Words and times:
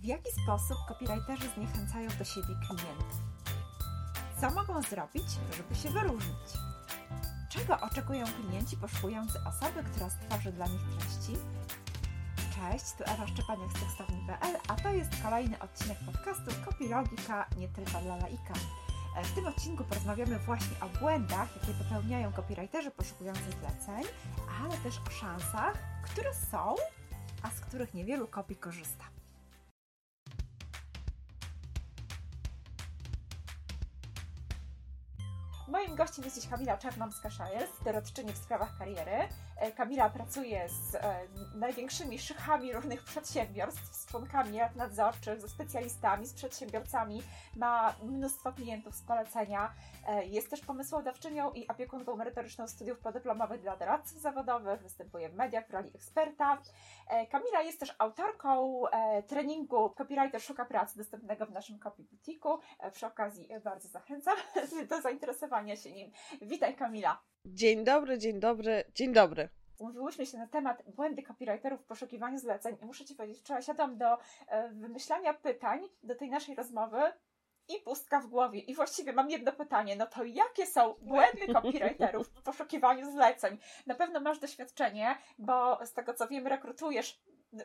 W 0.00 0.04
jaki 0.04 0.30
sposób 0.42 0.78
copywriterzy 0.88 1.48
zniechęcają 1.54 2.08
do 2.18 2.24
siebie 2.24 2.54
klientów? 2.66 3.20
Co 4.40 4.50
mogą 4.50 4.82
zrobić, 4.82 5.24
żeby 5.56 5.74
się 5.74 5.90
wyróżnić? 5.90 6.48
Czego 7.50 7.80
oczekują 7.80 8.26
klienci 8.26 8.76
poszukujący 8.76 9.38
osoby, 9.48 9.84
która 9.84 10.10
stworzy 10.10 10.52
dla 10.52 10.66
nich 10.66 10.80
treści? 10.98 11.32
Cześć, 12.36 12.84
tu 12.98 13.04
Ewa 13.04 13.26
Szczepaniak 13.26 13.70
z 13.70 13.80
tekstowni.pl, 13.80 14.56
a 14.68 14.74
to 14.74 14.88
jest 14.88 15.22
kolejny 15.22 15.58
odcinek 15.58 15.98
podcastu 16.06 16.50
Copylogika 16.64 17.46
nie 17.56 17.68
tylko 17.68 18.00
dla 18.00 18.16
laika. 18.16 18.54
E, 19.16 19.24
w 19.24 19.34
tym 19.34 19.46
odcinku 19.46 19.84
porozmawiamy 19.84 20.38
właśnie 20.38 20.76
o 20.80 20.98
błędach, 20.98 21.48
jakie 21.56 21.84
popełniają 21.84 22.32
copywriterzy 22.32 22.90
poszukujący 22.90 23.50
zleceń, 23.60 24.04
ale 24.62 24.76
też 24.76 25.00
o 25.08 25.10
szansach, 25.10 25.78
które 26.02 26.34
są, 26.34 26.74
a 27.42 27.50
z 27.50 27.60
których 27.60 27.94
niewielu 27.94 28.28
kopii 28.28 28.56
korzysta. 28.56 29.19
Gościem 36.00 36.24
jest 36.24 36.40
dziś 36.40 36.50
Kamila 36.50 36.76
Czarnomska-Szajes, 36.76 37.84
doradczyni 37.84 38.32
w 38.32 38.36
sprawach 38.36 38.78
kariery. 38.78 39.28
E, 39.60 39.72
Kamila 39.72 40.10
pracuje 40.10 40.68
z 40.68 40.94
e, 40.94 41.00
największymi 41.54 42.18
szychami 42.18 42.72
różnych 42.72 43.02
przedsiębiorstw, 43.02 43.94
z 43.96 44.06
członkami 44.06 44.58
rad 44.58 44.76
nadzorczych, 44.76 45.40
ze 45.40 45.48
specjalistami, 45.48 46.26
z 46.26 46.34
przedsiębiorcami, 46.34 47.22
ma 47.56 47.94
mnóstwo 48.02 48.52
klientów 48.52 48.94
z 48.94 49.02
polecenia. 49.02 49.72
E, 50.06 50.26
jest 50.26 50.50
też 50.50 50.60
pomysłodawczynią 50.60 51.52
i 51.52 51.68
opiekunką 51.68 52.16
merytoryczną 52.16 52.68
studiów 52.68 52.98
podyplomowych 52.98 53.60
dla 53.60 53.76
doradców 53.76 54.20
zawodowych, 54.20 54.82
występuje 54.82 55.28
w 55.28 55.34
mediach 55.34 55.68
w 55.68 55.70
roli 55.70 55.90
eksperta. 55.94 56.58
Kamila 57.30 57.62
jest 57.62 57.80
też 57.80 57.94
autorką 57.98 58.82
treningu 59.26 59.90
Copywriter 59.90 60.42
Szuka 60.42 60.64
Pracy, 60.64 60.98
dostępnego 60.98 61.46
w 61.46 61.50
naszym 61.50 61.78
Copy 61.78 62.02
Boutique'u. 62.02 62.58
Przy 62.92 63.06
okazji 63.06 63.48
bardzo 63.64 63.88
zachęcam 63.88 64.36
do 64.90 65.00
zainteresowania 65.00 65.76
się 65.76 65.92
nim. 65.92 66.12
Witaj 66.42 66.76
Kamila! 66.76 67.29
Dzień 67.44 67.84
dobry, 67.84 68.18
dzień 68.18 68.40
dobry, 68.40 68.84
dzień 68.94 69.12
dobry. 69.12 69.48
Umówiłyśmy 69.78 70.26
się 70.26 70.38
na 70.38 70.46
temat 70.46 70.82
błędy 70.86 71.22
copywriterów 71.22 71.80
w 71.80 71.84
poszukiwaniu 71.84 72.38
zleceń 72.38 72.76
i 72.82 72.84
muszę 72.84 73.04
Ci 73.04 73.14
powiedzieć, 73.14 73.40
wczoraj 73.40 73.62
siadam 73.62 73.98
do 73.98 74.18
e, 74.48 74.68
wymyślania 74.68 75.34
pytań 75.34 75.88
do 76.02 76.14
tej 76.14 76.30
naszej 76.30 76.54
rozmowy 76.54 76.98
i 77.68 77.80
pustka 77.84 78.20
w 78.20 78.26
głowie. 78.26 78.60
I 78.60 78.74
właściwie 78.74 79.12
mam 79.12 79.30
jedno 79.30 79.52
pytanie, 79.52 79.96
no 79.96 80.06
to 80.06 80.24
jakie 80.24 80.66
są 80.66 80.94
błędy 81.02 81.52
copywriterów 81.52 82.28
w 82.28 82.42
poszukiwaniu 82.42 83.12
zleceń? 83.12 83.58
Na 83.86 83.94
pewno 83.94 84.20
masz 84.20 84.38
doświadczenie, 84.38 85.18
bo 85.38 85.86
z 85.86 85.92
tego 85.92 86.14
co 86.14 86.28
wiem, 86.28 86.46
rekrutujesz 86.46 87.20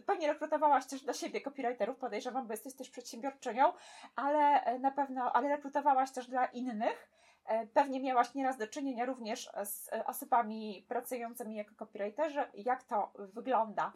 Pewnie 0.05 0.27
rekrutowałaś 0.27 0.85
też 0.85 1.01
dla 1.01 1.13
siebie 1.13 1.41
copywriterów, 1.41 1.97
podejrzewam, 1.97 2.47
bo 2.47 2.53
jesteś 2.53 2.75
też 2.75 2.89
przedsiębiorczynią, 2.89 3.73
ale 4.15 4.63
e, 4.63 4.79
na 4.79 4.91
pewno, 4.91 5.33
ale 5.33 5.49
rekrutowałaś 5.49 6.11
też 6.11 6.27
dla 6.27 6.45
innych. 6.45 7.09
E, 7.47 7.67
pewnie 7.67 7.99
miałaś 7.99 8.33
nieraz 8.33 8.57
do 8.57 8.67
czynienia 8.67 9.05
również 9.05 9.49
z 9.63 9.93
e, 9.93 10.05
osobami 10.05 10.85
pracującymi 10.87 11.55
jako 11.55 11.75
copywriterzy. 11.75 12.43
Jak 12.53 12.83
to 12.83 13.13
wygląda? 13.17 13.93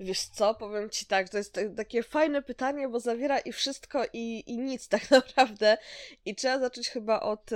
Wiesz 0.00 0.24
co, 0.24 0.54
powiem 0.54 0.90
Ci 0.90 1.06
tak, 1.06 1.28
to 1.28 1.38
jest 1.38 1.60
takie 1.76 2.02
fajne 2.02 2.42
pytanie, 2.42 2.88
bo 2.88 3.00
zawiera 3.00 3.38
i 3.38 3.52
wszystko, 3.52 4.02
i, 4.12 4.44
i 4.46 4.58
nic 4.58 4.88
tak 4.98 5.10
naprawdę. 5.10 5.78
I 6.24 6.34
trzeba 6.34 6.58
zacząć 6.58 6.88
chyba 6.88 7.20
od, 7.20 7.50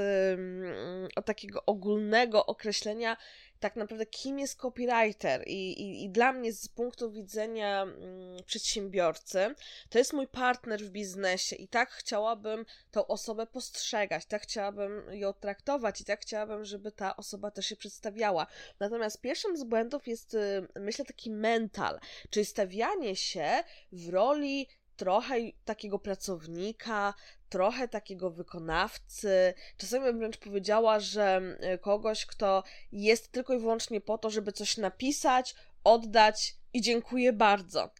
od 1.17 1.25
takiego 1.25 1.65
ogólnego 1.67 2.47
określenia, 2.47 3.17
tak 3.61 3.77
naprawdę 3.77 4.07
kim 4.07 4.39
jest 4.39 4.57
copywriter 4.57 5.43
i, 5.47 5.83
i, 5.83 6.05
i 6.05 6.11
dla 6.11 6.33
mnie 6.33 6.53
z 6.53 6.69
punktu 6.69 7.11
widzenia 7.11 7.83
mm, 7.83 8.45
przedsiębiorcy 8.47 9.55
to 9.91 9.99
jest 9.99 10.13
mój 10.13 10.29
partner 10.29 10.81
w 10.81 10.91
biznesie 10.91 11.57
i 11.57 11.69
tak 11.69 11.91
chciałabym 11.91 12.67
tą 12.91 13.07
osobę 13.07 13.47
postrzegać, 13.47 14.27
tak 14.27 14.43
chciałabym 14.43 15.03
ją 15.11 15.33
traktować 15.33 16.01
i 16.01 16.05
tak 16.05 16.21
chciałabym, 16.21 16.65
żeby 16.65 16.93
ta 16.93 17.17
osoba 17.17 17.51
też 17.51 17.67
się 17.67 17.77
przedstawiała. 17.77 18.47
Natomiast 18.81 19.21
pierwszym 19.21 19.57
z 19.57 19.65
błędów 19.65 20.09
jest 20.09 20.35
y, 20.35 20.67
myślę 20.77 21.05
taki 21.05 21.31
mental, 21.31 22.01
czyli 22.31 22.47
stawianie 22.47 23.17
się 23.17 23.65
w 23.93 24.09
roli 24.09 24.69
trochę 25.01 25.35
takiego 25.65 25.99
pracownika, 25.99 27.15
trochę 27.49 27.89
takiego 27.89 28.31
wykonawcy. 28.31 29.55
Czasami 29.77 30.05
bym 30.05 30.19
wręcz 30.19 30.37
powiedziała, 30.37 31.01
że 31.01 31.41
e, 31.61 31.79
kogoś, 31.79 32.27
kto 32.27 32.65
jest 32.93 33.33
tylko 33.33 33.55
i 33.55 33.59
wyłącznie 33.59 34.01
po 34.01 34.19
to, 34.19 34.31
żeby 34.31 34.53
coś 34.53 34.77
napisać, 34.77 35.55
oddać 35.85 36.57
i 36.75 36.81
dziękuję 36.81 37.33
bardzo. 37.33 37.91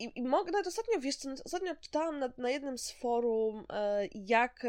I, 0.00 0.12
i 0.14 0.22
mogę, 0.22 0.52
nawet 0.52 0.66
ostatnio, 0.66 1.00
wiesz 1.00 1.16
co, 1.16 1.28
ostatnio 1.44 1.74
czytałam 1.80 2.18
na, 2.18 2.32
na 2.38 2.50
jednym 2.50 2.78
z 2.78 2.90
forum, 2.90 3.66
e, 3.72 4.08
jak, 4.14 4.66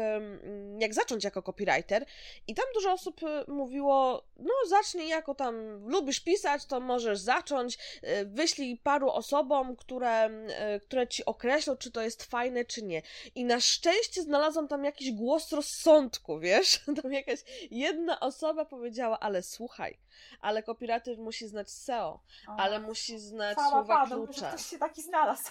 jak 0.78 0.94
zacząć 0.94 1.24
jako 1.24 1.42
copywriter 1.42 2.06
i 2.46 2.54
tam 2.54 2.64
dużo 2.74 2.92
osób 2.92 3.20
e, 3.22 3.44
mówiło, 3.48 4.24
no 4.38 4.52
zacznij 4.68 5.08
jako 5.08 5.34
tam 5.34 5.84
lubisz 5.88 6.20
pisać, 6.20 6.66
to 6.66 6.80
możesz 6.80 7.18
zacząć, 7.18 7.78
e, 8.02 8.24
wyślij 8.24 8.76
paru 8.76 9.10
osobom, 9.10 9.76
które, 9.76 10.30
które 10.82 11.08
ci 11.08 11.24
określą, 11.24 11.76
czy 11.76 11.90
to 11.90 12.02
jest 12.02 12.22
fajne, 12.22 12.64
czy 12.64 12.82
nie. 12.82 13.02
I 13.34 13.44
na 13.44 13.60
szczęście 13.60 14.22
znalazłam 14.22 14.68
tam 14.68 14.84
jakiś 14.84 15.12
głos 15.12 15.52
rozsądku, 15.52 16.38
wiesz? 16.38 16.80
Tam 17.02 17.12
jakaś 17.12 17.40
jedna 17.70 18.20
osoba 18.20 18.64
powiedziała, 18.64 19.20
ale 19.20 19.42
słuchaj, 19.42 19.98
ale 20.40 20.62
copywriter 20.62 21.18
musi 21.18 21.48
znać 21.48 21.70
SEO, 21.70 22.22
ale 22.46 22.80
musi 22.80 23.18
znać 23.18 23.51
znać 23.54 23.56
Cała 23.56 23.70
słowa 23.70 23.94
padł, 23.94 24.26
klucze. 24.26 24.48
ktoś 24.48 24.66
się 24.66 24.78
taki 24.78 25.02
znalazł. 25.02 25.50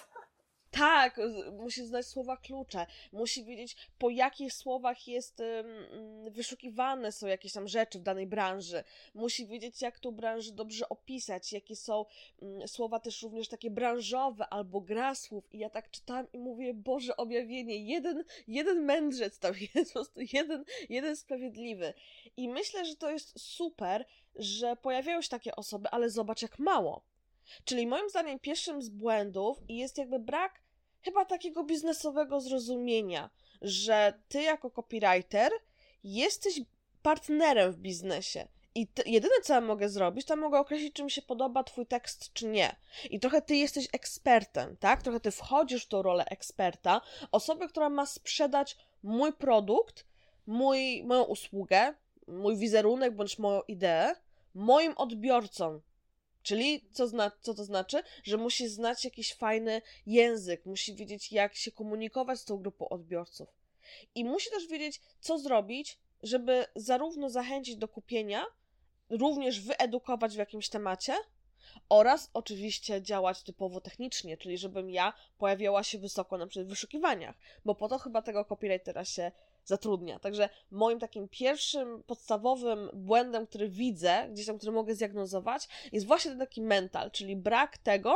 Tak, 0.72 1.20
musi 1.52 1.86
znać 1.86 2.06
słowa 2.06 2.36
klucze, 2.36 2.86
musi 3.12 3.44
wiedzieć, 3.44 3.76
po 3.98 4.10
jakich 4.10 4.52
słowach 4.52 5.08
jest 5.08 5.40
um, 5.40 6.32
wyszukiwane 6.32 7.12
są 7.12 7.26
jakieś 7.26 7.52
tam 7.52 7.68
rzeczy 7.68 7.98
w 7.98 8.02
danej 8.02 8.26
branży, 8.26 8.84
musi 9.14 9.46
wiedzieć, 9.46 9.82
jak 9.82 9.98
tą 9.98 10.10
branżę 10.10 10.52
dobrze 10.52 10.88
opisać, 10.88 11.52
jakie 11.52 11.76
są 11.76 12.04
um, 12.40 12.68
słowa 12.68 13.00
też 13.00 13.22
również 13.22 13.48
takie 13.48 13.70
branżowe 13.70 14.48
albo 14.48 14.80
gra 14.80 15.14
słów. 15.14 15.54
I 15.54 15.58
ja 15.58 15.70
tak 15.70 15.90
czytałam 15.90 16.26
i 16.32 16.38
mówię, 16.38 16.74
Boże, 16.74 17.16
objawienie, 17.16 17.76
jeden, 17.76 18.24
jeden 18.48 18.84
mędrzec 18.84 19.38
tam 19.38 19.54
jest, 19.74 19.92
po 19.92 19.98
prostu 19.98 20.20
jeden, 20.32 20.64
jeden 20.88 21.16
sprawiedliwy. 21.16 21.94
I 22.36 22.48
myślę, 22.48 22.84
że 22.84 22.96
to 22.96 23.10
jest 23.10 23.40
super, 23.40 24.04
że 24.34 24.76
pojawiają 24.76 25.22
się 25.22 25.28
takie 25.28 25.56
osoby, 25.56 25.88
ale 25.88 26.10
zobacz, 26.10 26.42
jak 26.42 26.58
mało 26.58 27.11
Czyli 27.64 27.86
moim 27.86 28.10
zdaniem 28.10 28.38
pierwszym 28.38 28.82
z 28.82 28.88
błędów 28.88 29.58
jest 29.68 29.98
jakby 29.98 30.18
brak 30.18 30.60
chyba 31.02 31.24
takiego 31.24 31.64
biznesowego 31.64 32.40
zrozumienia, 32.40 33.30
że 33.62 34.20
ty 34.28 34.42
jako 34.42 34.70
copywriter 34.70 35.52
jesteś 36.04 36.60
partnerem 37.02 37.72
w 37.72 37.76
biznesie. 37.76 38.48
I 38.74 38.86
ty, 38.86 39.02
jedyne, 39.06 39.34
co 39.42 39.54
ja 39.54 39.60
mogę 39.60 39.88
zrobić, 39.88 40.26
to 40.26 40.36
mogę 40.36 40.58
określić, 40.58 40.94
czy 40.94 41.04
mi 41.04 41.10
się 41.10 41.22
podoba 41.22 41.64
twój 41.64 41.86
tekst, 41.86 42.32
czy 42.32 42.46
nie. 42.46 42.76
I 43.10 43.20
trochę 43.20 43.42
ty 43.42 43.56
jesteś 43.56 43.88
ekspertem, 43.92 44.76
tak? 44.76 45.02
Trochę 45.02 45.20
ty 45.20 45.30
wchodzisz 45.30 45.84
w 45.84 45.88
tą 45.88 46.02
rolę 46.02 46.24
eksperta, 46.24 47.00
osoby, 47.32 47.68
która 47.68 47.88
ma 47.90 48.06
sprzedać 48.06 48.76
mój 49.02 49.32
produkt, 49.32 50.06
mój, 50.46 51.04
moją 51.04 51.22
usługę, 51.22 51.94
mój 52.26 52.56
wizerunek 52.56 53.16
bądź 53.16 53.38
moją 53.38 53.62
ideę 53.62 54.14
moim 54.54 54.92
odbiorcom, 54.96 55.80
Czyli 56.42 56.88
co, 56.92 57.08
zna, 57.08 57.32
co 57.40 57.54
to 57.54 57.64
znaczy? 57.64 58.02
Że 58.24 58.36
musi 58.36 58.68
znać 58.68 59.04
jakiś 59.04 59.34
fajny 59.34 59.82
język, 60.06 60.66
musi 60.66 60.94
wiedzieć, 60.94 61.32
jak 61.32 61.54
się 61.54 61.72
komunikować 61.72 62.40
z 62.40 62.44
tą 62.44 62.56
grupą 62.56 62.88
odbiorców. 62.88 63.48
I 64.14 64.24
musi 64.24 64.50
też 64.50 64.66
wiedzieć, 64.66 65.00
co 65.20 65.38
zrobić, 65.38 65.98
żeby 66.22 66.66
zarówno 66.76 67.30
zachęcić 67.30 67.76
do 67.76 67.88
kupienia, 67.88 68.46
również 69.10 69.60
wyedukować 69.60 70.34
w 70.34 70.38
jakimś 70.38 70.68
temacie, 70.68 71.14
oraz 71.88 72.30
oczywiście 72.34 73.02
działać 73.02 73.42
typowo 73.42 73.80
technicznie, 73.80 74.36
czyli 74.36 74.58
żebym 74.58 74.90
ja 74.90 75.12
pojawiała 75.38 75.82
się 75.82 75.98
wysoko 75.98 76.38
na 76.38 76.46
przykład 76.46 76.66
w 76.66 76.70
wyszukiwaniach, 76.70 77.36
bo 77.64 77.74
po 77.74 77.88
to 77.88 77.98
chyba 77.98 78.22
tego 78.22 78.44
copywritera 78.44 79.04
się 79.04 79.32
zatrudnia. 79.64 80.18
Także 80.18 80.48
moim 80.70 80.98
takim 80.98 81.28
pierwszym, 81.28 82.02
podstawowym 82.02 82.90
błędem, 82.94 83.46
który 83.46 83.68
widzę, 83.68 84.28
gdzieś 84.30 84.46
tam, 84.46 84.56
który 84.56 84.72
mogę 84.72 84.94
zdiagnozować, 84.94 85.68
jest 85.92 86.06
właśnie 86.06 86.30
ten 86.30 86.40
taki 86.40 86.62
mental, 86.62 87.10
czyli 87.10 87.36
brak 87.36 87.78
tego, 87.78 88.14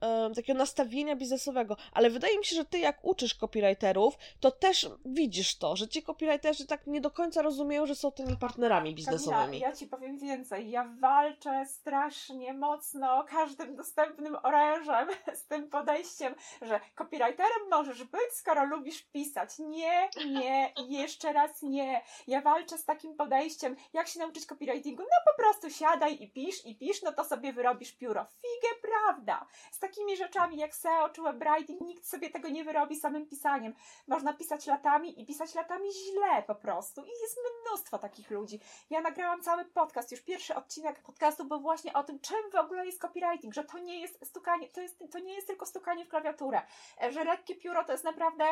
um, 0.00 0.34
takiego 0.34 0.58
nastawienia 0.58 1.16
biznesowego, 1.16 1.76
ale 1.92 2.10
wydaje 2.10 2.38
mi 2.38 2.44
się, 2.44 2.56
że 2.56 2.64
ty 2.64 2.78
jak 2.78 3.04
uczysz 3.04 3.34
copywriterów, 3.34 4.14
to 4.40 4.50
też 4.50 4.88
widzisz 5.04 5.58
to, 5.58 5.76
że 5.76 5.88
ci 5.88 6.02
copywriterzy 6.02 6.66
tak 6.66 6.86
nie 6.86 7.00
do 7.00 7.10
końca 7.10 7.42
rozumieją, 7.42 7.86
że 7.86 7.94
są 7.94 8.12
tymi 8.12 8.36
partnerami 8.36 8.94
biznesowymi. 8.94 9.58
Ja, 9.58 9.68
ja 9.68 9.76
ci 9.76 9.86
powiem 9.86 10.18
więcej, 10.18 10.70
ja 10.70 10.94
walczę 11.00 11.66
strasznie 11.66 12.54
mocno 12.54 13.24
każdym 13.28 13.76
dostępnym 13.76 14.36
orężem 14.42 15.08
z 15.34 15.46
tym 15.46 15.68
podejściem, 15.70 16.34
że 16.62 16.80
copywriterem 16.94 17.68
możesz 17.70 18.04
być, 18.04 18.32
skoro 18.32 18.64
lubisz 18.64 19.02
pisać. 19.02 19.58
Nie, 19.58 20.08
nie 20.26 20.72
jeszcze 20.88 21.32
raz 21.32 21.62
nie. 21.62 22.02
Ja 22.26 22.40
walczę 22.40 22.78
z 22.78 22.84
takim 22.84 23.16
podejściem, 23.16 23.76
jak 23.92 24.08
się 24.08 24.18
nauczyć 24.18 24.46
copywritingu? 24.46 25.02
No 25.02 25.32
po 25.32 25.42
prostu 25.42 25.70
siadaj 25.70 26.22
i 26.22 26.30
pisz, 26.30 26.64
i 26.64 26.76
pisz, 26.76 27.02
no 27.02 27.12
to 27.12 27.24
sobie 27.24 27.52
wyrobisz 27.52 27.92
pióro. 27.92 28.24
Figę, 28.24 28.74
prawda. 28.82 29.46
Z 29.72 29.78
takimi 29.86 30.16
rzeczami 30.16 30.56
jak 30.56 30.74
SEO 30.74 31.08
czy 31.08 31.22
webwriting 31.22 31.80
nikt 31.80 32.06
sobie 32.06 32.30
tego 32.30 32.48
nie 32.48 32.64
wyrobi 32.64 32.96
samym 32.96 33.26
pisaniem. 33.26 33.74
Można 34.08 34.34
pisać 34.34 34.66
latami 34.66 35.20
i 35.22 35.26
pisać 35.26 35.54
latami 35.54 35.88
źle 35.92 36.42
po 36.46 36.54
prostu. 36.54 37.04
I 37.04 37.08
jest 37.08 37.38
mnóstwo 37.66 37.98
takich 37.98 38.30
ludzi. 38.30 38.60
Ja 38.90 39.00
nagrałam 39.00 39.42
cały 39.42 39.64
podcast, 39.64 40.12
już 40.12 40.20
pierwszy 40.20 40.54
odcinek 40.54 41.02
podcastu 41.02 41.44
był 41.44 41.60
właśnie 41.60 41.92
o 41.92 42.04
tym, 42.04 42.20
czym 42.20 42.50
w 42.52 42.54
ogóle 42.54 42.86
jest 42.86 43.00
copywriting, 43.00 43.54
że 43.54 43.64
to 43.64 43.78
nie 43.78 44.00
jest 44.00 44.26
stukanie, 44.26 44.68
to, 44.68 44.80
jest, 44.80 45.04
to 45.10 45.18
nie 45.18 45.34
jest 45.34 45.46
tylko 45.46 45.66
stukanie 45.66 46.04
w 46.04 46.08
klawiaturę, 46.08 46.62
że 47.10 47.24
lekkie 47.24 47.54
pióro 47.54 47.84
to 47.84 47.92
jest 47.92 48.04
naprawdę 48.04 48.44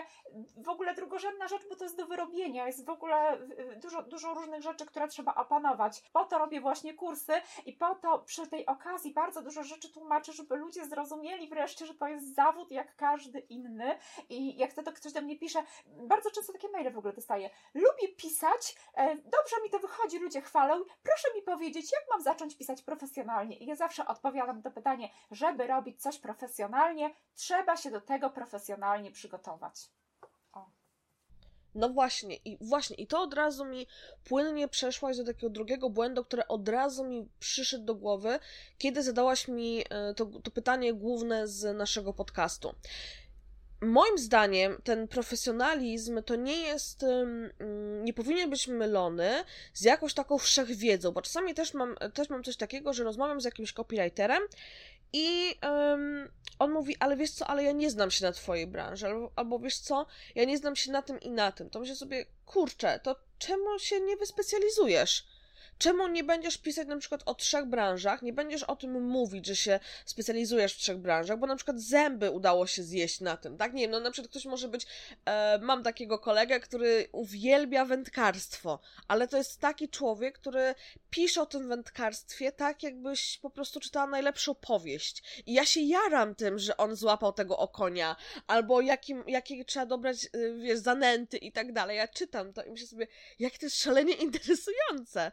w 0.56 0.68
ogóle 0.68 0.94
drugorzędna 0.94 1.48
rzecz, 1.48 1.62
bo 1.68 1.76
to 1.76 1.84
jest 1.84 1.96
do 1.96 2.06
wyrobienia, 2.06 2.66
jest 2.66 2.86
w 2.86 2.90
ogóle 2.90 3.38
dużo, 3.76 4.02
dużo 4.02 4.34
różnych 4.34 4.62
rzeczy, 4.62 4.86
które 4.86 5.08
trzeba 5.08 5.34
opanować. 5.34 6.02
Po 6.12 6.24
to 6.24 6.38
robię 6.38 6.60
właśnie 6.60 6.94
kursy 6.94 7.32
i 7.66 7.72
po 7.72 7.94
to 7.94 8.18
przy 8.18 8.46
tej 8.46 8.66
okazji 8.66 9.12
bardzo 9.12 9.42
dużo 9.42 9.62
rzeczy 9.62 9.92
tłumaczę, 9.92 10.32
żeby 10.32 10.56
ludzie 10.56 10.84
zrozumieli 10.86 11.23
wreszcie, 11.50 11.86
że 11.86 11.94
to 11.94 12.08
jest 12.08 12.34
zawód 12.34 12.70
jak 12.70 12.96
każdy 12.96 13.38
inny 13.38 13.98
i 14.28 14.56
jak 14.56 14.72
to 14.72 14.92
ktoś 14.92 15.12
do 15.12 15.22
mnie 15.22 15.38
pisze, 15.38 15.62
bardzo 15.86 16.30
często 16.30 16.52
takie 16.52 16.68
maile 16.68 16.92
w 16.92 16.98
ogóle 16.98 17.12
dostaję. 17.12 17.50
Lubię 17.74 18.08
pisać, 18.16 18.76
e, 18.94 19.16
dobrze 19.16 19.62
mi 19.62 19.70
to 19.70 19.78
wychodzi, 19.78 20.18
ludzie 20.18 20.40
chwalą. 20.40 20.84
Proszę 21.02 21.28
mi 21.34 21.42
powiedzieć, 21.42 21.92
jak 21.92 22.04
mam 22.10 22.22
zacząć 22.22 22.56
pisać 22.56 22.82
profesjonalnie? 22.82 23.58
I 23.58 23.66
ja 23.66 23.74
zawsze 23.74 24.06
odpowiadam 24.06 24.62
to 24.62 24.70
pytanie, 24.70 25.10
żeby 25.30 25.66
robić 25.66 26.02
coś 26.02 26.18
profesjonalnie, 26.18 27.14
trzeba 27.34 27.76
się 27.76 27.90
do 27.90 28.00
tego 28.00 28.30
profesjonalnie 28.30 29.10
przygotować. 29.10 29.90
No 31.74 31.88
właśnie, 31.88 32.36
i 32.36 32.56
właśnie, 32.60 32.96
i 32.96 33.06
to 33.06 33.22
od 33.22 33.34
razu 33.34 33.64
mi 33.64 33.86
płynnie 34.24 34.68
przeszłaś 34.68 35.16
do 35.16 35.24
takiego 35.24 35.50
drugiego 35.50 35.90
błędu, 35.90 36.24
które 36.24 36.48
od 36.48 36.68
razu 36.68 37.04
mi 37.04 37.28
przyszedł 37.40 37.84
do 37.84 37.94
głowy, 37.94 38.38
kiedy 38.78 39.02
zadałaś 39.02 39.48
mi 39.48 39.84
e, 39.90 40.14
to, 40.14 40.26
to 40.26 40.50
pytanie 40.50 40.94
główne 40.94 41.48
z 41.48 41.76
naszego 41.76 42.12
podcastu. 42.12 42.74
Moim 43.80 44.18
zdaniem 44.18 44.80
ten 44.84 45.08
profesjonalizm 45.08 46.22
to 46.22 46.36
nie 46.36 46.56
jest, 46.56 47.04
nie 48.02 48.12
powinien 48.12 48.50
być 48.50 48.68
mylony 48.68 49.44
z 49.74 49.82
jakąś 49.82 50.14
taką 50.14 50.38
wszechwiedzą, 50.38 51.12
bo 51.12 51.22
czasami 51.22 51.54
też 51.54 51.74
mam, 51.74 51.96
też 52.14 52.28
mam 52.28 52.44
coś 52.44 52.56
takiego, 52.56 52.92
że 52.92 53.04
rozmawiam 53.04 53.40
z 53.40 53.44
jakimś 53.44 53.72
copywriterem 53.72 54.42
i 55.16 55.58
um, 55.62 56.28
on 56.58 56.72
mówi, 56.72 56.96
ale 57.00 57.16
wiesz 57.16 57.30
co, 57.30 57.46
ale 57.46 57.64
ja 57.64 57.72
nie 57.72 57.90
znam 57.90 58.10
się 58.10 58.24
na 58.24 58.32
twojej 58.32 58.66
branży, 58.66 59.06
albo, 59.06 59.32
albo 59.36 59.58
wiesz 59.58 59.78
co, 59.78 60.06
ja 60.34 60.44
nie 60.44 60.58
znam 60.58 60.76
się 60.76 60.92
na 60.92 61.02
tym 61.02 61.20
i 61.20 61.30
na 61.30 61.52
tym. 61.52 61.70
To 61.70 61.80
myślę 61.80 61.96
sobie, 61.96 62.26
kurczę, 62.46 63.00
to 63.02 63.16
czemu 63.38 63.78
się 63.78 64.00
nie 64.00 64.16
wyspecjalizujesz? 64.16 65.26
Czemu 65.78 66.08
nie 66.08 66.24
będziesz 66.24 66.58
pisać 66.58 66.88
na 66.88 66.96
przykład 66.96 67.22
o 67.26 67.34
trzech 67.34 67.66
branżach, 67.66 68.22
nie 68.22 68.32
będziesz 68.32 68.62
o 68.62 68.76
tym 68.76 69.02
mówić, 69.02 69.46
że 69.46 69.56
się 69.56 69.80
specjalizujesz 70.04 70.74
w 70.74 70.78
trzech 70.78 70.98
branżach, 70.98 71.38
bo 71.38 71.46
na 71.46 71.56
przykład 71.56 71.80
zęby 71.80 72.30
udało 72.30 72.66
się 72.66 72.82
zjeść 72.82 73.20
na 73.20 73.36
tym, 73.36 73.56
tak? 73.56 73.72
Nie 73.72 73.82
wiem, 73.82 73.90
no 73.90 74.00
na 74.00 74.10
przykład 74.10 74.30
ktoś 74.30 74.44
może 74.44 74.68
być, 74.68 74.86
e, 75.24 75.58
mam 75.58 75.82
takiego 75.82 76.18
kolegę, 76.18 76.60
który 76.60 77.08
uwielbia 77.12 77.84
wędkarstwo, 77.84 78.78
ale 79.08 79.28
to 79.28 79.36
jest 79.36 79.60
taki 79.60 79.88
człowiek, 79.88 80.38
który 80.38 80.74
pisze 81.10 81.42
o 81.42 81.46
tym 81.46 81.68
wędkarstwie 81.68 82.52
tak, 82.52 82.82
jakbyś 82.82 83.38
po 83.38 83.50
prostu 83.50 83.80
czytała 83.80 84.06
najlepszą 84.06 84.54
powieść. 84.54 85.42
I 85.46 85.54
ja 85.54 85.64
się 85.64 85.80
jaram 85.80 86.34
tym, 86.34 86.58
że 86.58 86.76
on 86.76 86.96
złapał 86.96 87.32
tego 87.32 87.58
okonia, 87.58 88.16
albo 88.46 88.80
jakim, 88.80 89.24
jakie 89.26 89.64
trzeba 89.64 89.86
dobrać, 89.86 90.24
y, 90.24 90.58
wiesz, 90.58 90.78
zanęty 90.78 91.36
i 91.36 91.52
tak 91.52 91.72
dalej. 91.72 91.96
Ja 91.96 92.08
czytam 92.08 92.52
to 92.52 92.64
i 92.64 92.70
myślę 92.70 92.86
sobie, 92.86 93.06
jak 93.38 93.58
to 93.58 93.66
jest 93.66 93.82
szalenie 93.82 94.12
interesujące 94.12 95.32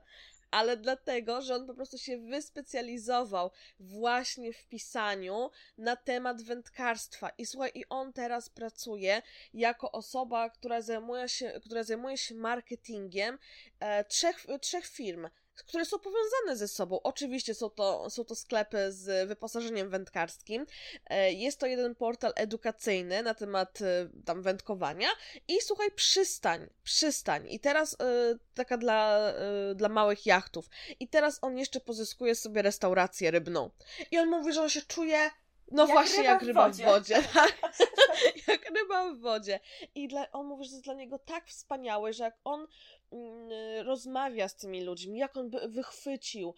ale 0.52 0.78
dlatego, 0.78 1.42
że 1.42 1.56
on 1.56 1.68
po 1.68 1.74
prostu 1.74 1.98
się 1.98 2.18
wyspecjalizował 2.18 3.52
właśnie 3.80 4.54
w 4.54 4.68
pisaniu 4.68 5.50
na 5.78 5.96
temat 5.96 6.42
wędkarstwa. 6.42 7.30
I 7.38 7.46
słuchaj, 7.46 7.72
i 7.76 7.86
on 7.90 8.14
teraz 8.14 8.50
pracuje 8.50 9.22
jako 9.54 9.92
osoba, 9.92 10.50
która 10.50 10.82
zajmuje 10.82 11.30
się, 11.30 11.62
która 11.66 11.84
zajmuje 11.84 12.18
się 12.18 12.36
marketingiem 12.36 13.38
e, 13.80 14.04
trzech, 14.04 14.46
trzech 14.62 14.86
firm 14.86 15.28
które 15.68 15.86
są 15.86 16.00
powiązane 16.00 16.56
ze 16.58 16.68
sobą. 16.68 17.02
Oczywiście 17.02 17.54
są 17.54 17.70
to, 17.70 18.10
są 18.10 18.26
to 18.26 18.36
sklepy 18.36 18.92
z 18.92 19.28
wyposażeniem 19.28 19.90
wędkarskim. 19.90 20.66
E, 21.10 21.34
jest 21.34 21.60
to 21.60 21.66
jeden 21.66 21.96
portal 21.96 22.34
edukacyjny 22.36 23.24
na 23.24 23.34
temat 23.34 23.82
e, 23.82 24.10
tam 24.26 24.42
wędkowania. 24.42 25.08
I 25.48 25.62
słuchaj, 25.62 25.92
przystań, 25.92 26.70
przystań. 26.84 27.48
I 27.50 27.60
teraz 27.60 27.94
e, 27.94 28.36
taka 28.54 28.78
dla, 28.78 29.34
dla 29.76 29.90
małych 29.90 30.26
jachtów. 30.26 30.70
I 31.00 31.08
teraz 31.08 31.40
on 31.42 31.58
jeszcze 31.58 31.80
pozyskuje 31.80 32.36
sobie 32.36 32.62
restaurację 32.62 33.32
rybną. 33.32 33.72
I 34.12 34.18
on 34.18 34.30
mówi, 34.30 34.54
że 34.54 34.62
on 34.62 34.70
się 34.70 34.82
czuje 34.82 35.30
no 35.72 35.84
jak 35.84 35.92
właśnie, 35.92 36.18
ryba 36.18 36.32
jak 36.32 36.42
ryba 36.42 36.70
w 36.70 36.78
wodzie, 36.78 36.84
w 36.84 36.88
wodzie 36.88 37.24
tak? 37.34 37.60
jak 38.48 38.70
ryba 38.70 39.14
w 39.14 39.20
wodzie. 39.20 39.60
I 39.96 40.08
dla, 40.08 40.32
on 40.32 40.46
mówi, 40.46 40.64
że 40.64 40.70
to 40.70 40.76
jest 40.76 40.86
dla 40.86 40.94
niego 40.94 41.20
tak 41.20 41.48
wspaniałe, 41.48 42.14
że 42.14 42.24
jak 42.24 42.38
on 42.44 42.68
Mm, 43.12 43.86
rozmawia 43.86 44.48
z 44.48 44.56
tymi 44.56 44.82
ludźmi, 44.82 45.20
jak 45.20 45.38
on 45.38 45.50
by 45.50 45.68
wychwycił, 45.68 46.54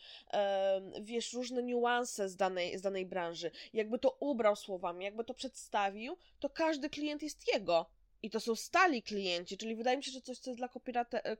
wiesz, 1.01 1.33
różne 1.33 1.63
niuanse 1.63 2.29
z 2.29 2.35
danej, 2.35 2.77
z 2.77 2.81
danej 2.81 3.05
branży, 3.05 3.51
jakby 3.73 3.99
to 3.99 4.17
ubrał 4.19 4.55
słowami, 4.55 5.05
jakby 5.05 5.23
to 5.23 5.33
przedstawił, 5.33 6.17
to 6.39 6.49
każdy 6.49 6.89
klient 6.89 7.23
jest 7.23 7.53
jego. 7.53 7.89
I 8.23 8.29
to 8.29 8.39
są 8.39 8.55
stali 8.55 9.03
klienci, 9.03 9.57
czyli 9.57 9.75
wydaje 9.75 9.97
mi 9.97 10.03
się, 10.03 10.11
że 10.11 10.21
coś, 10.21 10.39
co 10.39 10.49
jest 10.49 10.59
dla 10.59 10.69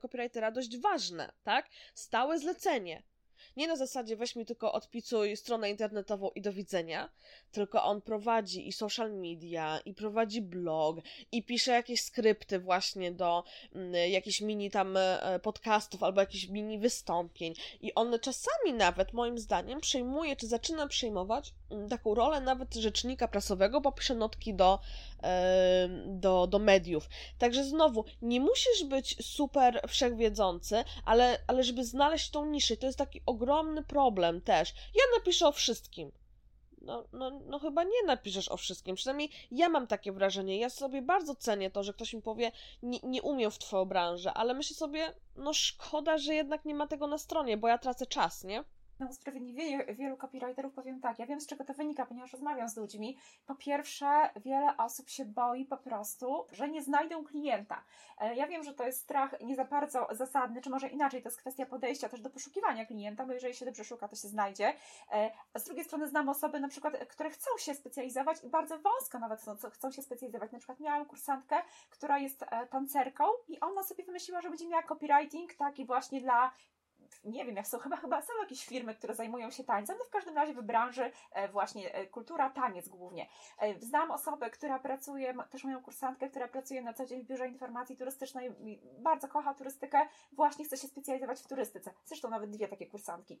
copywritera 0.00 0.50
dość 0.50 0.78
ważne, 0.78 1.32
tak? 1.44 1.68
Stałe 1.94 2.38
zlecenie. 2.38 3.02
Nie 3.56 3.68
na 3.68 3.76
zasadzie 3.76 4.16
weź 4.16 4.36
mi 4.36 4.46
tylko 4.46 4.72
odpicuj 4.72 5.36
stronę 5.36 5.70
internetową 5.70 6.30
i 6.30 6.40
do 6.40 6.52
widzenia, 6.52 7.08
tylko 7.52 7.84
on 7.84 8.02
prowadzi 8.02 8.68
i 8.68 8.72
social 8.72 9.12
media, 9.12 9.80
i 9.84 9.94
prowadzi 9.94 10.42
blog, 10.42 10.96
i 11.32 11.42
pisze 11.42 11.72
jakieś 11.72 12.00
skrypty 12.00 12.58
właśnie 12.58 13.12
do 13.12 13.44
mm, 13.74 14.10
jakichś 14.10 14.40
mini 14.40 14.70
tam 14.70 14.96
e, 14.96 15.40
podcastów 15.42 16.02
albo 16.02 16.20
jakichś 16.20 16.48
mini 16.48 16.78
wystąpień. 16.78 17.54
I 17.80 17.94
on 17.94 18.18
czasami 18.20 18.72
nawet, 18.72 19.12
moim 19.12 19.38
zdaniem, 19.38 19.80
przejmuje, 19.80 20.36
czy 20.36 20.46
zaczyna 20.46 20.86
przejmować 20.86 21.54
taką 21.90 22.14
rolę 22.14 22.40
nawet 22.40 22.74
rzecznika 22.74 23.28
prasowego, 23.28 23.80
bo 23.80 23.92
pisze 23.92 24.14
notki 24.14 24.54
do, 24.54 24.78
do, 26.06 26.46
do 26.46 26.58
mediów. 26.58 27.08
Także 27.38 27.64
znowu, 27.64 28.04
nie 28.22 28.40
musisz 28.40 28.84
być 28.84 29.26
super 29.26 29.80
wszechwiedzący, 29.88 30.84
ale, 31.04 31.38
ale 31.46 31.64
żeby 31.64 31.84
znaleźć 31.84 32.30
tą 32.30 32.46
niszę, 32.46 32.76
to 32.76 32.86
jest 32.86 32.98
taki 32.98 33.20
ogromny 33.26 33.82
problem 33.82 34.40
też. 34.40 34.74
Ja 34.94 35.02
napiszę 35.18 35.48
o 35.48 35.52
wszystkim. 35.52 36.12
No, 36.84 37.04
no, 37.12 37.30
no 37.46 37.58
chyba 37.58 37.84
nie 37.84 38.02
napiszesz 38.06 38.48
o 38.48 38.56
wszystkim. 38.56 38.96
Przynajmniej 38.96 39.30
ja 39.50 39.68
mam 39.68 39.86
takie 39.86 40.12
wrażenie. 40.12 40.58
Ja 40.58 40.70
sobie 40.70 41.02
bardzo 41.02 41.34
cenię 41.34 41.70
to, 41.70 41.82
że 41.82 41.92
ktoś 41.92 42.14
mi 42.14 42.22
powie, 42.22 42.52
nie, 42.82 42.98
nie 43.02 43.22
umiem 43.22 43.50
w 43.50 43.58
twoją 43.58 43.84
branżę, 43.84 44.32
ale 44.32 44.54
myślę 44.54 44.76
sobie, 44.76 45.12
no 45.36 45.54
szkoda, 45.54 46.18
że 46.18 46.34
jednak 46.34 46.64
nie 46.64 46.74
ma 46.74 46.86
tego 46.86 47.06
na 47.06 47.18
stronie, 47.18 47.56
bo 47.56 47.68
ja 47.68 47.78
tracę 47.78 48.06
czas, 48.06 48.44
nie? 48.44 48.64
Na 48.98 49.06
usprawiedliwienie 49.06 49.84
wielu 49.94 50.16
copywriterów 50.16 50.74
powiem 50.74 51.00
tak, 51.00 51.18
ja 51.18 51.26
wiem 51.26 51.40
z 51.40 51.46
czego 51.46 51.64
to 51.64 51.74
wynika, 51.74 52.06
ponieważ 52.06 52.32
rozmawiam 52.32 52.68
z 52.68 52.76
ludźmi. 52.76 53.18
Po 53.46 53.54
pierwsze, 53.54 54.30
wiele 54.36 54.76
osób 54.76 55.08
się 55.08 55.24
boi 55.24 55.64
po 55.64 55.76
prostu, 55.76 56.46
że 56.52 56.68
nie 56.68 56.82
znajdą 56.82 57.24
klienta. 57.24 57.84
E, 58.18 58.34
ja 58.34 58.46
wiem, 58.46 58.64
że 58.64 58.74
to 58.74 58.86
jest 58.86 59.00
strach 59.00 59.40
nie 59.40 59.56
za 59.56 59.64
bardzo 59.64 60.08
zasadny, 60.10 60.60
czy 60.60 60.70
może 60.70 60.88
inaczej, 60.88 61.22
to 61.22 61.28
jest 61.28 61.38
kwestia 61.38 61.66
podejścia 61.66 62.08
też 62.08 62.20
do 62.20 62.30
poszukiwania 62.30 62.86
klienta, 62.86 63.26
bo 63.26 63.32
jeżeli 63.32 63.54
się 63.54 63.64
dobrze 63.64 63.84
szuka, 63.84 64.08
to 64.08 64.16
się 64.16 64.28
znajdzie. 64.28 64.74
E, 65.12 65.30
a 65.54 65.58
z 65.58 65.64
drugiej 65.64 65.84
strony 65.84 66.08
znam 66.08 66.28
osoby 66.28 66.60
na 66.60 66.68
przykład, 66.68 66.94
które 67.08 67.30
chcą 67.30 67.50
się 67.58 67.74
specjalizować 67.74 68.44
i 68.44 68.48
bardzo 68.48 68.78
wąsko 68.78 69.18
nawet 69.18 69.40
chcą, 69.40 69.56
chcą 69.70 69.90
się 69.90 70.02
specjalizować. 70.02 70.52
Na 70.52 70.58
przykład 70.58 70.80
miałam 70.80 71.06
kursantkę, 71.06 71.56
która 71.90 72.18
jest 72.18 72.42
e, 72.42 72.66
tancerką 72.66 73.24
i 73.48 73.60
ona 73.60 73.82
sobie 73.82 74.04
wymyśliła, 74.04 74.40
że 74.40 74.48
będzie 74.48 74.68
miała 74.68 74.82
copywriting 74.82 75.54
taki 75.54 75.86
właśnie 75.86 76.20
dla 76.20 76.52
nie 77.24 77.44
wiem, 77.44 77.56
jak 77.56 77.66
są, 77.66 77.78
chyba, 77.78 77.96
chyba 77.96 78.22
są 78.22 78.32
jakieś 78.42 78.66
firmy, 78.66 78.94
które 78.94 79.14
zajmują 79.14 79.50
się 79.50 79.64
tańcem, 79.64 79.96
no 79.98 80.04
w 80.04 80.10
każdym 80.10 80.34
razie 80.34 80.54
w 80.54 80.62
branży 80.62 81.10
e, 81.32 81.48
właśnie 81.48 81.94
e, 81.94 82.06
kultura, 82.06 82.50
taniec 82.50 82.88
głównie. 82.88 83.28
E, 83.58 83.80
znam 83.80 84.10
osobę, 84.10 84.50
która 84.50 84.78
pracuje, 84.78 85.34
też 85.50 85.64
moją 85.64 85.82
kursantkę, 85.82 86.30
która 86.30 86.48
pracuje 86.48 86.82
na 86.82 86.94
co 86.94 87.06
dzień 87.06 87.22
w 87.22 87.26
Biurze 87.26 87.48
Informacji 87.48 87.96
Turystycznej, 87.96 88.54
bardzo 88.98 89.28
kocha 89.28 89.54
turystykę, 89.54 90.08
właśnie 90.32 90.64
chce 90.64 90.76
się 90.76 90.88
specjalizować 90.88 91.40
w 91.40 91.46
turystyce. 91.46 91.90
Zresztą 92.04 92.30
nawet 92.30 92.50
dwie 92.50 92.68
takie 92.68 92.86
kursantki 92.86 93.40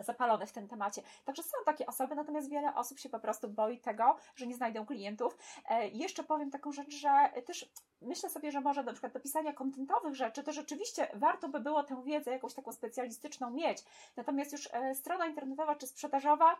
zapalone 0.00 0.46
w 0.46 0.52
tym 0.52 0.68
temacie. 0.68 1.02
Także 1.24 1.42
są 1.42 1.56
takie 1.64 1.86
osoby, 1.86 2.14
natomiast 2.14 2.50
wiele 2.50 2.74
osób 2.74 2.98
się 2.98 3.08
po 3.08 3.20
prostu 3.20 3.48
boi 3.48 3.78
tego, 3.78 4.16
że 4.36 4.46
nie 4.46 4.54
znajdą 4.54 4.86
klientów. 4.86 5.38
E, 5.70 5.88
jeszcze 5.88 6.24
powiem 6.24 6.50
taką 6.50 6.72
rzecz, 6.72 6.90
że 6.90 7.10
też 7.46 7.70
myślę 8.00 8.30
sobie, 8.30 8.52
że 8.52 8.60
może 8.60 8.82
na 8.82 8.92
przykład 8.92 9.12
do 9.12 9.20
pisania 9.20 9.52
kontentowych 9.52 10.14
rzeczy, 10.14 10.42
to 10.42 10.52
rzeczywiście 10.52 11.08
warto 11.14 11.48
by 11.48 11.60
było 11.60 11.82
tę 11.82 12.02
wiedzę 12.04 12.30
jakąś 12.30 12.54
taką 12.54 12.72
specjalistyczną 12.72 13.50
mieć. 13.50 13.84
Natomiast 14.16 14.52
już 14.52 14.68
e, 14.72 14.94
strona 14.94 15.26
internetowa 15.26 15.76
czy 15.76 15.86
sprzedażowa, 15.86 16.56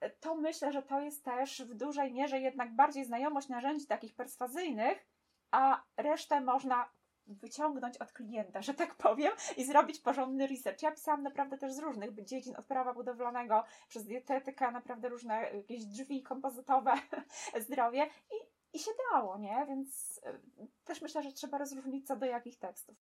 e, 0.00 0.10
to 0.10 0.34
myślę, 0.34 0.72
że 0.72 0.82
to 0.82 1.00
jest 1.00 1.24
też 1.24 1.62
w 1.62 1.74
dużej 1.74 2.12
mierze 2.12 2.40
jednak 2.40 2.74
bardziej 2.74 3.04
znajomość 3.04 3.48
narzędzi 3.48 3.86
takich 3.86 4.14
perswazyjnych, 4.14 5.06
a 5.50 5.82
resztę 5.96 6.40
można 6.40 6.88
wyciągnąć 7.34 7.96
od 7.96 8.12
klienta, 8.12 8.62
że 8.62 8.74
tak 8.74 8.94
powiem, 8.94 9.32
i 9.56 9.64
zrobić 9.64 10.00
porządny 10.00 10.46
research. 10.46 10.82
Ja 10.82 10.92
pisałam 10.92 11.22
naprawdę 11.22 11.58
też 11.58 11.72
z 11.72 11.78
różnych 11.78 12.24
dziedzin, 12.24 12.56
od 12.56 12.66
prawa 12.66 12.94
budowlanego, 12.94 13.64
przez 13.88 14.04
dietetykę, 14.04 14.70
naprawdę 14.70 15.08
różne 15.08 15.50
jakieś 15.54 15.84
drzwi 15.84 16.22
kompozytowe, 16.22 16.94
zdrowie 17.66 18.06
i, 18.30 18.76
i 18.76 18.78
się 18.78 18.90
dało, 19.12 19.38
nie? 19.38 19.66
Więc 19.68 20.20
y, 20.58 20.68
też 20.84 21.02
myślę, 21.02 21.22
że 21.22 21.32
trzeba 21.32 21.58
rozróżnić 21.58 22.06
co 22.06 22.16
do 22.16 22.26
jakich 22.26 22.58
tekstów. 22.58 22.96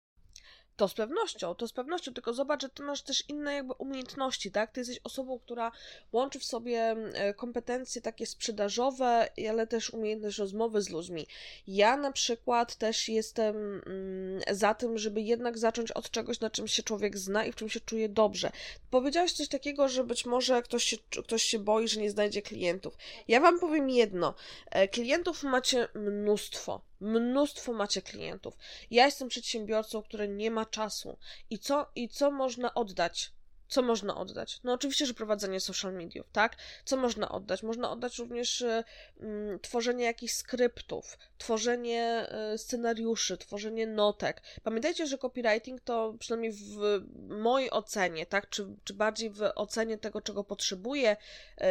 To 0.81 0.89
z 0.89 0.95
pewnością, 0.95 1.55
to 1.55 1.69
z 1.69 1.73
pewnością, 1.73 2.15
tylko 2.15 2.35
zobacz, 2.35 2.63
że 2.63 2.69
ty 2.69 2.83
masz 2.83 3.03
też 3.03 3.25
inne 3.29 3.55
jakby 3.55 3.73
umiejętności, 3.73 4.51
tak? 4.51 4.73
Ty 4.73 4.81
jesteś 4.81 5.01
osobą, 5.05 5.39
która 5.39 5.73
łączy 6.13 6.39
w 6.39 6.45
sobie 6.45 6.97
e, 7.15 7.35
kompetencje 7.35 8.03
takie 8.03 8.27
sprzedażowe, 8.27 9.29
ale 9.51 9.67
też 9.67 9.91
umiejętność 9.91 10.39
rozmowy 10.39 10.83
z 10.83 10.91
ludźmi. 10.91 11.27
Ja 11.67 11.97
na 11.97 12.13
przykład 12.13 12.77
też 12.77 13.09
jestem 13.09 13.83
mm, 13.87 14.41
za 14.51 14.75
tym, 14.75 14.99
żeby 14.99 15.21
jednak 15.21 15.59
zacząć 15.59 15.93
od 15.93 16.11
czegoś, 16.11 16.41
na 16.41 16.51
czym 16.51 16.69
się 16.69 16.83
człowiek 16.83 17.19
zna 17.19 17.45
i 17.45 17.53
w 17.53 17.57
czym 17.57 17.69
się 17.69 17.81
czuje 17.81 18.09
dobrze. 18.09 18.51
Powiedziałaś 18.91 19.33
coś 19.33 19.49
takiego, 19.49 19.89
że 19.89 20.05
być 20.05 20.27
może 20.27 20.63
ktoś 20.63 20.85
się, 20.85 20.97
ktoś 21.25 21.43
się 21.43 21.59
boi, 21.59 21.89
że 21.89 22.01
nie 22.01 22.11
znajdzie 22.11 22.43
klientów. 22.43 22.97
Ja 23.29 23.41
wam 23.41 23.61
powiem 23.61 23.91
jedno. 23.91 24.35
E, 24.71 24.89
klientów 24.89 25.43
macie 25.43 25.89
mnóstwo 25.95 26.89
Mnóstwo 27.00 27.73
macie 27.73 28.02
klientów. 28.02 28.54
Ja 28.90 29.04
jestem 29.04 29.28
przedsiębiorcą, 29.28 30.02
który 30.02 30.28
nie 30.28 30.50
ma 30.50 30.66
czasu. 30.66 31.19
I 31.50 31.59
co, 31.59 31.90
i 31.95 32.09
co 32.09 32.30
można 32.30 32.75
oddać? 32.75 33.33
Co 33.71 33.83
można 33.83 34.17
oddać? 34.17 34.61
No 34.65 34.73
oczywiście, 34.73 35.07
że 35.07 35.15
prowadzenie 35.15 35.61
social 35.61 35.95
mediów, 35.95 36.27
tak? 36.33 36.57
Co 36.85 36.97
można 36.97 37.29
oddać? 37.29 37.62
Można 37.62 37.91
oddać 37.91 38.19
również 38.19 38.61
y, 38.61 38.85
y, 39.21 39.59
tworzenie 39.62 40.05
jakichś 40.05 40.35
skryptów, 40.35 41.19
tworzenie 41.39 42.27
y, 42.55 42.59
scenariuszy, 42.59 43.39
tworzenie 43.39 43.87
notek. 43.87 44.43
Pamiętajcie, 44.62 45.07
że 45.07 45.19
copywriting 45.19 45.81
to 45.81 46.15
przynajmniej 46.19 46.53
w 46.53 47.00
mojej 47.29 47.71
ocenie, 47.71 48.27
tak? 48.27 48.49
Czy, 48.49 48.67
czy 48.85 48.95
bardziej 48.95 49.31
w 49.31 49.43
ocenie 49.55 49.99
tego, 49.99 50.21
czego 50.21 50.45
potrzebuje 50.45 51.17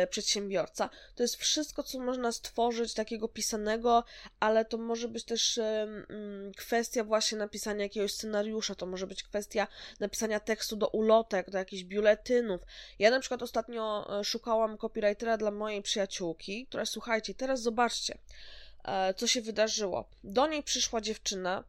y, 0.04 0.08
przedsiębiorca, 0.08 0.90
to 1.16 1.24
jest 1.24 1.36
wszystko, 1.36 1.84
co 1.84 2.00
można 2.00 2.32
stworzyć 2.32 2.94
takiego 2.94 3.28
pisanego, 3.28 4.04
ale 4.40 4.66
to 4.66 4.78
może 4.78 5.08
być 5.08 5.24
też 5.24 5.58
y, 5.58 5.64
mm, 5.64 6.52
kwestia 6.58 7.04
właśnie 7.04 7.38
napisania 7.38 7.84
jakiegoś 7.84 8.14
scenariusza, 8.14 8.76
to 8.76 8.86
może 8.86 9.08
być 9.08 9.24
kwestia 9.24 9.68
napisania 10.00 10.40
tekstu 10.40 10.76
do 10.76 10.88
ulotek, 10.88 11.50
do 11.50 11.58
jakichś 11.58 11.89
biuletynów. 11.90 12.62
Ja 13.00 13.12
na 13.12 13.20
przykład 13.20 13.42
ostatnio 13.42 14.08
e, 14.20 14.24
szukałam 14.24 14.78
copywritera 14.78 15.38
dla 15.38 15.52
mojej 15.52 15.82
przyjaciółki, 15.82 16.68
która, 16.68 16.86
słuchajcie, 16.86 17.34
teraz 17.34 17.62
zobaczcie, 17.62 18.18
e, 18.84 19.14
co 19.14 19.28
się 19.28 19.42
wydarzyło. 19.42 20.10
Do 20.24 20.48
niej 20.48 20.64
przyszła 20.64 21.02
dziewczyna, 21.02 21.64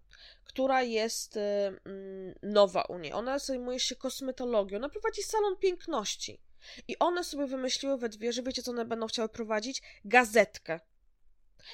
która 0.45 0.83
jest 0.83 1.37
e, 1.37 1.67
mm, 1.85 2.35
nowa 2.43 2.83
u 2.83 2.99
niej. 2.99 3.13
Ona 3.13 3.39
zajmuje 3.39 3.81
się 3.81 3.97
kosmetologią, 3.97 4.77
ona 4.77 4.89
prowadzi 4.89 5.23
salon 5.23 5.57
piękności. 5.57 6.41
I 6.89 6.99
one 6.99 7.25
sobie 7.25 7.47
wymyśliły 7.47 7.99
we 7.99 8.09
dwie, 8.09 8.33
że 8.33 8.43
wiecie, 8.43 8.63
co 8.63 8.71
one 8.71 8.85
będą 8.85 9.07
chciały 9.07 9.29
prowadzić? 9.29 9.83
Gazetkę. 10.05 10.81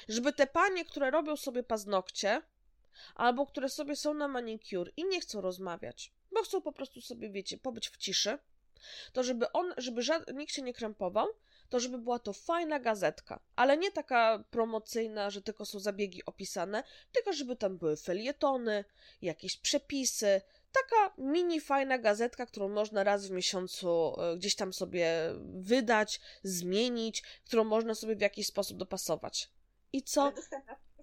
Żeby 0.07 0.33
te 0.33 0.47
panie, 0.47 0.85
które 0.85 1.11
robią 1.11 1.37
sobie 1.37 1.63
paznokcie, 1.63 2.41
albo 3.15 3.45
które 3.45 3.69
sobie 3.69 3.95
są 3.95 4.13
na 4.13 4.27
manicure 4.27 4.91
i 4.97 5.05
nie 5.05 5.21
chcą 5.21 5.41
rozmawiać, 5.41 6.13
bo 6.37 6.43
chcą 6.43 6.61
po 6.61 6.71
prostu 6.71 7.01
sobie, 7.01 7.29
wiecie, 7.29 7.57
pobyć 7.57 7.89
w 7.89 7.97
ciszy, 7.97 8.37
to 9.13 9.23
żeby 9.23 9.51
on, 9.51 9.73
żeby 9.77 10.01
żad, 10.01 10.23
nikt 10.33 10.53
się 10.53 10.61
nie 10.61 10.73
krępował, 10.73 11.27
to 11.69 11.79
żeby 11.79 11.97
była 11.97 12.19
to 12.19 12.33
fajna 12.33 12.79
gazetka, 12.79 13.39
ale 13.55 13.77
nie 13.77 13.91
taka 13.91 14.43
promocyjna, 14.51 15.29
że 15.29 15.41
tylko 15.41 15.65
są 15.65 15.79
zabiegi 15.79 16.25
opisane, 16.25 16.83
tylko 17.11 17.33
żeby 17.33 17.55
tam 17.55 17.77
były 17.77 17.97
felietony, 17.97 18.85
jakieś 19.21 19.57
przepisy, 19.57 20.41
taka 20.71 21.13
mini 21.17 21.61
fajna 21.61 21.97
gazetka, 21.97 22.45
którą 22.45 22.69
można 22.69 23.03
raz 23.03 23.27
w 23.27 23.31
miesiącu 23.31 24.15
e, 24.21 24.37
gdzieś 24.37 24.55
tam 24.55 24.73
sobie 24.73 25.11
wydać, 25.53 26.21
zmienić, 26.43 27.23
którą 27.45 27.63
można 27.63 27.95
sobie 27.95 28.15
w 28.15 28.21
jakiś 28.21 28.47
sposób 28.47 28.77
dopasować. 28.77 29.49
I 29.93 30.03
co? 30.03 30.31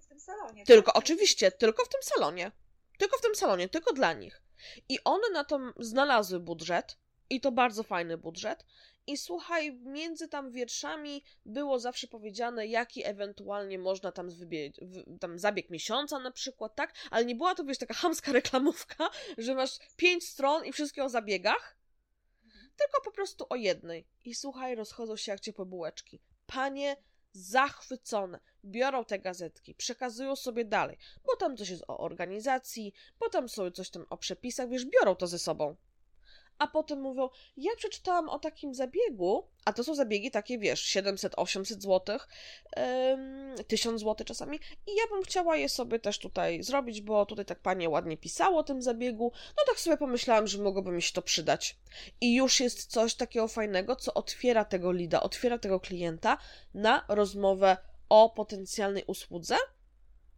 w 0.01 0.07
tym 0.07 0.19
salonie. 0.19 0.65
Tylko, 0.65 0.91
tak? 0.91 1.03
oczywiście, 1.03 1.51
tylko 1.51 1.85
w 1.85 1.89
tym 1.89 2.03
salonie. 2.03 2.51
Tylko 2.97 3.17
w 3.17 3.21
tym 3.21 3.35
salonie, 3.35 3.69
tylko 3.69 3.93
dla 3.93 4.13
nich. 4.13 4.44
I 4.89 4.99
one 5.03 5.29
na 5.33 5.43
to 5.43 5.59
znalazły 5.79 6.39
budżet, 6.39 6.97
i 7.29 7.41
to 7.41 7.51
bardzo 7.51 7.83
fajny 7.83 8.17
budżet. 8.17 8.65
I 9.07 9.17
słuchaj, 9.17 9.73
między 9.73 10.27
tam 10.27 10.51
wierszami 10.51 11.23
było 11.45 11.79
zawsze 11.79 12.07
powiedziane, 12.07 12.67
jaki 12.67 13.05
ewentualnie 13.05 13.79
można 13.79 14.11
tam, 14.11 14.29
wybiec, 14.29 14.75
tam 15.19 15.39
zabieg 15.39 15.69
miesiąca 15.69 16.19
na 16.19 16.31
przykład, 16.31 16.75
tak? 16.75 16.93
Ale 17.11 17.25
nie 17.25 17.35
była 17.35 17.55
to, 17.55 17.63
wiesz, 17.63 17.77
taka 17.77 17.93
hamska 17.93 18.31
reklamówka, 18.31 19.09
że 19.37 19.55
masz 19.55 19.79
pięć 19.95 20.27
stron 20.27 20.65
i 20.65 20.71
wszystkie 20.71 21.03
o 21.03 21.09
zabiegach, 21.09 21.77
tylko 22.77 23.01
po 23.03 23.11
prostu 23.11 23.45
o 23.49 23.55
jednej. 23.55 24.07
I 24.25 24.35
słuchaj, 24.35 24.75
rozchodzą 24.75 25.17
się 25.17 25.31
jak 25.31 25.41
ciepłe 25.41 25.65
bułeczki. 25.65 26.19
Panie 26.45 26.97
zachwycone. 27.35 28.39
Biorą 28.65 29.05
te 29.05 29.19
gazetki, 29.19 29.75
przekazują 29.75 30.35
sobie 30.35 30.65
dalej, 30.65 30.97
bo 31.25 31.35
tam 31.35 31.57
coś 31.57 31.69
jest 31.69 31.83
o 31.87 31.97
organizacji, 31.97 32.93
bo 33.19 33.29
tam 33.29 33.49
są 33.49 33.71
coś 33.71 33.89
tam 33.89 34.05
o 34.09 34.17
przepisach, 34.17 34.69
wiesz, 34.69 34.85
biorą 34.85 35.15
to 35.15 35.27
ze 35.27 35.39
sobą 35.39 35.75
a 36.59 36.67
potem 36.67 37.01
mówią, 37.01 37.29
ja 37.57 37.71
przeczytałam 37.77 38.29
o 38.29 38.39
takim 38.39 38.73
zabiegu, 38.73 39.47
a 39.65 39.73
to 39.73 39.83
są 39.83 39.95
zabiegi 39.95 40.31
takie, 40.31 40.59
wiesz, 40.59 40.95
700-800 40.95 41.63
zł, 41.63 42.19
um, 42.77 43.55
1000 43.67 44.01
zł 44.01 44.25
czasami 44.25 44.59
i 44.87 44.95
ja 44.95 45.03
bym 45.11 45.23
chciała 45.23 45.57
je 45.57 45.69
sobie 45.69 45.99
też 45.99 46.19
tutaj 46.19 46.63
zrobić, 46.63 47.01
bo 47.01 47.25
tutaj 47.25 47.45
tak 47.45 47.59
panie 47.59 47.89
ładnie 47.89 48.17
pisało 48.17 48.59
o 48.59 48.63
tym 48.63 48.81
zabiegu, 48.81 49.31
no 49.57 49.63
tak 49.67 49.79
sobie 49.79 49.97
pomyślałam, 49.97 50.47
że 50.47 50.63
mogłoby 50.63 50.91
mi 50.91 51.01
się 51.01 51.13
to 51.13 51.21
przydać. 51.21 51.77
I 52.21 52.35
już 52.35 52.59
jest 52.59 52.85
coś 52.85 53.15
takiego 53.15 53.47
fajnego, 53.47 53.95
co 53.95 54.13
otwiera 54.13 54.65
tego 54.65 54.91
lida, 54.91 55.23
otwiera 55.23 55.57
tego 55.57 55.79
klienta 55.79 56.37
na 56.73 57.05
rozmowę 57.07 57.77
o 58.09 58.29
potencjalnej 58.29 59.03
usłudze, 59.07 59.55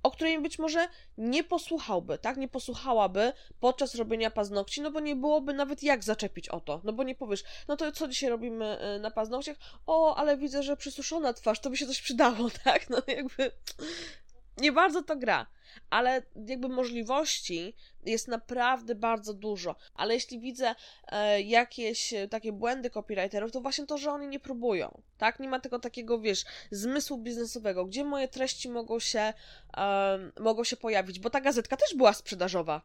o 0.04 0.12
której 0.12 0.42
być 0.42 0.60
może 0.60 0.88
nie 1.18 1.44
posłuchałby, 1.44 2.18
tak? 2.18 2.38
Nie 2.38 2.48
posłuchałaby 2.48 3.34
podczas 3.60 3.96
robienia 3.96 4.32
paznokci, 4.32 4.82
no 4.82 4.92
bo 4.92 5.00
nie 5.00 5.16
byłoby 5.16 5.54
nawet 5.54 5.84
jak 5.84 6.04
zaczepić 6.04 6.50
o 6.50 6.60
to. 6.60 6.82
No 6.84 6.94
bo 6.94 7.04
nie 7.04 7.16
powiesz, 7.16 7.44
no 7.68 7.78
to 7.78 7.92
co 7.92 8.08
dzisiaj 8.08 8.30
robimy 8.30 8.96
y, 8.96 9.00
na 9.00 9.12
paznokciach? 9.12 9.58
O, 9.86 10.16
ale 10.16 10.38
widzę, 10.38 10.64
że 10.64 10.78
przysuszona 10.78 11.34
twarz, 11.34 11.60
to 11.60 11.70
by 11.70 11.78
się 11.78 11.88
coś 11.88 12.02
przydało, 12.02 12.50
tak? 12.64 12.90
No 12.90 12.98
jakby 13.08 13.52
nie 14.58 14.72
bardzo 14.72 15.04
to 15.04 15.16
gra, 15.16 15.46
ale 15.90 16.22
jakby 16.48 16.70
możliwości 16.70 17.76
jest 18.06 18.28
naprawdę 18.28 18.96
bardzo 18.96 19.34
dużo. 19.34 19.76
Ale 19.94 20.14
jeśli 20.14 20.40
widzę 20.40 20.76
e, 21.08 21.42
jakieś 21.42 22.14
e, 22.14 22.28
takie 22.28 22.52
błędy 22.52 22.90
copywriterów, 22.90 23.52
to 23.52 23.62
właśnie 23.62 23.86
to, 23.86 23.98
że 23.98 24.12
oni 24.12 24.28
nie 24.28 24.40
próbują, 24.40 25.02
tak? 25.18 25.40
Nie 25.40 25.50
ma 25.50 25.60
tego 25.60 25.80
takiego, 25.80 26.20
wiesz, 26.20 26.46
zmysłu 26.72 27.18
biznesowego, 27.18 27.86
gdzie 27.86 28.04
moje 28.04 28.28
treści 28.28 28.70
mogą 28.70 29.00
się, 29.00 29.34
e, 29.78 30.20
mogą 30.40 30.64
się 30.64 30.78
pojawić, 30.78 31.20
bo 31.20 31.30
ta 31.30 31.42
gazetka 31.42 31.78
też 31.78 31.96
była 31.96 32.14
sprzedażowa. 32.14 32.82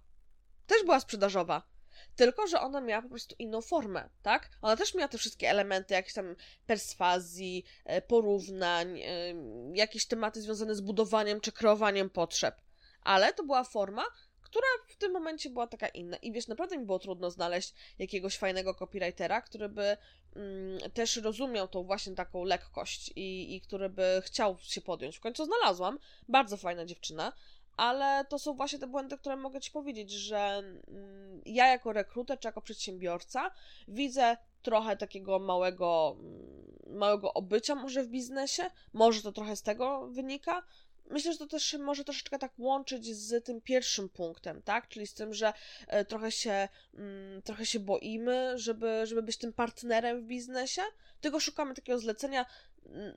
Też 0.67 0.85
była 0.85 1.01
sprzedażowa. 1.01 1.72
Tylko, 2.17 2.47
że 2.47 2.61
ona 2.61 2.81
miała 2.81 3.03
po 3.03 3.09
prostu 3.09 3.35
inną 3.39 3.61
formę, 3.61 4.09
tak? 4.23 4.51
Ona 4.63 4.77
też 4.77 4.95
miała 4.95 5.09
te 5.09 5.19
wszystkie 5.19 5.51
elementy, 5.51 5.95
jakieś 5.95 6.15
tam 6.15 6.37
perswazji, 6.67 7.65
e, 7.85 8.03
porównań, 8.03 9.01
e, 9.01 9.35
jakieś 9.75 10.07
tematy 10.07 10.43
związane 10.43 10.75
z 10.75 10.81
budowaniem 10.81 11.41
czy 11.41 11.53
kreowaniem 11.53 12.11
potrzeb. 12.11 12.55
Ale 13.03 13.33
to 13.33 13.45
była 13.45 13.65
forma, 13.65 14.05
która 14.53 14.67
w 14.89 14.97
tym 14.97 15.13
momencie 15.13 15.51
była 15.51 15.67
taka 15.67 15.89
inna. 15.89 16.17
I 16.17 16.33
wiesz, 16.33 16.49
naprawdę 16.49 16.79
mi 16.79 16.87
było 16.87 16.99
trudno 16.99 17.31
znaleźć 17.31 17.75
jakiegoś 17.99 18.39
fajnego 18.39 18.75
copywritera, 18.75 19.43
który 19.43 19.69
by 19.69 19.97
mm, 20.37 20.91
też 20.91 21.17
rozumiał 21.17 21.69
tą 21.69 21.83
właśnie 21.83 22.15
taką 22.15 22.45
lekkość 22.45 23.13
i, 23.17 23.57
i 23.57 23.61
który 23.61 23.89
by 23.89 24.23
chciał 24.25 24.57
się 24.61 24.81
podjąć. 24.81 25.17
W 25.17 25.21
końcu 25.21 25.45
znalazłam. 25.45 25.99
Bardzo 26.29 26.57
fajna 26.57 26.85
dziewczyna 26.85 27.33
ale 27.77 28.25
to 28.25 28.39
są 28.39 28.55
właśnie 28.55 28.79
te 28.79 28.87
błędy, 28.87 29.19
które 29.19 29.37
mogę 29.37 29.61
Ci 29.61 29.71
powiedzieć, 29.71 30.11
że 30.11 30.39
mm, 30.39 31.43
ja 31.47 31.69
jako 31.69 31.93
rekruter 31.93 32.39
czy 32.39 32.49
jako 32.49 32.61
przedsiębiorca 32.61 33.51
widzę 33.89 34.37
trochę 34.63 34.97
takiego 34.97 35.39
małego, 35.39 36.17
mm, 36.19 36.99
małego 36.99 37.35
obycia 37.35 37.75
może 37.75 38.05
w 38.05 38.09
biznesie, 38.09 38.71
może 38.93 39.23
to 39.23 39.33
trochę 39.33 39.57
z 39.57 39.63
tego 39.63 40.09
wynika. 40.09 40.63
Myślę, 41.11 41.33
że 41.33 41.39
to 41.39 41.47
też 41.47 41.65
się 41.65 41.79
może 41.79 42.05
troszeczkę 42.05 42.39
tak 42.39 42.53
łączyć 42.59 43.17
z 43.17 43.45
tym 43.45 43.61
pierwszym 43.61 44.09
punktem, 44.09 44.63
tak? 44.63 44.89
Czyli 44.89 45.07
z 45.07 45.15
tym, 45.15 45.35
że 45.35 45.53
e, 45.87 46.05
trochę 46.05 46.33
się, 46.33 46.69
mm, 46.95 47.43
trochę 47.43 47.67
się 47.67 47.81
boimy, 47.81 48.53
żeby, 48.59 49.07
żeby 49.07 49.23
być 49.23 49.37
tym 49.37 49.53
partnerem 49.53 50.21
w 50.21 50.27
biznesie, 50.27 50.83
tylko 51.21 51.41
szukamy 51.41 51.75
takiego 51.75 51.99
zlecenia, 51.99 52.47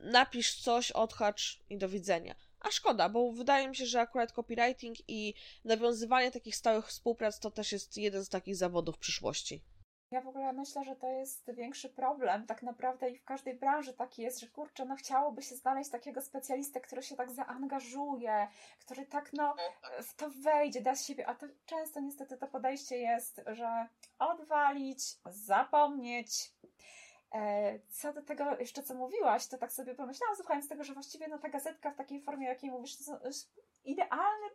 napisz 0.02 0.56
coś, 0.56 0.92
odhacz 0.92 1.60
i 1.70 1.78
do 1.78 1.90
widzenia. 1.90 2.36
A 2.60 2.72
szkoda, 2.72 3.10
bo 3.10 3.32
wydaje 3.32 3.68
mi 3.68 3.76
się, 3.76 3.86
że 3.86 4.02
akurat 4.02 4.32
copywriting 4.32 4.98
i 5.08 5.34
nawiązywanie 5.66 6.32
takich 6.32 6.56
stałych 6.56 6.88
współprac 6.88 7.40
to 7.40 7.52
też 7.52 7.72
jest 7.72 7.98
jeden 7.98 8.26
z 8.26 8.30
takich 8.30 8.56
zawodów 8.56 8.98
przyszłości. 8.98 9.64
Ja 10.12 10.22
w 10.22 10.28
ogóle 10.28 10.54
myślę, 10.54 10.84
że 10.84 10.96
to 10.96 11.08
jest 11.08 11.52
większy 11.52 11.90
problem. 11.90 12.46
Tak 12.46 12.64
naprawdę 12.64 13.10
i 13.10 13.18
w 13.18 13.24
każdej 13.24 13.54
branży 13.54 13.94
taki 13.94 14.22
jest, 14.22 14.40
że 14.40 14.48
kurczę, 14.48 14.86
no 14.86 14.96
chciałoby 14.96 15.42
się 15.42 15.56
znaleźć 15.56 15.90
takiego 15.90 16.22
specjalistę, 16.22 16.82
który 16.82 17.04
się 17.04 17.16
tak 17.16 17.32
zaangażuje, 17.32 18.48
który 18.80 19.06
tak 19.06 19.34
no 19.34 19.56
w 20.04 20.16
to 20.16 20.30
wejdzie, 20.30 20.82
da 20.82 20.96
z 20.96 21.06
siebie, 21.06 21.28
a 21.28 21.36
to 21.36 21.46
często 21.66 22.00
niestety 22.00 22.38
to 22.38 22.48
podejście 22.48 22.98
jest, 22.98 23.42
że 23.48 23.88
odwalić, 24.20 25.00
zapomnieć. 25.26 26.55
E, 27.36 27.80
co 27.90 28.14
do 28.14 28.22
tego 28.22 28.58
jeszcze, 28.60 28.84
co 28.84 28.94
mówiłaś, 28.94 29.48
to 29.48 29.58
tak 29.58 29.72
sobie 29.72 29.96
pomyślałam, 29.96 30.36
słuchając 30.36 30.70
tego, 30.70 30.84
że 30.84 30.94
właściwie 30.94 31.28
no, 31.28 31.40
ta 31.40 31.50
gazetka 31.50 31.92
w 31.92 31.96
takiej 31.96 32.22
formie, 32.22 32.48
jakiej 32.48 32.72
mówisz, 32.72 32.96
idealny 33.86 34.48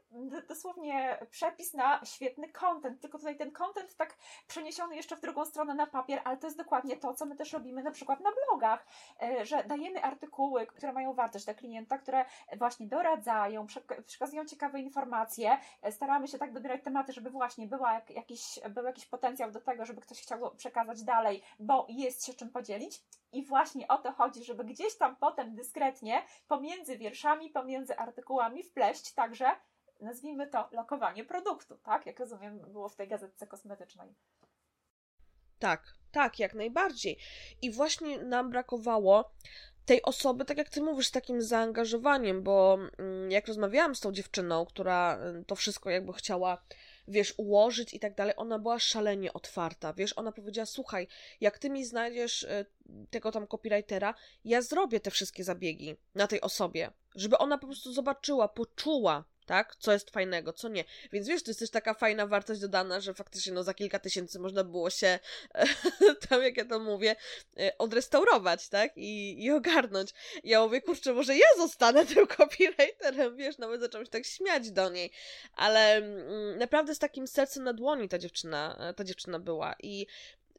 dosłownie 0.49 1.19
przepis 1.31 1.75
na 1.75 2.05
świetny 2.05 2.49
content, 2.49 3.01
tylko 3.01 3.19
tutaj 3.19 3.37
ten 3.37 3.51
content 3.51 3.97
tak 3.97 4.17
przeniesiony 4.47 4.97
jeszcze 4.97 5.17
w 5.17 5.21
drugą 5.21 5.45
stronę 5.45 5.75
na 5.75 5.87
papier, 5.87 6.21
ale 6.25 6.37
to 6.37 6.47
jest 6.47 6.57
dokładnie 6.57 6.97
to, 6.97 7.15
co 7.15 7.27
my 7.27 7.37
też 7.37 7.53
robimy 7.53 7.83
na 7.83 7.91
przykład 7.91 8.21
na 8.21 8.31
blogach, 8.33 8.87
e, 9.23 9.47
że 9.47 9.65
dajemy 9.65 10.03
artykuły, 10.03 10.67
które 10.67 10.93
mają 10.93 11.15
wartość 11.15 11.45
dla 11.45 11.55
klienta, 11.55 11.99
które 11.99 12.25
właśnie 12.59 12.87
doradzają, 12.87 13.67
przekazują 14.07 14.45
ciekawe 14.45 14.81
informacje, 14.81 15.59
e, 15.83 15.93
staramy 15.93 16.29
się 16.29 16.39
tak 16.39 16.53
dobierać 16.53 16.85
tematy, 16.85 17.13
żeby 17.13 17.31
właśnie 17.31 17.67
była 17.67 18.01
jakiś, 18.11 18.61
był 18.71 18.85
jakiś 18.85 19.07
potencjał 19.07 19.51
do 19.51 19.61
tego, 19.61 19.87
żeby 19.87 20.01
ktoś 20.01 20.23
chciał 20.23 20.55
przekazać 20.57 21.03
dalej, 21.03 21.43
bo 21.59 21.87
jest 21.89 22.27
się 22.27 22.35
czym 22.35 22.51
podzielić 22.51 23.03
i 23.33 23.45
właśnie 23.45 23.89
o 23.89 23.99
to 23.99 24.13
chodzi, 24.13 24.45
żeby 24.45 24.65
gdzieś 24.65 24.97
tam 24.97 25.17
potem 25.17 25.55
dyskretnie 25.55 26.23
pomiędzy 26.49 26.99
wierszami, 26.99 27.51
pomiędzy 27.51 27.97
artykułami 27.97 28.63
wpleść 28.63 29.15
także, 29.15 29.47
nazwijmy 30.01 30.47
to, 30.47 30.69
lokowanie 30.73 31.25
produktu, 31.25 31.79
tak? 31.79 32.07
Jak 32.07 32.21
rozumiem, 32.21 32.59
było 32.59 32.89
w 32.89 32.97
tej 32.97 33.09
gazetce 33.09 33.47
kosmetycznej. 33.47 34.15
Tak, 35.59 35.95
tak, 36.13 36.39
jak 36.39 36.55
najbardziej. 36.55 37.19
I 37.63 37.73
właśnie 37.73 38.23
nam 38.23 38.51
brakowało 38.51 39.31
tej 39.85 40.03
osoby, 40.03 40.45
tak 40.45 40.59
jak 40.59 40.69
ty 40.69 40.83
mówisz, 40.83 41.07
z 41.07 41.11
takim 41.11 41.43
zaangażowaniem, 41.43 42.43
bo 42.43 42.79
mm, 42.99 43.31
jak 43.31 43.49
rozmawiałam 43.49 43.95
z 43.95 44.01
tą 44.01 44.13
dziewczyną, 44.13 44.67
która 44.67 45.17
mm, 45.17 45.45
to 45.45 45.57
wszystko 45.57 45.91
jakby 45.91 46.13
chciała 46.13 46.63
wiesz, 47.11 47.35
ułożyć 47.37 47.95
i 47.95 48.01
tak 48.01 48.15
dalej, 48.15 48.35
ona 48.37 48.59
była 48.59 48.79
szalenie 48.79 49.33
otwarta, 49.33 49.93
wiesz, 49.93 50.13
ona 50.19 50.33
powiedziała, 50.33 50.67
słuchaj, 50.67 51.07
jak 51.41 51.59
ty 51.59 51.71
mi 51.71 51.85
znajdziesz 51.85 52.43
y, 52.43 52.67
tego 53.11 53.33
tam 53.33 53.47
copywritera, 53.47 54.15
ja 54.45 54.63
zrobię 54.63 55.01
te 55.01 55.11
wszystkie 55.11 55.45
zabiegi 55.45 55.97
na 56.15 56.27
tej 56.27 56.41
osobie, 56.41 56.91
żeby 57.15 57.39
ona 57.39 57.59
po 57.59 57.67
prostu 57.67 57.93
zobaczyła, 57.93 58.49
poczuła, 58.49 59.25
tak? 59.51 59.77
Co 59.77 59.93
jest 59.93 60.11
fajnego, 60.11 60.53
co 60.53 60.69
nie. 60.69 60.85
Więc 61.13 61.29
wiesz, 61.29 61.43
to 61.43 61.51
jest 61.51 61.61
też 61.61 61.71
taka 61.71 61.95
fajna 61.95 62.27
wartość 62.27 62.61
dodana, 62.61 63.01
że 63.01 63.15
faktycznie 63.15 63.53
no, 63.53 63.63
za 63.63 63.75
kilka 63.75 63.99
tysięcy 63.99 64.39
można 64.39 64.65
było 64.65 64.91
się 64.91 65.19
tam, 66.29 66.43
jak 66.43 66.57
ja 66.57 66.65
to 66.65 66.79
mówię, 66.79 67.17
e, 67.59 67.79
odrestaurować, 67.79 68.69
tak? 68.69 68.93
I, 68.97 69.45
i 69.45 69.51
ogarnąć. 69.51 70.11
Ja 70.45 70.61
mówię, 70.63 70.81
kurczę, 70.81 71.13
może 71.13 71.37
ja 71.37 71.47
zostanę 71.57 72.07
tym 72.15 72.27
copywriterem, 72.27 73.37
wiesz, 73.37 73.59
nawet 73.59 73.81
zaczęłam 73.81 74.05
się 74.05 74.11
tak 74.11 74.27
śmiać 74.27 74.71
do 74.71 74.91
niej. 74.91 75.11
Ale 75.57 75.97
mm, 75.97 76.59
naprawdę 76.59 76.95
z 76.95 76.99
takim 76.99 77.27
sercem 77.27 77.65
na 77.65 77.73
dłoni 77.73 78.09
ta 78.09 78.19
dziewczyna, 78.19 78.77
e, 78.81 78.95
ta 78.95 79.05
dziewczyna 79.05 79.39
była. 79.39 79.75
I 79.83 80.07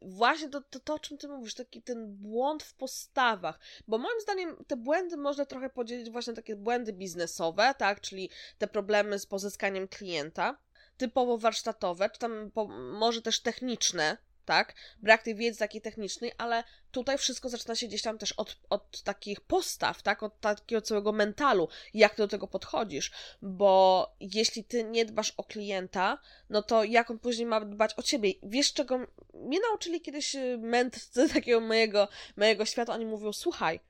właśnie 0.04 0.48
to, 0.48 0.60
to, 0.60 0.80
to, 0.80 0.94
o 0.94 0.98
czym 0.98 1.18
ty 1.18 1.28
mówisz, 1.28 1.54
taki 1.54 1.82
ten 1.82 2.16
błąd 2.16 2.62
w 2.62 2.74
postawach, 2.74 3.60
bo 3.88 3.98
moim 3.98 4.20
zdaniem 4.20 4.56
te 4.66 4.76
błędy 4.76 5.16
można 5.16 5.46
trochę 5.46 5.70
podzielić 5.70 6.10
właśnie 6.10 6.34
takie 6.34 6.56
błędy 6.56 6.92
biznesowe, 6.92 7.74
tak, 7.78 8.00
czyli 8.00 8.30
te 8.58 8.66
problemy 8.66 9.18
z 9.18 9.26
pozyskaniem 9.26 9.88
klienta, 9.88 10.58
typowo 10.96 11.38
warsztatowe, 11.38 12.10
czy 12.10 12.18
tam 12.18 12.50
po, 12.54 12.68
może 12.68 13.22
też 13.22 13.40
techniczne, 13.40 14.16
tak? 14.44 14.74
Brak 14.98 15.22
tej 15.22 15.34
wiedzy 15.34 15.58
takiej 15.58 15.80
technicznej, 15.80 16.32
ale 16.38 16.64
tutaj 16.90 17.18
wszystko 17.18 17.48
zaczyna 17.48 17.74
się 17.74 17.86
gdzieś 17.86 18.02
tam 18.02 18.18
też 18.18 18.32
od, 18.32 18.56
od 18.70 19.02
takich 19.02 19.40
postaw, 19.40 20.02
tak? 20.02 20.22
Od 20.22 20.40
takiego 20.40 20.82
całego 20.82 21.12
mentalu, 21.12 21.68
jak 21.94 22.14
ty 22.14 22.22
do 22.22 22.28
tego 22.28 22.46
podchodzisz, 22.46 23.10
bo 23.42 24.06
jeśli 24.20 24.64
ty 24.64 24.84
nie 24.84 25.04
dbasz 25.04 25.34
o 25.36 25.44
klienta, 25.44 26.18
no 26.50 26.62
to 26.62 26.84
jak 26.84 27.10
on 27.10 27.18
później 27.18 27.46
ma 27.46 27.60
dbać 27.60 27.94
o 27.96 28.02
ciebie? 28.02 28.32
Wiesz, 28.42 28.72
czego 28.72 28.98
mnie 29.34 29.60
nauczyli 29.60 30.00
kiedyś 30.00 30.34
y, 30.34 30.58
mędrcy 30.58 31.28
takiego 31.34 31.60
mojego, 31.60 32.08
mojego 32.36 32.64
świata, 32.64 32.94
oni 32.94 33.06
mówią, 33.06 33.32
słuchaj, 33.32 33.80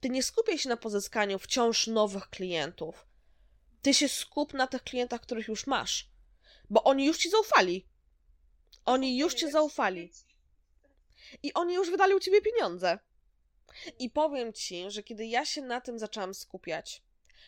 ty 0.00 0.10
nie 0.10 0.22
skupiaj 0.22 0.58
się 0.58 0.68
na 0.68 0.76
pozyskaniu 0.76 1.38
wciąż 1.38 1.86
nowych 1.86 2.28
klientów. 2.30 3.06
Ty 3.82 3.94
się 3.94 4.08
skup 4.08 4.54
na 4.54 4.66
tych 4.66 4.82
klientach, 4.82 5.20
których 5.20 5.48
już 5.48 5.66
masz, 5.66 6.08
bo 6.70 6.84
oni 6.84 7.06
już 7.06 7.18
ci 7.18 7.30
zaufali 7.30 7.86
oni 8.90 9.18
już 9.18 9.34
cię 9.34 9.50
zaufali. 9.50 10.12
I 11.42 11.52
oni 11.54 11.74
już 11.74 11.90
wydali 11.90 12.14
u 12.14 12.20
ciebie 12.20 12.42
pieniądze. 12.42 12.98
I 13.98 14.10
powiem 14.10 14.52
ci, 14.52 14.90
że 14.90 15.02
kiedy 15.02 15.26
ja 15.26 15.44
się 15.44 15.62
na 15.62 15.80
tym 15.80 15.98
zaczęłam 15.98 16.34
skupiać, 16.34 17.02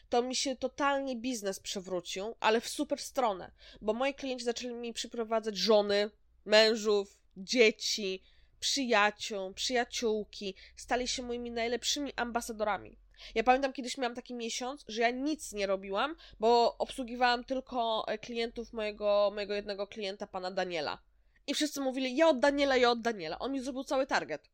to 0.09 0.23
mi 0.23 0.37
się 0.37 0.57
totalnie 0.57 1.17
biznes 1.17 1.61
przewrócił, 1.61 2.35
ale 2.41 2.61
w 2.61 2.69
super 2.69 2.99
stronę, 2.99 3.53
bo 3.81 3.93
moi 3.93 4.15
klienci 4.15 4.45
zaczęli 4.45 4.75
mi 4.75 4.93
przyprowadzać 4.93 5.57
żony, 5.57 6.11
mężów, 6.45 7.19
dzieci, 7.37 8.23
przyjaciół, 8.61 9.55
przyjaciółki, 9.55 10.55
stali 10.77 11.09
się 11.09 11.23
moimi 11.23 11.51
najlepszymi 11.51 12.13
ambasadorami. 12.17 12.99
Ja 13.35 13.45
pamiętam 13.45 13.73
kiedyś 13.73 13.99
miałam 13.99 14.15
taki 14.15 14.35
miesiąc, 14.35 14.85
że 14.89 15.03
ja 15.03 15.11
nic 15.11 15.53
nie 15.53 15.67
robiłam, 15.67 16.17
bo 16.41 16.79
obsługiwałam 16.79 17.45
tylko 17.45 18.05
e, 18.09 18.19
klientów 18.19 18.73
mojego, 18.73 19.31
mojego 19.35 19.55
jednego 19.55 19.87
klienta, 19.87 20.27
pana 20.27 20.51
Daniela. 20.51 20.99
I 21.47 21.55
wszyscy 21.55 21.81
mówili, 21.81 22.17
ja 22.17 22.29
od 22.29 22.41
Daniela, 22.41 22.77
ja 22.77 22.91
od 22.91 23.01
Daniela. 23.01 23.39
On 23.39 23.53
mi 23.53 23.61
zrobił 23.61 23.85
cały 23.85 24.07
target. 24.07 24.51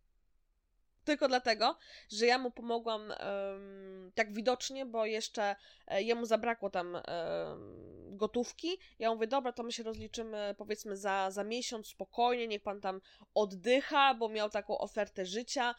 Tylko 1.04 1.28
dlatego, 1.28 1.76
że 2.08 2.26
ja 2.26 2.38
mu 2.38 2.50
pomogłam 2.50 3.02
um, 3.02 4.12
tak 4.14 4.32
widocznie, 4.32 4.86
bo 4.86 5.06
jeszcze 5.06 5.56
e, 5.86 6.02
jemu 6.02 6.26
zabrakło 6.26 6.70
tam 6.70 6.94
um, 6.94 8.16
gotówki. 8.16 8.78
Ja 8.98 9.14
mówię, 9.14 9.26
dobra, 9.26 9.52
to 9.52 9.62
my 9.62 9.72
się 9.72 9.82
rozliczymy 9.82 10.54
powiedzmy 10.58 10.96
za, 10.96 11.30
za 11.30 11.44
miesiąc 11.44 11.86
spokojnie, 11.86 12.48
niech 12.48 12.62
pan 12.62 12.80
tam 12.80 13.00
oddycha, 13.34 14.14
bo 14.14 14.28
miał 14.28 14.50
taką 14.50 14.78
ofertę 14.78 15.26
życia 15.26 15.74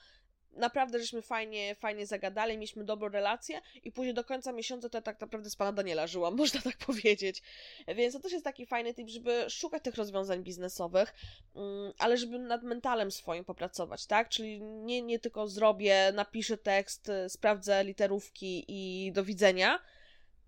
naprawdę 0.53 0.99
żeśmy 0.99 1.21
fajnie, 1.21 1.75
fajnie 1.75 2.05
zagadali, 2.05 2.57
mieliśmy 2.57 2.83
dobrą 2.83 3.09
relację 3.09 3.62
i 3.83 3.91
później 3.91 4.13
do 4.13 4.23
końca 4.23 4.51
miesiąca 4.51 4.89
to 4.89 4.97
ja 4.97 5.01
tak 5.01 5.21
naprawdę 5.21 5.49
z 5.49 5.55
pana 5.55 5.71
Daniela 5.71 6.07
żyłam, 6.07 6.35
można 6.43 6.62
tak 6.62 6.77
powiedzieć. 6.77 7.41
Więc 7.88 8.13
to 8.13 8.19
też 8.19 8.31
jest 8.31 8.45
taki 8.45 8.65
fajny 8.65 8.93
tip, 8.93 9.09
żeby 9.09 9.45
szukać 9.49 9.83
tych 9.83 9.95
rozwiązań 9.95 10.43
biznesowych, 10.43 11.13
mm, 11.55 11.93
ale 11.97 12.17
żeby 12.17 12.39
nad 12.39 12.63
mentalem 12.63 13.12
swoim 13.12 13.45
popracować, 13.45 14.05
tak? 14.05 14.29
Czyli 14.29 14.62
nie, 14.62 15.01
nie 15.01 15.19
tylko 15.19 15.47
zrobię, 15.47 16.12
napiszę 16.15 16.57
tekst, 16.57 17.12
sprawdzę 17.27 17.83
literówki 17.83 18.65
i 18.67 19.12
do 19.12 19.23
widzenia, 19.23 19.79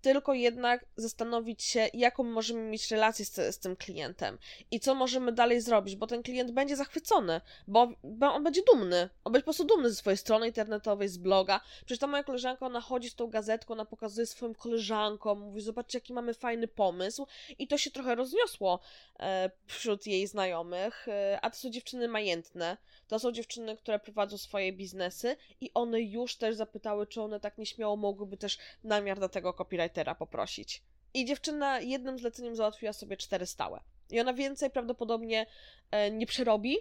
tylko 0.02 0.34
jednak 0.34 0.84
zastanowić 0.96 1.62
się, 1.62 1.88
jaką 1.94 2.22
możemy 2.22 2.60
mieć 2.60 2.90
relację 2.90 3.24
z, 3.24 3.34
z, 3.54 3.58
tym 3.58 3.76
klientem 3.76 4.38
i 4.70 4.80
co 4.80 4.94
możemy 4.94 5.32
dalej 5.32 5.60
zrobić, 5.60 5.96
bo 5.96 6.06
ten 6.06 6.22
klient 6.22 6.50
będzie 6.50 6.76
zachwycony, 6.76 7.40
bo, 7.68 7.88
bo, 8.04 8.34
on 8.34 8.44
będzie 8.44 8.62
dumny. 8.72 9.08
On 9.24 9.32
będzie 9.32 9.42
po 9.42 9.46
prostu 9.46 9.64
dumny 9.64 9.90
ze 9.90 9.96
swojej 9.96 10.16
strony 10.16 10.46
internetowej, 10.46 11.08
z 11.08 11.18
bloga. 11.18 11.60
Przecież 11.76 11.98
ta 11.98 12.06
moja 12.06 12.22
koleżanka, 12.22 12.66
ona 12.66 12.80
chodzi 12.80 13.10
z 13.10 13.14
tą 13.14 13.26
gazetką, 13.26 13.74
ona 13.74 13.84
pokazuje 13.84 14.26
swoim 14.26 14.54
koleżankom, 14.54 15.40
mówi, 15.40 15.60
zobaczcie, 15.60 15.98
jaki 15.98 16.12
mamy 16.12 16.34
fajny 16.34 16.68
pomysł 16.68 17.26
i 17.58 17.68
to 17.68 17.78
się 17.78 17.90
trochę 17.90 18.14
rozniosło 18.14 18.80
e, 19.20 19.50
wśród 19.66 20.06
jej 20.06 20.26
znajomych, 20.26 21.08
e, 21.08 21.38
a 21.42 21.50
to 21.50 21.56
są 21.56 21.70
dziewczyny 21.70 22.08
majętne, 22.08 22.76
to 23.08 23.18
są 23.18 23.32
dziewczyny, 23.32 23.76
które 23.76 23.98
prowadzą 23.98 24.38
swoje 24.38 24.72
biznesy 24.72 25.36
i 25.60 25.70
one 25.74 26.00
już 26.00 26.36
też 26.36 26.56
zapytały, 26.56 27.06
czy 27.06 27.22
one 27.22 27.40
tak 27.40 27.58
nieśmiało 27.58 27.96
mogłyby 27.96 28.36
też 28.36 28.58
namiar 28.84 29.20
do 29.20 29.28
tego 29.28 29.52
copywritera 29.92 30.14
poprosić. 30.14 30.82
I 31.14 31.24
dziewczyna 31.24 31.80
jednym 31.80 32.18
zleceniem 32.18 32.56
załatwiła 32.56 32.92
sobie 32.92 33.16
cztery 33.16 33.46
stałe. 33.46 33.80
I 34.10 34.20
ona 34.20 34.34
więcej 34.34 34.70
prawdopodobnie 34.70 35.46
e, 35.90 36.10
nie 36.10 36.26
przerobi, 36.26 36.76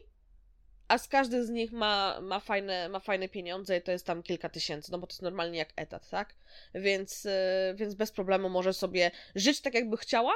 a 0.87 0.97
z 0.97 1.07
każdy 1.07 1.45
z 1.45 1.49
nich 1.49 1.71
ma, 1.71 2.19
ma, 2.21 2.39
fajne, 2.39 2.89
ma 2.89 2.99
fajne 2.99 3.29
pieniądze 3.29 3.77
i 3.77 3.81
to 3.81 3.91
jest 3.91 4.05
tam 4.05 4.23
kilka 4.23 4.49
tysięcy, 4.49 4.91
no 4.91 4.97
bo 4.97 5.07
to 5.07 5.13
jest 5.13 5.21
normalnie 5.21 5.57
jak 5.59 5.73
etat, 5.75 6.09
tak? 6.09 6.35
Więc, 6.75 7.25
e, 7.25 7.73
więc 7.75 7.93
bez 7.93 8.11
problemu 8.11 8.49
może 8.49 8.73
sobie 8.73 9.11
żyć 9.35 9.61
tak, 9.61 9.73
jakby 9.73 9.97
chciała, 9.97 10.33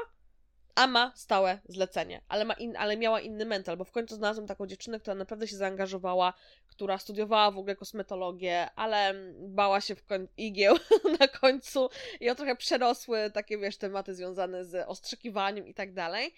a 0.76 0.88
ma 0.88 1.12
stałe 1.16 1.60
zlecenie, 1.70 2.22
ale, 2.28 2.46
ma 2.46 2.54
in, 2.54 2.78
ale 2.78 2.98
miała 2.98 3.22
inny 3.22 3.46
mental, 3.46 3.78
bo 3.78 3.84
w 3.84 3.92
końcu 3.92 4.16
znalazłam 4.16 4.48
taką 4.48 4.68
dziewczynę, 4.68 5.00
która 5.00 5.16
naprawdę 5.16 5.48
się 5.48 5.56
zaangażowała, 5.58 6.34
która 6.68 6.98
studiowała 6.98 7.52
w 7.52 7.58
ogóle 7.58 7.76
kosmetologię, 7.76 8.70
ale 8.76 9.14
bała 9.40 9.82
się 9.82 9.96
w 9.96 10.06
koń- 10.06 10.28
igieł 10.38 10.76
na 11.20 11.28
końcu 11.28 11.90
i 12.20 12.30
o 12.30 12.36
trochę 12.36 12.56
przerosły 12.56 13.32
takie, 13.34 13.58
wiesz, 13.58 13.78
tematy 13.78 14.16
związane 14.16 14.66
z 14.66 14.90
ostrzekiwaniem 14.90 15.68
i 15.68 15.74
tak 15.74 15.94
dalej. 15.94 16.34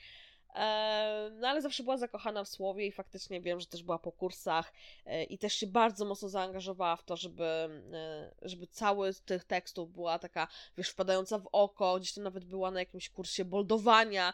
E, 0.58 1.30
no 1.34 1.48
ale 1.48 1.62
zawsze 1.62 1.84
była 1.84 1.98
zakochana 1.98 2.43
w 2.43 2.50
słowie 2.50 2.88
i 2.88 2.91
faktycznie 2.91 3.41
wiem, 3.41 3.60
że 3.60 3.65
też 3.65 3.84
była 3.84 4.00
po 4.00 4.12
kursach 4.12 4.74
e, 5.06 5.24
i 5.24 5.38
też 5.38 5.54
się 5.54 5.67
bardzo 5.67 6.06
mocno 6.06 6.30
zaangażowała 6.30 6.96
w 6.96 7.04
to, 7.04 7.17
żeby, 7.17 7.46
e, 7.93 8.32
żeby 8.41 8.67
cały 8.67 9.13
z 9.13 9.22
tych 9.22 9.43
tekstów 9.43 9.91
była 9.91 10.20
taka, 10.20 10.48
wiesz, 10.78 10.89
wpadająca 10.89 11.39
w 11.39 11.50
oko, 11.52 12.00
gdzieś 12.00 12.13
tam 12.13 12.24
nawet 12.24 12.46
była 12.46 12.72
na 12.72 12.80
jakimś 12.80 13.10
kursie 13.10 13.46
boldowania, 13.46 14.34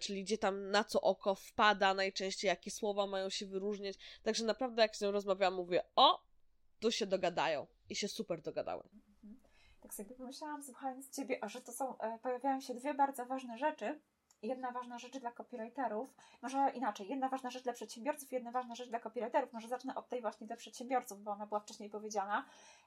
czyli 0.00 0.24
gdzie 0.24 0.38
tam 0.38 0.70
na 0.70 0.84
co 0.84 1.00
oko 1.00 1.34
wpada 1.34 1.94
najczęściej, 1.94 2.48
jakie 2.48 2.70
słowa 2.70 3.06
mają 3.06 3.30
się 3.30 3.46
wyróżniać. 3.46 3.96
Także 4.22 4.44
naprawdę 4.44 4.82
jak 4.82 4.96
z 4.96 5.00
nią 5.00 5.10
rozmawiałam, 5.10 5.54
mówię, 5.54 5.82
o, 5.96 6.20
tu 6.80 6.92
się 6.92 7.06
dogadają 7.06 7.66
i 7.88 7.96
się 7.96 8.08
super 8.08 8.42
dogadały. 8.42 8.82
Mhm. 8.82 9.40
Tak 9.80 9.94
sobie 9.94 10.14
pomyślałam, 10.14 10.62
słuchając 10.62 11.16
Ciebie, 11.16 11.40
że 11.42 11.60
to 11.60 11.72
są, 11.72 11.94
pojawiają 12.22 12.60
się 12.60 12.74
dwie 12.74 12.94
bardzo 12.94 13.26
ważne 13.26 13.58
rzeczy, 13.58 14.00
jedna 14.42 14.70
ważna 14.70 14.98
rzecz 14.98 15.18
dla 15.18 15.32
copywriterów, 15.32 16.14
może 16.42 16.70
inaczej, 16.74 17.08
jedna 17.08 17.28
ważna 17.28 17.50
rzecz 17.50 17.62
dla 17.62 17.72
przedsiębiorców, 17.72 18.32
jedna 18.32 18.50
ważna 18.50 18.74
rzecz 18.74 18.88
dla 18.88 19.00
copywriterów, 19.00 19.52
może 19.52 19.68
zacznę 19.68 19.94
od 19.94 20.08
tej 20.08 20.20
właśnie 20.20 20.46
dla 20.46 20.56
przedsiębiorców, 20.56 21.22
bo 21.22 21.30
ona 21.30 21.46
była 21.46 21.60
wcześniej 21.60 21.90
powiedziana. 21.90 22.44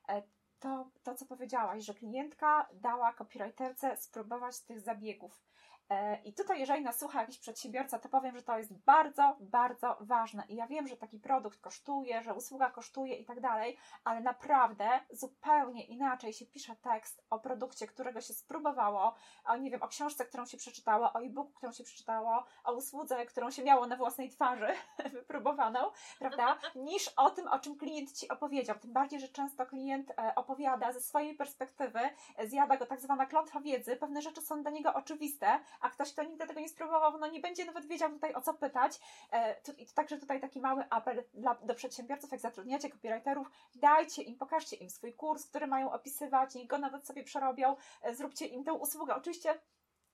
E, 0.10 0.22
to, 0.60 0.90
to 1.04 1.16
co 1.16 1.26
powiedziałaś, 1.26 1.84
że 1.84 1.94
klientka 1.94 2.68
dała 2.74 3.14
copywriterce 3.14 3.98
spróbować 3.98 4.60
tych 4.60 4.82
zabiegów. 4.82 5.44
E, 5.90 6.22
I 6.24 6.34
tutaj, 6.34 6.60
jeżeli 6.60 6.84
nas 6.84 7.00
słucha 7.00 7.22
jakiś 7.22 7.40
przedsiębiorca, 7.40 8.00
to 8.00 8.10
powiem, 8.10 8.36
że 8.36 8.44
to 8.44 8.58
jest 8.58 8.74
bardzo, 8.74 9.38
bardzo 9.40 9.98
ważne. 10.02 10.44
I 10.50 10.56
ja 10.56 10.68
wiem, 10.68 10.88
że 10.88 10.98
taki 10.98 11.20
produkt 11.20 11.62
kosztuje, 11.62 12.24
że 12.24 12.34
usługa 12.34 12.70
kosztuje 12.70 13.16
i 13.16 13.26
tak 13.26 13.42
dalej, 13.42 13.78
ale 14.04 14.22
naprawdę 14.22 14.90
zupełnie 15.12 15.86
inaczej 15.86 16.34
się 16.34 16.46
pisze 16.46 16.76
tekst 16.76 17.24
o 17.30 17.40
produkcie, 17.40 17.88
którego 17.88 18.22
się 18.22 18.34
spróbowało, 18.34 19.16
o 19.46 19.58
nie 19.58 19.72
wiem, 19.72 19.84
o 19.84 19.88
książce, 19.88 20.26
którą 20.26 20.46
się 20.46 20.58
przeczytało, 20.58 21.14
o 21.14 21.22
e-booku, 21.22 21.54
którą 21.54 21.72
się 21.72 21.84
przeczytało, 21.84 22.44
o 22.64 22.74
usłudze, 22.74 23.26
którą 23.26 23.52
się 23.52 23.64
miało 23.64 23.88
na 23.88 23.96
własnej 23.96 24.30
twarzy 24.30 24.68
wypróbowaną, 25.14 25.80
prawda? 26.20 26.58
Niż 26.76 27.08
o 27.08 27.30
tym, 27.30 27.48
o 27.48 27.60
czym 27.60 27.78
klient 27.78 28.12
ci 28.12 28.30
opowiedział. 28.30 28.80
Tym 28.80 28.94
bardziej, 28.94 29.20
że 29.20 29.28
często 29.28 29.66
klient 29.66 30.12
e, 30.12 30.36
opowiada 30.36 30.92
ze 30.92 31.02
swojej 31.02 31.36
perspektywy, 31.36 32.00
zjada 32.44 32.78
go 32.78 32.86
tak 32.86 33.00
zwana 33.00 33.26
klątwa 33.26 33.60
wiedzy, 33.62 33.96
pewne 33.96 34.22
rzeczy 34.22 34.42
są 34.42 34.62
dla 34.62 34.72
niego 34.72 34.94
oczywiste, 34.94 35.60
a 35.82 35.90
ktoś, 35.90 36.14
kto 36.14 36.24
nigdy 36.24 36.48
tego 36.48 36.60
nie 36.60 36.70
spróbował, 36.70 37.18
no 37.20 37.28
nie 37.28 37.40
będzie 37.40 37.66
nawet 37.66 37.86
wiedział 37.86 38.10
tutaj 38.10 38.34
o 38.34 38.42
co 38.42 38.54
pytać. 38.54 39.00
E, 39.32 39.56
I 39.78 39.86
także 39.86 40.18
tutaj 40.18 40.42
taki 40.42 40.60
mały 40.60 40.84
apel 40.90 41.24
dla, 41.34 41.56
do 41.56 41.76
przedsiębiorców, 41.76 42.32
jak 42.32 42.42
zatrudniacie 42.42 42.90
copywriterów, 42.90 43.52
dajcie 43.76 44.22
im, 44.22 44.38
pokażcie 44.38 44.76
im 44.76 44.90
swój 44.90 45.14
kurs, 45.14 45.46
który 45.46 45.68
mają 45.68 45.92
opisywać, 45.92 46.56
niech 46.56 46.68
go 46.68 46.78
nawet 46.78 47.08
sobie 47.08 47.24
przerobią, 47.24 47.76
e, 48.02 48.16
zróbcie 48.16 48.46
im 48.46 48.64
tę 48.64 48.74
usługę. 48.74 49.16
Oczywiście 49.16 49.60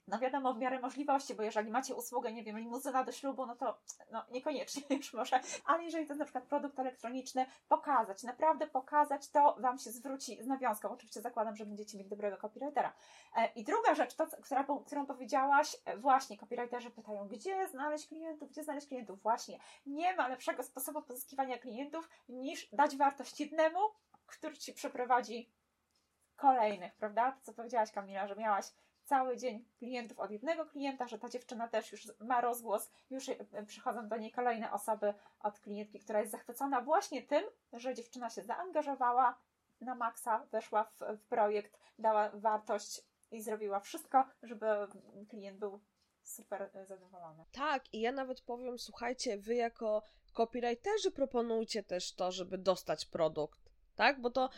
no 0.10 0.20
wiadomo, 0.20 0.54
w 0.54 0.58
miarę 0.58 0.80
możliwości, 0.80 1.36
bo 1.36 1.44
jeżeli 1.44 1.72
macie 1.72 1.96
usługę, 1.96 2.34
nie 2.34 2.44
wiem, 2.44 2.58
limuzyna 2.58 3.04
do 3.04 3.12
ślubu, 3.12 3.46
no 3.46 3.56
to 3.56 3.78
no, 4.12 4.26
niekoniecznie 4.32 4.84
już 4.98 5.14
może, 5.14 5.40
ale 5.66 5.84
jeżeli 5.84 6.06
to 6.06 6.14
jest 6.14 6.20
na 6.20 6.26
przykład 6.26 6.44
produkt 6.44 6.80
elektroniczny, 6.80 7.46
pokazać, 7.68 8.24
naprawdę 8.24 8.68
pokazać, 8.68 9.30
to 9.30 9.56
Wam 9.60 9.78
się 9.78 9.92
zwróci 9.92 10.44
z 10.44 10.48
nawiązką. 10.48 10.90
Oczywiście 10.90 11.22
zakładam, 11.22 11.56
że 11.56 11.66
będziecie 11.66 11.98
mieć 11.98 12.08
dobrego 12.08 12.38
copywritera. 12.38 12.94
E, 13.36 13.50
I 13.56 13.64
druga 13.64 13.96
rzecz, 13.96 14.16
to, 14.16 14.28
która, 14.42 14.66
którą 14.86 15.06
powiedziałaś, 15.06 15.76
e, 15.86 15.98
właśnie 15.98 16.38
copywriterzy 16.38 16.92
pytają, 16.92 17.28
gdzie 17.28 17.68
znaleźć 17.68 18.08
klientów, 18.08 18.50
gdzie 18.50 18.64
znaleźć 18.64 18.88
klientów? 18.88 19.22
Właśnie, 19.22 19.60
nie 19.86 20.16
ma 20.16 20.28
lepszego 20.28 20.64
sposobu 20.64 21.02
pozyskiwania 21.02 21.58
klientów 21.58 22.10
niż 22.30 22.70
dać 22.74 22.98
wartość 22.98 23.40
jednemu, 23.40 23.80
który 24.26 24.58
Ci 24.58 24.74
przeprowadzi 24.74 25.50
kolejnych, 26.36 26.96
prawda? 26.96 27.32
To 27.32 27.38
co 27.42 27.54
powiedziałaś 27.54 27.92
Kamila, 27.92 28.28
że 28.28 28.36
miałaś 28.36 28.66
cały 29.10 29.38
dzień 29.38 29.66
klientów 29.78 30.20
od 30.20 30.32
jednego 30.32 30.66
klienta, 30.66 31.08
że 31.08 31.20
ta 31.20 31.30
dziewczyna 31.30 31.68
też 31.68 31.92
już 31.92 32.08
ma 32.20 32.42
rozgłos, 32.42 32.90
już 33.10 33.30
e, 33.30 33.66
przychodzą 33.66 34.08
do 34.08 34.18
niej 34.18 34.32
kolejne 34.32 34.72
osoby 34.72 35.14
od 35.40 35.60
klientki, 35.60 36.00
która 36.00 36.20
jest 36.20 36.32
zachwycona 36.32 36.82
właśnie 36.82 37.24
tym, 37.24 37.44
że 37.74 37.94
dziewczyna 37.94 38.30
się 38.30 38.44
zaangażowała 38.44 39.38
na 39.82 39.96
maksa, 39.96 40.46
weszła 40.52 40.84
w, 40.84 41.00
w 41.18 41.24
projekt, 41.24 41.80
dała 42.00 42.30
wartość 42.30 43.02
i 43.32 43.42
zrobiła 43.42 43.80
wszystko, 43.80 44.26
żeby 44.44 44.66
klient 45.30 45.60
był 45.60 45.80
super 46.24 46.70
e, 46.74 46.86
zadowolony. 46.86 47.46
Tak, 47.52 47.94
i 47.94 48.02
ja 48.02 48.12
nawet 48.12 48.42
powiem, 48.42 48.80
słuchajcie, 48.80 49.38
wy 49.38 49.56
jako 49.56 50.04
copywriterzy 50.34 51.12
proponujcie 51.12 51.84
też 51.84 52.14
to, 52.16 52.32
żeby 52.32 52.58
dostać 52.58 53.06
produkt 53.06 53.69
tak? 54.00 54.22
Bo 54.22 54.30
to 54.30 54.50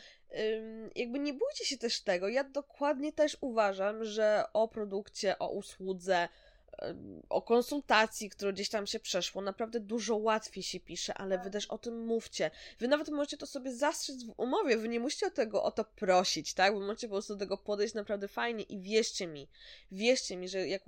jakby 0.96 1.20
nie 1.20 1.34
bójcie 1.34 1.66
się 1.66 1.78
też 1.78 2.02
tego. 2.02 2.28
Ja 2.28 2.44
dokładnie 2.44 3.14
też 3.14 3.38
uważam, 3.42 4.06
że 4.06 4.44
o 4.54 4.68
produkcie, 4.68 5.40
o 5.40 5.50
usłudze, 5.50 6.30
o 7.30 7.42
konsultacji, 7.42 8.30
którą 8.30 8.52
gdzieś 8.52 8.70
tam 8.70 8.88
się 8.88 9.00
przeszło, 9.00 9.42
naprawdę 9.42 9.80
dużo 9.80 10.16
łatwiej 10.16 10.64
się 10.64 10.80
pisze, 10.80 11.14
ale 11.14 11.40
wy 11.40 11.50
też 11.52 11.66
o 11.66 11.78
tym 11.78 12.06
mówcie. 12.06 12.52
Wy 12.80 12.88
nawet 12.88 13.10
możecie 13.10 13.38
to 13.38 13.48
sobie 13.48 13.76
zastrzec 13.76 14.24
w 14.24 14.34
umowie, 14.38 14.78
wy 14.78 14.90
nie 14.90 15.00
musicie 15.00 15.28
o 15.28 15.32
tego 15.32 15.64
o 15.64 15.72
to 15.72 15.86
prosić, 15.86 16.54
tak? 16.54 16.74
Wy 16.74 16.80
możecie 16.80 17.08
po 17.08 17.14
prostu 17.14 17.34
do 17.34 17.40
tego 17.40 17.58
podejść 17.58 17.94
naprawdę 17.94 18.28
fajnie 18.28 18.64
i 18.64 18.80
wierzcie 18.80 19.28
mi, 19.28 19.48
wierzcie 19.92 20.38
mi, 20.38 20.50
że 20.50 20.68
jak 20.68 20.84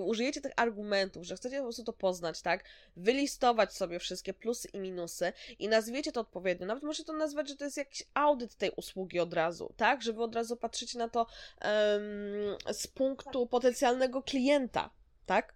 użyjecie 0.00 0.40
tych 0.40 0.52
argumentów, 0.56 1.24
że 1.24 1.36
chcecie 1.36 1.56
po 1.56 1.62
prostu 1.62 1.84
to 1.84 1.92
poznać, 1.92 2.42
tak? 2.42 2.64
Wylistować 2.96 3.74
sobie 3.74 3.98
wszystkie 3.98 4.34
plusy 4.34 4.68
i 4.68 4.80
minusy 4.80 5.32
i 5.58 5.68
nazwiecie 5.68 6.12
to 6.12 6.20
odpowiednio. 6.20 6.66
Nawet 6.66 6.82
możecie 6.82 7.04
to 7.04 7.12
nazwać, 7.12 7.48
że 7.48 7.56
to 7.56 7.64
jest 7.64 7.76
jakiś 7.76 8.02
audyt 8.14 8.54
tej 8.54 8.70
usługi 8.76 9.20
od 9.20 9.34
razu, 9.34 9.72
tak? 9.76 10.02
Że 10.02 10.12
wy 10.12 10.22
od 10.22 10.34
razu 10.34 10.56
patrzycie 10.56 10.98
na 10.98 11.08
to 11.08 11.20
um, 11.20 12.74
z 12.74 12.86
punktu 12.86 13.46
potencjalnego 13.46 14.22
klienta, 14.22 14.90
tak? 15.32 15.54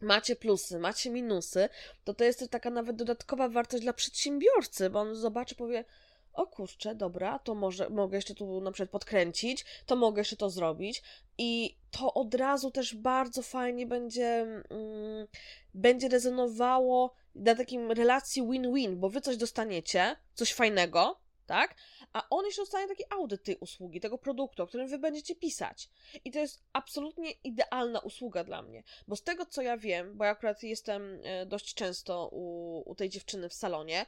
Macie 0.00 0.36
plusy, 0.36 0.78
macie 0.78 1.10
minusy, 1.10 1.68
to 2.04 2.14
to 2.14 2.24
jest 2.24 2.38
też 2.38 2.48
taka 2.48 2.70
nawet 2.70 2.96
dodatkowa 2.96 3.48
wartość 3.48 3.82
dla 3.82 3.92
przedsiębiorcy, 3.92 4.90
bo 4.90 5.00
on 5.00 5.14
zobaczy, 5.14 5.54
powie, 5.54 5.84
o 6.32 6.46
kurczę, 6.46 6.94
dobra, 6.94 7.38
to 7.38 7.54
może 7.54 7.90
mogę 7.90 8.18
jeszcze 8.18 8.34
tu 8.34 8.60
na 8.60 8.72
przykład 8.72 8.90
podkręcić, 8.90 9.64
to 9.86 9.96
mogę 9.96 10.20
jeszcze 10.20 10.36
to 10.36 10.50
zrobić 10.50 11.02
i 11.38 11.76
to 11.90 12.14
od 12.14 12.34
razu 12.34 12.70
też 12.70 12.94
bardzo 12.94 13.42
fajnie 13.42 13.86
będzie 13.86 14.26
mm, 14.70 15.26
będzie 15.74 16.08
rezonowało 16.08 17.14
na 17.34 17.54
takim 17.54 17.92
relacji 17.92 18.42
win-win, 18.42 18.96
bo 18.96 19.10
wy 19.10 19.20
coś 19.20 19.36
dostaniecie, 19.36 20.16
coś 20.34 20.52
fajnego, 20.54 21.20
tak? 21.48 21.74
A 22.12 22.28
on 22.30 22.44
jeszcze 22.44 22.62
dostanie 22.62 22.88
taki 22.88 23.04
audyt 23.10 23.44
tej 23.44 23.56
usługi, 23.56 24.00
tego 24.00 24.18
produktu, 24.18 24.62
o 24.62 24.66
którym 24.66 24.88
wy 24.88 24.98
będziecie 24.98 25.34
pisać. 25.36 25.88
I 26.24 26.30
to 26.30 26.38
jest 26.38 26.62
absolutnie 26.72 27.30
idealna 27.30 28.00
usługa 28.00 28.44
dla 28.44 28.62
mnie, 28.62 28.82
bo 29.08 29.16
z 29.16 29.22
tego 29.22 29.46
co 29.46 29.62
ja 29.62 29.76
wiem, 29.76 30.16
bo 30.16 30.24
ja 30.24 30.30
akurat 30.30 30.62
jestem 30.62 31.20
e, 31.24 31.46
dość 31.46 31.74
często 31.74 32.28
u, 32.32 32.82
u 32.90 32.94
tej 32.94 33.08
dziewczyny 33.08 33.48
w 33.48 33.54
salonie, 33.54 34.06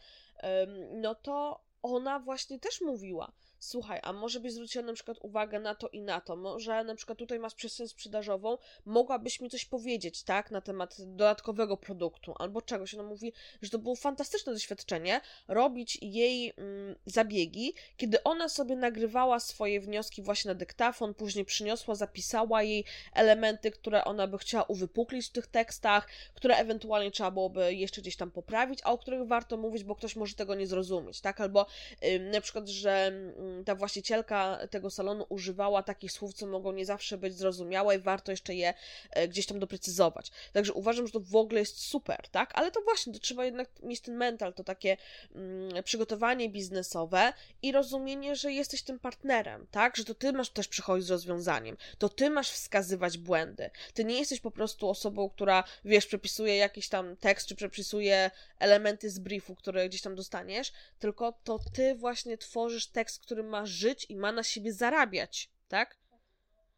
no 0.92 1.14
to 1.14 1.64
ona 1.82 2.18
właśnie 2.18 2.58
też 2.58 2.80
mówiła, 2.80 3.32
słuchaj, 3.60 4.00
a 4.02 4.12
może 4.12 4.40
byś 4.40 4.52
zwróciła 4.52 4.84
na 4.84 4.92
przykład 4.92 5.18
uwagę 5.20 5.60
na 5.60 5.74
to 5.74 5.88
i 5.88 6.00
na 6.00 6.20
to, 6.20 6.36
może 6.36 6.84
na 6.84 6.94
przykład 6.94 7.18
tutaj 7.18 7.38
masz 7.38 7.54
przestrzeń 7.54 7.88
sprzedażową, 7.88 8.58
mogłabyś 8.84 9.40
mi 9.40 9.50
coś 9.50 9.64
powiedzieć, 9.64 10.22
tak, 10.22 10.50
na 10.50 10.60
temat 10.60 10.96
dodatkowego 10.98 11.76
produktu 11.76 12.34
albo 12.38 12.62
czegoś. 12.62 12.94
Ona 12.94 13.02
mówi, 13.02 13.32
że 13.62 13.70
to 13.70 13.78
było 13.78 13.96
fantastyczne 13.96 14.52
doświadczenie, 14.52 15.20
robić 15.48 15.98
jej 16.02 16.52
mm, 16.56 16.96
zabiegi, 17.06 17.74
kiedy 17.96 18.22
ona 18.22 18.48
sobie 18.48 18.76
nagrywała 18.76 19.40
swoje 19.40 19.80
wnioski 19.80 20.22
właśnie 20.22 20.48
na 20.48 20.54
dyktafon, 20.54 21.14
później 21.14 21.44
przyniosła, 21.44 21.94
zapisała 21.94 22.62
jej 22.62 22.84
elementy, 23.12 23.70
które 23.70 24.04
ona 24.04 24.26
by 24.26 24.38
chciała 24.38 24.64
uwypuklić 24.64 25.26
w 25.26 25.32
tych 25.32 25.46
tekstach, 25.46 26.08
które 26.34 26.56
ewentualnie 26.56 27.10
trzeba 27.10 27.30
byłoby 27.30 27.74
jeszcze 27.74 28.00
gdzieś 28.00 28.16
tam 28.16 28.30
poprawić, 28.30 28.80
a 28.84 28.92
o 28.92 28.98
których 28.98 29.28
warto 29.28 29.56
mówić, 29.56 29.84
bo 29.84 29.94
ktoś 29.94 30.16
może 30.16 30.34
tego 30.34 30.54
nie 30.54 30.66
zrozumieć, 30.66 31.20
tak, 31.20 31.40
albo 31.40 31.66
y, 32.04 32.20
na 32.20 32.40
przykład, 32.40 32.68
że 32.68 33.12
y, 33.12 33.49
ta 33.64 33.74
właścicielka 33.74 34.58
tego 34.70 34.90
salonu 34.90 35.26
używała 35.28 35.82
takich 35.82 36.12
słów, 36.12 36.34
co 36.34 36.46
mogą 36.46 36.72
nie 36.72 36.86
zawsze 36.86 37.18
być 37.18 37.34
zrozumiałe 37.34 37.96
i 37.96 37.98
warto 37.98 38.30
jeszcze 38.30 38.54
je 38.54 38.74
e, 39.10 39.28
gdzieś 39.28 39.46
tam 39.46 39.58
doprecyzować. 39.58 40.30
Także 40.52 40.72
uważam, 40.72 41.06
że 41.06 41.12
to 41.12 41.20
w 41.20 41.36
ogóle 41.36 41.60
jest 41.60 41.80
super, 41.80 42.28
tak? 42.30 42.50
Ale 42.54 42.70
to 42.70 42.80
właśnie, 42.80 43.12
to 43.12 43.18
trzeba 43.18 43.44
jednak 43.44 43.68
mieć 43.82 44.00
ten 44.00 44.16
mental, 44.16 44.54
to 44.54 44.64
takie 44.64 44.96
mm, 45.34 45.82
przygotowanie 45.84 46.48
biznesowe 46.48 47.32
i 47.62 47.72
rozumienie, 47.72 48.36
że 48.36 48.52
jesteś 48.52 48.82
tym 48.82 48.98
partnerem, 48.98 49.66
tak? 49.70 49.96
Że 49.96 50.04
to 50.04 50.14
ty 50.14 50.32
masz 50.32 50.50
też 50.50 50.68
przychodzić 50.68 51.06
z 51.06 51.10
rozwiązaniem, 51.10 51.76
to 51.98 52.08
ty 52.08 52.30
masz 52.30 52.50
wskazywać 52.50 53.18
błędy. 53.18 53.70
Ty 53.94 54.04
nie 54.04 54.18
jesteś 54.18 54.40
po 54.40 54.50
prostu 54.50 54.88
osobą, 54.88 55.30
która, 55.30 55.64
wiesz, 55.84 56.06
przepisuje 56.06 56.56
jakiś 56.56 56.88
tam 56.88 57.16
tekst, 57.16 57.46
czy 57.46 57.54
przepisuje 57.54 58.30
elementy 58.58 59.10
z 59.10 59.18
briefu, 59.18 59.54
które 59.54 59.88
gdzieś 59.88 60.02
tam 60.02 60.14
dostaniesz, 60.14 60.72
tylko 60.98 61.32
to 61.44 61.58
ty 61.72 61.94
właśnie 61.94 62.38
tworzysz 62.38 62.86
tekst, 62.86 63.20
który 63.20 63.39
ma 63.42 63.66
żyć 63.66 64.06
i 64.08 64.16
ma 64.16 64.32
na 64.32 64.42
siebie 64.42 64.72
zarabiać, 64.72 65.50
tak? 65.68 65.98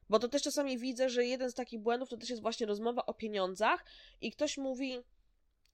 Bo 0.08 0.18
to 0.18 0.28
też 0.28 0.42
czasami 0.42 0.78
widzę, 0.78 1.10
że 1.10 1.24
jeden 1.24 1.50
z 1.50 1.54
takich 1.54 1.80
błędów 1.80 2.08
to 2.08 2.16
też 2.16 2.30
jest 2.30 2.42
właśnie 2.42 2.66
rozmowa 2.66 3.06
o 3.06 3.14
pieniądzach 3.14 3.84
i 4.20 4.32
ktoś 4.32 4.58
mówi 4.58 4.98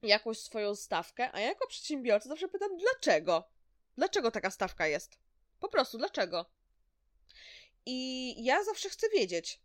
jakąś 0.02 0.38
swoją 0.38 0.74
stawkę, 0.74 1.32
a 1.32 1.40
ja 1.40 1.46
jako 1.46 1.66
przedsiębiorca 1.66 2.28
zawsze 2.28 2.48
pytam, 2.48 2.76
dlaczego? 2.76 3.48
Dlaczego 3.96 4.30
taka 4.30 4.50
stawka 4.50 4.86
jest? 4.86 5.18
Po 5.60 5.68
prostu, 5.68 5.98
dlaczego? 5.98 6.50
I 7.86 8.34
ja 8.44 8.64
zawsze 8.64 8.88
chcę 8.88 9.08
wiedzieć, 9.08 9.60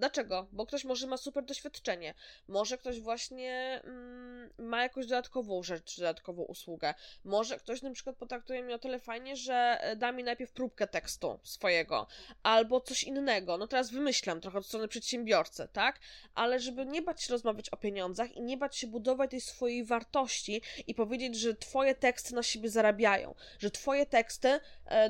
Dlaczego? 0.00 0.46
Bo 0.52 0.66
ktoś 0.66 0.84
może 0.84 1.06
ma 1.06 1.16
super 1.16 1.44
doświadczenie, 1.44 2.14
może 2.48 2.78
ktoś 2.78 3.00
właśnie 3.00 3.80
mm, 3.84 4.50
ma 4.58 4.82
jakąś 4.82 5.06
dodatkową 5.06 5.62
rzecz, 5.62 5.96
dodatkową 5.96 6.42
usługę, 6.42 6.94
może 7.24 7.58
ktoś 7.58 7.82
na 7.82 7.90
przykład 7.90 8.16
potraktuje 8.16 8.62
mnie 8.62 8.74
o 8.74 8.78
tyle 8.78 8.98
fajnie, 8.98 9.36
że 9.36 9.78
e, 9.80 9.96
da 9.96 10.12
mi 10.12 10.24
najpierw 10.24 10.52
próbkę 10.52 10.86
tekstu 10.86 11.40
swojego, 11.42 12.06
albo 12.42 12.80
coś 12.80 13.04
innego. 13.04 13.58
No 13.58 13.66
teraz 13.66 13.90
wymyślam 13.90 14.40
trochę 14.40 14.58
od 14.58 14.66
strony 14.66 14.88
przedsiębiorcy, 14.88 15.68
tak? 15.72 16.00
Ale 16.34 16.60
żeby 16.60 16.86
nie 16.86 17.02
bać 17.02 17.22
się 17.22 17.32
rozmawiać 17.32 17.68
o 17.70 17.76
pieniądzach 17.76 18.36
i 18.36 18.42
nie 18.42 18.56
bać 18.56 18.76
się 18.76 18.86
budować 18.86 19.30
tej 19.30 19.40
swojej 19.40 19.84
wartości 19.84 20.62
i 20.86 20.94
powiedzieć, 20.94 21.36
że 21.36 21.54
twoje 21.54 21.94
teksty 21.94 22.34
na 22.34 22.42
siebie 22.42 22.70
zarabiają, 22.70 23.34
że 23.58 23.70
twoje 23.70 24.06
teksty 24.06 24.60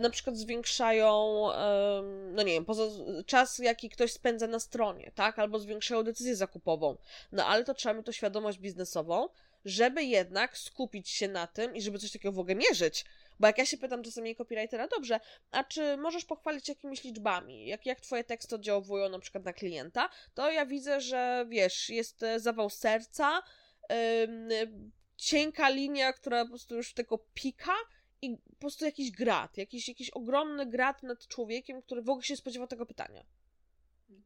na 0.01 0.11
przykład 0.11 0.37
zwiększają, 0.37 1.45
e, 1.53 2.03
no 2.33 2.43
nie 2.43 2.53
wiem, 2.53 2.65
poza 2.65 2.83
czas, 3.27 3.59
jaki 3.59 3.91
ktoś 3.91 4.13
spędza 4.13 4.47
na 4.47 4.61
stronie, 4.61 5.13
tak? 5.15 5.39
Albo 5.39 5.59
zwiększają 5.59 6.03
decyzję 6.03 6.37
zakupową. 6.37 6.97
No 7.33 7.47
ale 7.47 7.65
to 7.65 7.75
trzeba 7.75 7.95
mieć 7.95 8.07
to 8.07 8.13
świadomość 8.13 8.59
biznesową, 8.59 9.29
żeby 9.65 10.05
jednak 10.05 10.59
skupić 10.59 11.09
się 11.09 11.29
na 11.29 11.47
tym 11.47 11.77
i 11.77 11.83
żeby 11.83 11.99
coś 11.99 12.13
takiego 12.13 12.33
w 12.33 12.39
ogóle 12.39 12.55
mierzyć. 12.55 13.05
Bo 13.41 13.47
jak 13.47 13.59
ja 13.59 13.67
się 13.67 13.79
pytam 13.79 14.03
czasami 14.03 14.37
copywritera, 14.37 14.89
dobrze, 14.89 15.21
a 15.51 15.65
czy 15.65 15.97
możesz 15.97 16.25
pochwalić 16.25 16.69
jakimiś 16.69 17.05
liczbami, 17.05 17.67
jak, 17.67 17.87
jak 17.87 18.01
twoje 18.01 18.25
teksty 18.25 18.55
oddziałują 18.55 19.09
na 19.09 19.19
przykład 19.19 19.45
na 19.45 19.53
klienta, 19.53 20.09
to 20.35 20.51
ja 20.51 20.67
widzę, 20.67 21.01
że 21.01 21.47
wiesz, 21.49 21.91
jest 21.91 22.23
e, 22.23 22.41
zawał 22.41 22.71
serca, 22.71 23.43
yy, 23.91 24.71
cienka 25.17 25.69
linia, 25.69 26.13
która 26.13 26.45
po 26.45 26.49
prostu 26.49 26.77
już 26.77 26.95
tylko 26.95 27.19
pika 27.35 27.75
i 28.23 28.37
po 28.37 28.57
prostu 28.57 28.85
jakiś 28.85 29.11
grat, 29.11 29.57
jakiś, 29.57 29.89
jakiś 29.89 30.11
ogromny 30.11 30.67
grat 30.67 31.03
nad 31.03 31.27
człowiekiem, 31.27 31.83
który 31.83 32.03
w 32.03 32.11
ogóle 32.11 32.25
się 32.25 32.37
spodziewał 32.37 32.69
tego 32.69 32.87
pytania. 32.87 33.25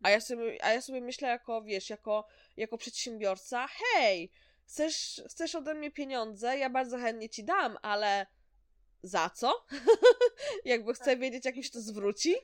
A 0.02 0.10
ja 0.10 0.20
sobie, 0.20 0.64
a 0.64 0.72
ja 0.72 0.80
sobie 0.80 1.00
myślę 1.00 1.28
jako, 1.28 1.62
wiesz, 1.62 1.90
jako, 1.90 2.26
jako 2.56 2.78
przedsiębiorca, 2.78 3.66
hej, 3.68 4.30
chcesz, 4.66 5.22
chcesz 5.30 5.54
ode 5.54 5.74
mnie 5.74 5.90
pieniądze, 5.90 6.58
ja 6.58 6.70
bardzo 6.70 6.98
chętnie 6.98 7.28
ci 7.28 7.44
dam, 7.44 7.76
ale 7.82 8.26
za 9.02 9.30
co? 9.30 9.66
Jakby 10.64 10.94
chcę 10.94 11.16
wiedzieć, 11.16 11.44
jak 11.44 11.56
mi 11.56 11.64
się 11.64 11.70
to 11.70 11.80
zwróci. 11.80 12.34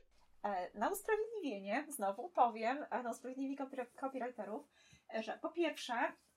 E, 0.44 0.78
na 0.78 0.88
usprawiedliwienie, 0.88 1.86
znowu 1.88 2.28
powiem, 2.28 2.86
e, 2.90 3.02
na 3.02 3.10
usprawiedliwienie 3.10 3.56
copywriterów, 4.00 4.68
e, 5.14 5.22
że 5.22 5.38
po 5.42 5.48
pierwsze, 5.48 5.94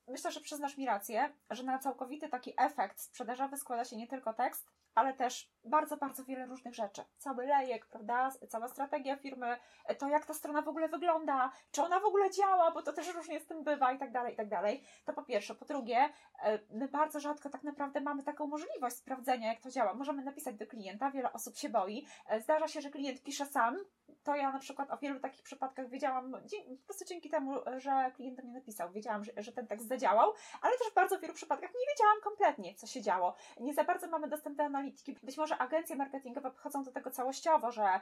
myślę, 0.08 0.32
że 0.32 0.42
przyznasz 0.42 0.78
mi 0.78 0.86
rację, 0.86 1.34
że 1.50 1.64
na 1.64 1.80
całkowity 1.80 2.30
taki 2.30 2.54
efekt 2.58 3.02
sprzedażowy 3.02 3.58
składa 3.58 3.86
się 3.86 3.96
nie 3.96 4.08
tylko 4.08 4.34
tekst, 4.34 4.70
ale 4.96 5.14
też 5.14 5.54
bardzo, 5.64 5.98
bardzo 5.98 6.24
wiele 6.24 6.46
różnych 6.46 6.76
rzeczy. 6.76 7.02
Cały 7.18 7.46
lejek, 7.46 7.86
prawda? 7.86 8.32
Cała 8.50 8.68
strategia 8.68 9.18
firmy, 9.18 9.58
to 9.98 10.08
jak 10.08 10.26
ta 10.26 10.34
strona 10.34 10.62
w 10.62 10.68
ogóle 10.68 10.88
wygląda, 10.88 11.52
czy 11.72 11.82
ona 11.82 12.00
w 12.00 12.06
ogóle 12.06 12.32
działa, 12.32 12.72
bo 12.72 12.82
to 12.82 12.94
też 12.94 13.14
różnie 13.14 13.40
z 13.40 13.46
tym 13.46 13.64
bywa 13.64 13.92
i 13.92 13.98
tak 13.98 14.12
dalej, 14.12 14.34
i 14.34 14.36
tak 14.36 14.50
dalej. 14.50 14.84
To 15.06 15.14
po 15.14 15.24
pierwsze. 15.24 15.56
Po 15.56 15.66
drugie, 15.66 16.10
e, 16.44 16.60
my 16.70 16.88
bardzo 16.88 17.20
rzadko 17.20 17.50
tak 17.50 17.64
naprawdę 17.64 18.02
mamy 18.02 18.24
taką 18.24 18.48
możliwość 18.48 18.96
sprawdzenia, 18.96 19.48
jak 19.48 19.62
to 19.62 19.70
działa. 19.70 19.94
Możemy 19.94 20.24
napisać 20.24 20.56
do 20.56 20.68
klienta, 20.68 21.12
wiele 21.12 21.34
osób 21.34 21.58
się 21.58 21.70
boi. 21.70 22.08
E, 22.28 22.42
zdarza 22.42 22.68
się, 22.68 22.82
że 22.82 22.90
klient 22.90 23.24
pisze 23.24 23.46
sam. 23.46 23.78
To 24.24 24.36
ja 24.36 24.52
na 24.52 24.60
przykład 24.60 24.92
o 24.92 24.98
wielu 24.98 25.20
takich 25.20 25.44
przypadkach 25.44 25.90
wiedziałam, 25.90 26.32
po 26.80 26.86
prostu 26.86 27.06
dzięki 27.06 27.30
temu, 27.30 27.54
że 27.78 28.12
klient 28.16 28.44
mnie 28.44 28.54
napisał, 28.54 28.92
wiedziałam, 28.92 29.24
że, 29.24 29.32
że 29.38 29.52
ten 29.52 29.68
tekst 29.68 29.88
zadziałał, 29.88 30.34
ale 30.62 30.78
też 30.78 30.88
w 30.92 30.94
bardzo 30.94 31.20
wielu 31.20 31.34
przypadkach 31.34 31.70
nie 31.70 31.88
wiedziałam 31.94 32.22
kompletnie, 32.24 32.76
co 32.76 32.88
się 32.88 33.02
działo. 33.02 33.36
Nie 33.60 33.74
za 33.74 33.84
bardzo 33.84 34.08
mamy 34.08 34.28
dostęp 34.28 34.58
do 34.58 34.64
analityki. 34.64 35.18
Być 35.24 35.38
może 35.38 35.58
agencje 35.58 35.96
marketingowe 35.96 36.52
podchodzą 36.52 36.84
do 36.84 36.92
tego 36.92 37.12
całościowo, 37.12 37.72
że 37.72 38.02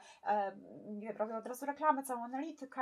nie 0.87 1.07
wiem, 1.07 1.17
robią 1.17 1.37
od 1.37 1.47
razu 1.47 1.65
reklamę, 1.65 2.03
całą 2.03 2.23
analitykę 2.23 2.81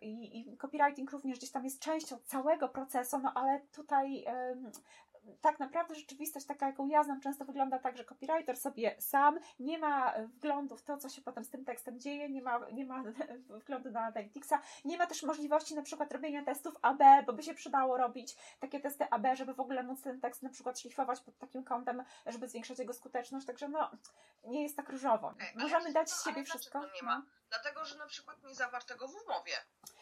i, 0.00 0.40
i, 0.40 0.56
copywriting 0.56 1.10
również 1.10 1.38
gdzieś 1.38 1.50
tam 1.50 1.64
jest 1.64 1.80
częścią 1.80 2.18
całego 2.24 2.68
procesu, 2.68 3.18
no 3.18 3.32
ale 3.34 3.60
tutaj 3.60 4.24
tak 5.40 5.60
naprawdę 5.60 5.94
rzeczywistość 5.94 6.46
taka, 6.46 6.66
jaką 6.66 6.86
ja 6.86 7.04
znam, 7.04 7.20
często 7.20 7.44
wygląda 7.44 7.78
tak, 7.78 7.96
że 7.96 8.04
copywriter 8.04 8.56
sobie 8.56 8.96
sam 8.98 9.38
nie 9.60 9.78
ma 9.78 10.14
wglądu 10.26 10.76
w 10.76 10.82
to, 10.82 10.96
co 10.96 11.08
się 11.08 11.22
potem 11.22 11.44
z 11.44 11.50
tym 11.50 11.64
tekstem 11.64 12.00
dzieje, 12.00 12.28
nie 12.28 12.42
ma, 12.42 12.60
nie 12.72 12.84
ma 12.84 13.02
wglądu 13.60 13.90
na 13.90 14.00
Analyticsa, 14.00 14.60
nie 14.84 14.98
ma 14.98 15.06
też 15.06 15.22
możliwości 15.22 15.74
na 15.74 15.82
przykład 15.82 16.12
robienia 16.12 16.44
testów 16.44 16.74
AB, 16.82 17.02
bo 17.26 17.32
by 17.32 17.42
się 17.42 17.54
przydało 17.54 17.96
robić 17.96 18.36
takie 18.60 18.80
testy 18.80 19.10
AB, 19.10 19.26
żeby 19.34 19.54
w 19.54 19.60
ogóle 19.60 19.82
móc 19.82 20.02
ten 20.02 20.20
tekst 20.20 20.42
na 20.42 20.50
przykład 20.50 20.80
szlifować 20.80 21.20
pod 21.20 21.38
takim 21.38 21.64
kątem, 21.64 22.04
żeby 22.26 22.48
zwiększać 22.48 22.78
jego 22.78 22.92
skuteczność, 22.92 23.46
także 23.46 23.68
no, 23.68 23.90
nie 24.44 24.62
jest 24.62 24.76
tak 24.76 24.88
różowo. 24.88 25.34
Możemy 25.54 25.92
dać 25.92 26.10
z 26.10 26.24
siebie 26.24 26.44
wszystko. 26.44 26.80
Nie 26.80 27.02
ma? 27.02 27.18
No. 27.18 27.24
Dlatego, 27.48 27.84
że 27.84 27.98
na 27.98 28.06
przykład 28.06 28.42
nie 28.44 28.54
zawartego 28.54 29.08
w 29.08 29.14
umowie 29.24 29.52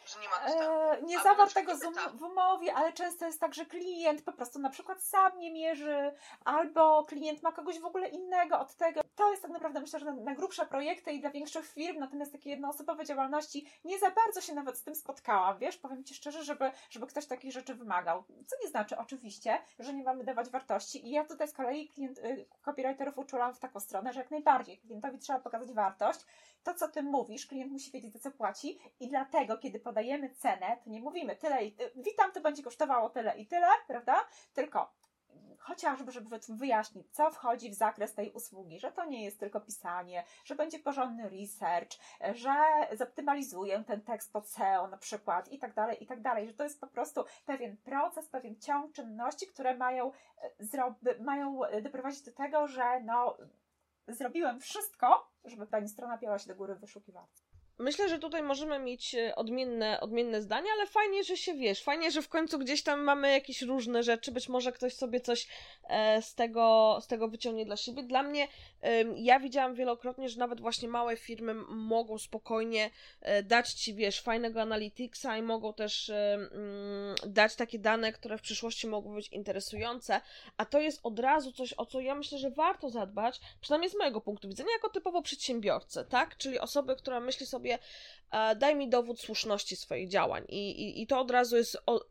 że 0.09 0.21
nie 0.21 0.29
ma 0.29 0.41
dostępu. 0.41 0.73
E, 0.73 1.03
nie 1.03 1.21
zawartego 1.21 1.73
w 2.15 2.23
umowie, 2.23 2.75
ale 2.75 2.93
często 2.93 3.27
jest 3.27 3.41
tak, 3.41 3.55
że 3.55 3.67
klient 3.67 4.23
po 4.23 4.33
prostu 4.33 4.59
na 4.59 4.71
przykład 4.71 5.03
sam 5.03 5.39
nie 5.39 5.53
mierzy, 5.53 6.13
albo 6.45 7.05
klient 7.05 7.43
ma 7.43 7.53
kogoś 7.53 7.81
w 7.81 7.85
ogóle 7.85 8.09
innego 8.09 8.61
od 8.61 8.75
tego. 8.75 9.01
To 9.15 9.31
jest 9.31 9.43
tak 9.43 9.51
naprawdę 9.51 9.81
myślę, 9.81 9.99
że 9.99 10.05
na, 10.05 10.13
na 10.13 10.35
grubsze 10.35 10.67
projekty 10.67 11.13
i 11.13 11.21
dla 11.21 11.31
większych 11.31 11.67
firm, 11.67 11.99
natomiast 11.99 12.33
takie 12.33 12.51
jednoosobowe 12.51 13.05
działalności 13.05 13.69
nie 13.85 13.99
za 13.99 14.11
bardzo 14.11 14.41
się 14.41 14.55
nawet 14.55 14.79
z 14.79 14.83
tym 14.83 14.95
spotkałam, 14.95 15.59
wiesz, 15.59 15.77
powiem 15.77 16.05
Ci 16.05 16.15
szczerze, 16.15 16.45
żeby, 16.45 16.71
żeby 16.91 17.07
ktoś 17.07 17.27
takich 17.27 17.53
rzeczy 17.53 17.75
wymagał. 17.75 18.25
Co 18.47 18.57
nie 18.63 18.69
znaczy 18.69 18.99
oczywiście, 18.99 19.59
że 19.79 19.95
nie 19.95 20.03
mamy 20.05 20.25
dawać 20.25 20.51
wartości 20.51 21.07
i 21.07 21.11
ja 21.11 21.25
tutaj 21.25 21.49
z 21.49 21.53
kolei 21.53 21.89
klient, 21.89 22.19
y, 22.19 22.47
copywriterów 22.63 23.19
uczułam 23.19 23.55
w 23.55 23.59
taką 23.59 23.81
stronę, 23.81 24.13
że 24.13 24.21
jak 24.21 24.31
najbardziej 24.31 24.79
klientowi 24.79 25.19
trzeba 25.19 25.39
pokazać 25.39 25.73
wartość, 25.73 26.21
to, 26.63 26.75
co 26.75 26.89
ty 26.89 27.03
mówisz, 27.03 27.47
klient 27.47 27.73
musi 27.73 27.91
wiedzieć, 27.91 28.13
za 28.13 28.19
co 28.19 28.31
płaci 28.31 28.79
i 29.01 29.09
dlatego, 29.09 29.59
kiedy 29.59 29.81
podajemy 29.81 30.31
cenę, 30.31 30.77
to 30.85 30.91
nie 30.91 31.01
mówimy 31.01 31.37
tyle 31.37 31.65
i 31.65 31.77
witam, 31.97 32.33
to 32.33 32.41
będzie 32.41 32.63
kosztowało 32.63 33.11
tyle 33.11 33.39
i 33.39 33.47
tyle, 33.47 33.69
prawda? 33.87 34.29
Tylko 34.55 34.99
chociażby, 35.59 36.13
żeby 36.13 36.39
wyjaśnić, 36.49 37.07
co 37.11 37.31
wchodzi 37.31 37.71
w 37.71 37.75
zakres 37.75 38.15
tej 38.15 38.33
usługi, 38.33 38.81
że 38.81 38.93
to 38.93 39.05
nie 39.05 39.25
jest 39.25 39.41
tylko 39.41 39.61
pisanie, 39.61 40.25
że 40.45 40.55
będzie 40.55 40.79
porządny 40.79 41.29
research, 41.29 41.99
że 42.35 42.55
zoptymalizuję 42.93 43.85
ten 43.87 44.01
tekst 44.01 44.33
pod 44.33 44.49
SEO 44.49 44.89
na 44.89 44.97
przykład 44.97 45.53
i 45.53 45.59
tak 45.59 45.75
dalej, 45.75 46.03
i 46.03 46.07
tak 46.07 46.23
dalej, 46.23 46.47
że 46.47 46.55
to 46.55 46.65
jest 46.65 46.81
po 46.81 46.87
prostu 46.87 47.25
pewien 47.47 47.77
proces, 47.77 48.29
pewien 48.29 48.61
ciąg 48.61 48.93
czynności, 48.93 49.47
które 49.47 49.77
mają, 49.77 50.13
e, 51.05 51.23
mają 51.23 51.61
doprowadzić 51.83 52.23
do 52.23 52.33
tego, 52.33 52.67
że 52.67 53.01
no, 53.01 53.37
zrobiłem 54.09 54.61
wszystko, 54.61 55.31
żeby 55.45 55.67
pani 55.67 55.89
strona 55.89 56.19
piała 56.19 56.39
się 56.39 56.49
do 56.49 56.55
góry 56.57 56.75
w 56.75 56.81
wyszukiwarce. 56.81 57.48
Myślę, 57.79 58.09
że 58.09 58.19
tutaj 58.19 58.43
możemy 58.43 58.79
mieć 58.79 59.15
e, 59.15 59.37
odmienne, 59.37 60.01
odmienne 60.01 60.43
zdania, 60.43 60.69
ale 60.77 60.87
fajnie, 60.87 61.25
że 61.25 61.37
się 61.37 61.55
wiesz, 61.55 61.83
fajnie, 61.83 62.11
że 62.11 62.23
w 62.23 62.29
końcu 62.29 62.59
gdzieś 62.59 62.83
tam 62.83 63.01
mamy 63.01 63.33
jakieś 63.33 63.63
różne 63.63 64.03
rzeczy, 64.03 64.33
być 64.33 64.49
może 64.49 64.73
ktoś 64.73 64.95
sobie 64.95 65.21
coś 65.21 65.49
e, 65.89 66.23
z, 66.23 66.35
tego, 66.35 66.99
z 67.01 67.07
tego 67.07 67.29
wyciągnie 67.29 67.67
dla 67.67 67.77
siebie. 67.77 68.03
Dla 68.03 68.23
mnie, 68.23 68.49
ja 69.17 69.41
widziałam 69.41 69.75
wielokrotnie, 69.75 70.29
że 70.29 70.39
nawet 70.39 70.61
właśnie 70.61 70.89
małe 70.89 71.17
firmy 71.17 71.55
mogą 71.69 72.19
spokojnie 72.19 72.91
e, 73.21 73.43
dać 73.43 73.73
ci, 73.73 73.95
wiesz, 73.95 74.21
fajnego 74.21 74.63
analyticsa 74.63 75.39
i 75.39 75.43
mogą 75.43 75.73
też 75.73 76.13
dać 77.27 77.57
takie 77.57 77.79
dane, 77.79 78.13
które 78.13 78.39
w 78.39 78.43
przyszłości 78.43 78.87
mogą 78.87 79.15
być 79.15 79.29
interesujące, 79.29 80.21
a 80.57 80.65
to 80.65 80.81
jest 80.81 81.01
od 81.03 81.19
razu 81.19 81.53
coś, 81.53 81.75
o 81.77 81.87
co 81.87 82.01
ja 82.01 82.15
myślę, 82.15 82.39
że 82.39 82.51
warto 82.51 82.91
zadbać, 82.91 83.41
przynajmniej 83.61 83.91
z 83.91 83.99
mojego 83.99 84.21
punktu 84.21 84.49
widzenia, 84.49 84.71
jako 84.73 84.89
typowo 84.89 85.23
przedsiębiorcy, 85.23 86.07
tak? 86.09 86.37
Czyli 86.37 86.59
osoby, 86.59 86.97
która 86.97 87.21
myśli 87.21 87.47
sobie, 87.47 87.68
sobie, 87.73 88.57
daj 88.57 88.77
mi 88.77 88.89
dowód 88.89 89.21
słuszności 89.21 89.77
swoich 89.77 90.09
działań. 90.09 90.45
I, 90.49 90.71
i, 90.71 91.03
i 91.03 91.07
to 91.07 91.21
od 91.21 91.31
razu 91.31 91.57
jest 91.57 91.79
o, 91.87 92.05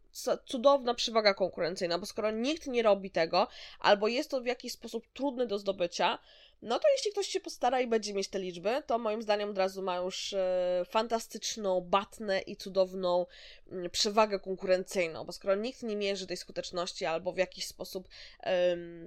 cudowna 0.46 0.94
przewaga 0.94 1.34
konkurencyjna, 1.34 2.00
bo 2.00 2.06
skoro 2.06 2.32
nikt 2.32 2.68
nie 2.68 2.84
robi 2.84 3.12
tego, 3.12 3.48
albo 3.80 4.08
jest 4.08 4.32
to 4.32 4.42
w 4.42 4.46
jakiś 4.46 4.72
sposób 4.72 5.08
trudny 5.14 5.48
do 5.48 5.60
zdobycia, 5.60 6.20
no 6.62 6.80
to 6.80 6.88
jeśli 6.92 7.12
ktoś 7.12 7.28
się 7.28 7.40
postara 7.40 7.82
i 7.82 7.88
będzie 7.88 8.14
mieć 8.14 8.28
te 8.28 8.40
liczby, 8.40 8.84
to 8.88 8.98
moim 8.98 9.22
zdaniem 9.22 9.50
od 9.50 9.58
razu 9.58 9.82
ma 9.82 9.98
już 9.98 10.34
e, 10.34 10.84
fantastyczną, 10.90 11.82
batnę 11.82 12.42
i 12.42 12.56
cudowną 12.56 13.26
mm, 13.72 13.90
przewagę 13.90 14.40
konkurencyjną, 14.40 15.24
bo 15.26 15.32
skoro 15.32 15.56
nikt 15.56 15.84
nie 15.84 15.96
mierzy 15.96 16.28
tej 16.28 16.38
skuteczności 16.38 17.06
albo 17.06 17.32
w 17.32 17.38
jakiś 17.38 17.68
sposób 17.68 18.08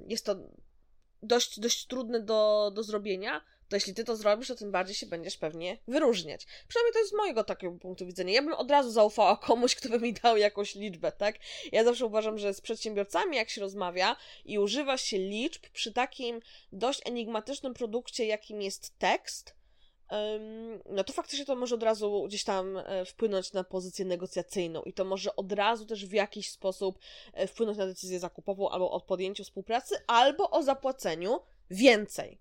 jest 0.07 0.27
to 0.27 0.37
dość, 1.23 1.61
dość 1.61 1.87
trudne 1.87 2.21
do, 2.21 2.71
do 2.75 2.83
zrobienia, 2.83 3.45
to 3.71 3.77
jeśli 3.77 3.95
ty 3.95 4.05
to 4.05 4.17
zrobisz, 4.17 4.49
to 4.49 4.55
tym 4.55 4.73
bardziej 4.73 4.95
się 4.95 5.07
będziesz 5.07 5.37
pewnie 5.37 5.79
wyróżniać. 5.89 6.47
Przynajmniej 6.69 6.93
to 6.93 6.99
jest 6.99 7.11
z 7.11 7.17
mojego 7.17 7.45
takiego 7.45 7.79
punktu 7.79 8.07
widzenia. 8.07 8.33
Ja 8.33 8.43
bym 8.43 8.53
od 8.53 8.71
razu 8.71 8.91
zaufała 8.91 9.37
komuś, 9.37 9.75
kto 9.75 9.89
by 9.89 10.01
mi 10.01 10.13
dał 10.13 10.37
jakąś 10.37 10.75
liczbę, 10.75 11.13
tak? 11.13 11.39
Ja 11.73 11.85
zawsze 11.85 12.07
uważam, 12.07 12.39
że 12.39 12.55
z 12.55 12.61
przedsiębiorcami, 12.61 13.37
jak 13.37 13.51
się 13.51 13.61
rozmawia 13.61 14.17
i 14.45 14.59
używa 14.59 14.99
się 14.99 15.19
liczb 15.19 15.63
przy 15.73 15.93
takim 15.93 16.41
dość 16.73 17.01
enigmatycznym 17.05 17.75
produkcie, 17.75 18.27
jakim 18.27 18.63
jest 18.63 18.99
tekst, 18.99 19.61
no 20.91 21.05
to 21.05 21.13
faktycznie 21.13 21.45
to 21.45 21.57
może 21.57 21.75
od 21.75 21.83
razu 21.83 22.25
gdzieś 22.29 22.45
tam 22.45 22.77
e, 22.77 23.05
wpłynąć 23.05 23.53
na 23.53 23.65
pozycję 23.65 24.05
negocjacyjną 24.05 24.83
i 24.83 24.93
to 24.93 25.05
może 25.05 25.37
od 25.37 25.53
razu 25.53 25.87
też 25.87 26.07
w 26.07 26.13
jakiś 26.13 26.51
sposób 26.51 26.99
e, 27.33 27.47
wpłynąć 27.47 27.79
na 27.79 27.87
decyzję 27.87 28.21
zakupową 28.21 28.71
albo 28.71 28.91
o 28.91 29.01
podjęciu 29.01 29.45
współpracy, 29.45 29.95
albo 30.07 30.51
o 30.51 30.63
zapłaceniu 30.63 31.41
więcej 31.71 32.39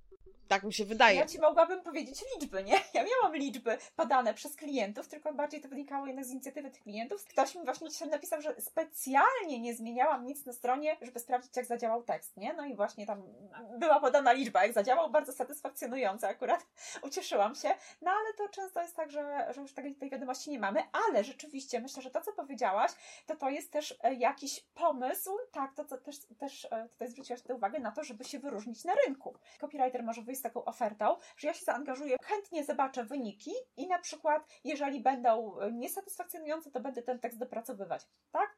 Tak 0.49 0.63
mi 0.63 0.73
się 0.73 0.85
wydaje. 0.85 1.19
Ja 1.19 1.25
ci 1.25 1.39
mogłabym 1.39 1.81
powiedzieć 1.81 2.23
liczby, 2.35 2.63
nie? 2.63 2.73
Ja 2.93 3.03
miałam 3.03 3.35
liczby 3.35 3.77
podane 3.95 4.33
przez 4.33 4.55
klientów, 4.55 5.07
tylko 5.07 5.33
bardziej 5.33 5.61
to 5.61 5.69
wynikało 5.69 6.07
jednak 6.07 6.25
z 6.25 6.31
inicjatywy 6.31 6.71
tych 6.71 6.83
klientów. 6.83 7.25
Ktoś 7.25 7.55
mi 7.55 7.65
właśnie 7.65 7.89
dzisiaj 7.89 8.09
napisał, 8.09 8.41
że 8.41 8.55
specjalnie 8.61 9.59
nie 9.59 9.75
zmieniałam 9.75 10.25
nic 10.25 10.45
na 10.45 10.53
stronie, 10.53 10.97
żeby 11.01 11.19
sprawdzić, 11.19 11.57
jak 11.57 11.65
zadziałał 11.65 12.03
tekst, 12.03 12.37
nie? 12.37 12.53
No 12.53 12.65
i 12.65 12.75
właśnie 12.75 13.05
tam 13.05 13.23
była 13.79 13.99
podana 13.99 14.31
liczba, 14.31 14.63
jak 14.63 14.73
zadziałał, 14.73 15.09
bardzo 15.09 15.33
satysfakcjonujące 15.33 16.27
akurat. 16.27 16.65
Ucieszyłam 17.07 17.55
się. 17.55 17.69
No 18.01 18.11
ale 18.11 18.33
to 18.33 18.49
często 18.49 18.81
jest 18.81 18.95
tak, 18.95 19.11
że, 19.11 19.47
że 19.55 19.61
już 19.61 19.73
takiej 19.73 19.95
tej 19.95 20.09
wiadomości 20.09 20.49
nie 20.49 20.59
mamy, 20.59 20.83
ale 21.07 21.23
rzeczywiście 21.23 21.79
myślę, 21.81 22.01
że 22.01 22.11
to, 22.11 22.21
co 22.21 22.33
powiedziałaś, 22.33 22.91
to 23.25 23.35
to 23.35 23.49
jest 23.49 23.71
też 23.71 23.99
e, 24.03 24.13
jakiś 24.13 24.59
pomysł, 24.59 25.31
tak, 25.51 25.73
to 25.75 25.85
co 25.85 25.97
też, 25.97 26.15
też 26.39 26.67
e, 26.71 26.89
tutaj 26.89 27.07
zwróciłaś 27.07 27.41
uwagę 27.49 27.79
na 27.79 27.91
to, 27.91 28.03
żeby 28.03 28.23
się 28.23 28.39
wyróżnić 28.39 28.83
na 28.83 28.93
rynku. 29.05 29.35
Copywriter 29.59 30.03
może 30.03 30.21
wyjść 30.21 30.38
z 30.39 30.41
taką 30.41 30.65
ofertą, 30.65 31.17
że 31.37 31.47
ja 31.47 31.53
się 31.53 31.65
zaangażuję, 31.65 32.17
chętnie 32.23 32.65
zobaczę 32.65 33.03
wyniki 33.03 33.51
i 33.77 33.87
na 33.87 33.99
przykład, 33.99 34.47
jeżeli 34.63 35.01
będą 35.01 35.59
e, 35.59 35.71
niesatysfakcjonujące, 35.71 36.71
to 36.71 36.79
będę 36.79 37.03
ten 37.03 37.19
tekst 37.19 37.39
dopracowywać, 37.39 38.07
tak? 38.31 38.57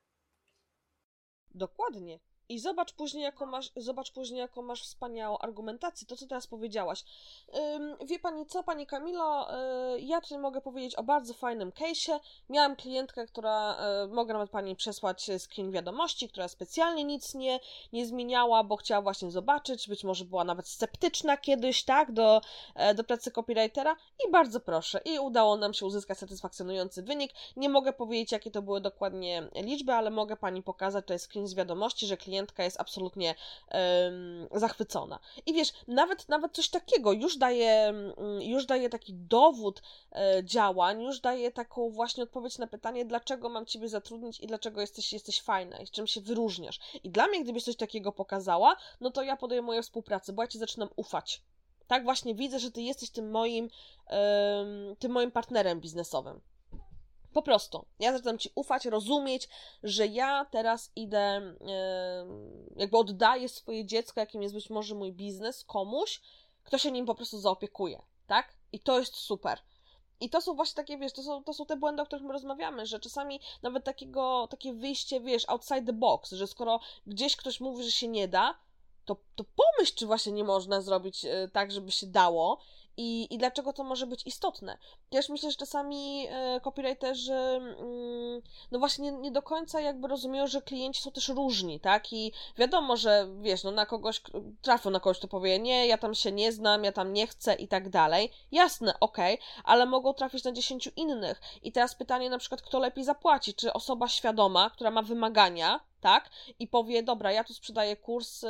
Dokładnie. 1.56 2.20
I 2.52 2.60
zobacz 2.60 2.94
później, 2.94 3.24
jaką 3.24 3.46
masz, 3.46 3.72
zobacz 3.76 4.12
później, 4.12 4.40
jaką 4.40 4.62
masz 4.62 4.84
wspaniałą 4.84 5.38
argumentację, 5.38 6.08
to 6.08 6.18
co 6.18 6.28
teraz 6.28 6.48
powiedziałaś. 6.48 7.04
Ym, 7.76 7.96
wie 8.06 8.20
pani 8.20 8.46
co, 8.46 8.64
pani 8.64 8.88
Kamilo, 8.88 9.48
yy, 9.92 10.02
ja 10.02 10.22
tutaj 10.22 10.38
mogę 10.38 10.62
powiedzieć 10.62 10.96
o 10.96 11.04
bardzo 11.04 11.34
fajnym 11.34 11.72
case'ie. 11.72 12.20
Miałam 12.50 12.76
klientkę, 12.76 13.28
która, 13.28 13.78
yy, 14.02 14.16
mogę 14.16 14.34
nawet 14.34 14.50
pani 14.50 14.76
przesłać 14.76 15.30
screen 15.40 15.72
wiadomości, 15.72 16.30
która 16.30 16.48
specjalnie 16.48 17.04
nic 17.04 17.36
nie, 17.36 17.60
nie 17.94 18.06
zmieniała, 18.06 18.64
bo 18.64 18.76
chciała 18.76 19.02
właśnie 19.02 19.32
zobaczyć, 19.32 19.88
być 19.88 20.04
może 20.04 20.26
była 20.26 20.44
nawet 20.44 20.68
sceptyczna 20.68 21.38
kiedyś, 21.38 21.84
tak, 21.84 22.12
do, 22.12 22.42
yy, 22.76 22.96
do 22.96 23.04
pracy 23.04 23.32
copywritera 23.32 23.96
i 24.28 24.32
bardzo 24.32 24.60
proszę, 24.60 25.02
i 25.06 25.20
udało 25.20 25.58
nam 25.58 25.74
się 25.74 25.86
uzyskać 25.86 26.18
satysfakcjonujący 26.18 27.04
wynik. 27.04 27.32
Nie 27.56 27.70
mogę 27.70 27.94
powiedzieć, 27.94 28.32
jakie 28.32 28.52
to 28.52 28.62
były 28.62 28.82
dokładnie 28.82 29.50
liczby, 29.56 29.94
ale 29.94 30.10
mogę 30.10 30.38
pani 30.38 30.64
pokazać 30.64 31.06
tutaj 31.06 31.20
screen 31.20 31.48
z 31.48 31.54
wiadomości, 31.54 32.08
że 32.08 32.18
klient 32.18 32.41
klientka 32.42 32.64
jest 32.64 32.80
absolutnie 32.80 33.36
um, 33.72 34.48
zachwycona. 34.60 35.20
I 35.46 35.54
wiesz, 35.54 35.74
nawet, 35.88 36.30
nawet 36.30 36.54
coś 36.54 36.70
takiego 36.70 37.12
już 37.12 37.38
daje, 37.38 37.94
już 38.42 38.66
daje 38.66 38.90
taki 38.90 39.14
dowód 39.14 39.82
e, 40.12 40.44
działań, 40.44 41.04
już 41.04 41.20
daje 41.20 41.52
taką 41.52 41.90
właśnie 41.90 42.24
odpowiedź 42.24 42.58
na 42.58 42.68
pytanie, 42.68 43.06
dlaczego 43.06 43.50
mam 43.50 43.66
Ciebie 43.66 43.90
zatrudnić 43.90 44.40
i 44.40 44.48
dlaczego 44.48 44.82
jesteś, 44.82 45.14
jesteś 45.14 45.42
fajna 45.42 45.78
i 45.78 45.88
czym 45.88 46.08
się 46.08 46.22
wyróżniasz. 46.22 46.80
I 47.04 47.10
dla 47.10 47.28
mnie, 47.28 47.44
gdybyś 47.44 47.64
coś 47.64 47.76
takiego 47.76 48.12
pokazała, 48.12 48.76
no 49.02 49.12
to 49.12 49.24
ja 49.24 49.38
podejmuję 49.38 49.84
współpracę, 49.84 50.34
bo 50.34 50.42
ja 50.42 50.48
Ci 50.48 50.60
zaczynam 50.60 50.90
ufać. 50.96 51.42
Tak 51.88 52.04
właśnie 52.04 52.36
widzę, 52.36 52.60
że 52.60 52.72
Ty 52.72 52.82
jesteś 52.82 53.10
tym 53.10 53.32
moim, 53.32 53.70
um, 54.10 54.96
tym 55.00 55.12
moim 55.12 55.32
partnerem 55.32 55.82
biznesowym. 55.82 56.42
Po 57.34 57.42
prostu. 57.42 57.86
Ja 58.00 58.14
zaczynam 58.14 58.38
ci 58.38 58.50
ufać, 58.56 58.86
rozumieć, 58.86 59.50
że 59.84 60.08
ja 60.08 60.46
teraz 60.46 60.92
idę, 60.96 61.56
jakby 62.76 62.98
oddaję 62.98 63.50
swoje 63.50 63.86
dziecko, 63.86 64.20
jakim 64.20 64.42
jest 64.42 64.56
być 64.56 64.70
może 64.70 64.96
mój 64.96 65.14
biznes, 65.14 65.64
komuś, 65.64 66.22
kto 66.64 66.78
się 66.78 66.92
nim 66.92 67.06
po 67.06 67.16
prostu 67.16 67.40
zaopiekuje, 67.40 68.02
tak? 68.28 68.56
I 68.72 68.80
to 68.80 69.00
jest 69.00 69.16
super. 69.16 69.60
I 70.20 70.30
to 70.30 70.42
są 70.42 70.54
właśnie 70.54 70.76
takie, 70.76 70.98
wiesz, 70.98 71.14
to 71.14 71.24
są, 71.24 71.44
to 71.44 71.54
są 71.54 71.66
te 71.66 71.76
błędy, 71.78 72.02
o 72.02 72.06
których 72.06 72.26
my 72.26 72.34
rozmawiamy, 72.34 72.86
że 72.86 73.00
czasami 73.00 73.40
nawet 73.62 73.84
takiego, 73.84 74.48
takie 74.50 74.74
wyjście, 74.74 75.22
wiesz, 75.22 75.50
outside 75.50 75.86
the 75.86 75.94
box, 75.94 76.32
że 76.32 76.48
skoro 76.48 76.80
gdzieś 77.08 77.36
ktoś 77.36 77.60
mówi, 77.60 77.84
że 77.84 77.92
się 77.92 78.08
nie 78.08 78.28
da, 78.28 78.56
to, 79.06 79.18
to 79.36 79.44
pomyśl, 79.44 79.96
czy 79.96 80.06
właśnie 80.06 80.32
nie 80.32 80.44
można 80.44 80.82
zrobić 80.82 81.26
e, 81.26 81.50
tak, 81.54 81.72
żeby 81.72 81.92
się 81.92 82.08
dało 82.08 82.60
i, 82.98 83.34
i 83.34 83.38
dlaczego 83.38 83.74
to 83.74 83.84
może 83.84 84.08
być 84.08 84.28
istotne. 84.28 84.78
Też 85.10 85.30
myślę, 85.30 85.52
że 85.52 85.58
czasami 85.58 86.28
e, 86.30 86.60
copywriterzy 86.64 87.34
mm, 87.34 88.42
no 88.72 88.80
właśnie 88.80 89.12
nie, 89.12 89.18
nie, 89.18 89.32
do 89.32 89.42
końca 89.42 89.82
jakby 89.82 90.08
rozumieją, 90.08 90.48
że 90.48 90.62
klienci 90.62 91.02
są 91.02 91.12
też 91.12 91.30
różni, 91.30 91.80
tak? 91.80 92.14
I 92.14 92.32
wiadomo, 92.58 92.98
że 92.98 93.28
wiesz, 93.42 93.64
no 93.64 93.72
na 93.72 93.86
kogoś 93.86 94.22
trafią 94.62 94.90
na 94.90 95.00
kogoś, 95.00 95.18
kto 95.18 95.28
powie, 95.28 95.60
nie, 95.60 95.88
ja 95.88 95.98
tam 95.98 96.16
się 96.16 96.32
nie 96.32 96.52
znam, 96.52 96.84
ja 96.84 96.92
tam 96.92 97.14
nie 97.14 97.28
chcę 97.28 97.54
i 97.56 97.68
tak 97.68 97.90
dalej. 97.90 98.32
Jasne, 98.52 99.00
okej, 99.00 99.34
okay, 99.34 99.64
ale 99.64 99.86
mogą 99.86 100.14
trafić 100.14 100.44
na 100.44 100.52
dziesięciu 100.52 100.90
innych. 100.96 101.42
I 101.64 101.72
teraz 101.72 101.96
pytanie 101.96 102.30
na 102.30 102.38
przykład, 102.38 102.62
kto 102.62 102.80
lepiej 102.80 103.04
zapłaci? 103.04 103.54
Czy 103.54 103.74
osoba 103.74 104.08
świadoma, 104.08 104.70
która 104.70 104.92
ma 104.92 105.02
wymagania, 105.02 105.80
tak? 106.02 106.30
I 106.60 106.68
powie, 106.68 107.04
dobra, 107.04 107.32
ja 107.32 107.44
tu 107.44 107.54
sprzedaję 107.54 107.96
kurs 107.96 108.42
yy, 108.42 108.50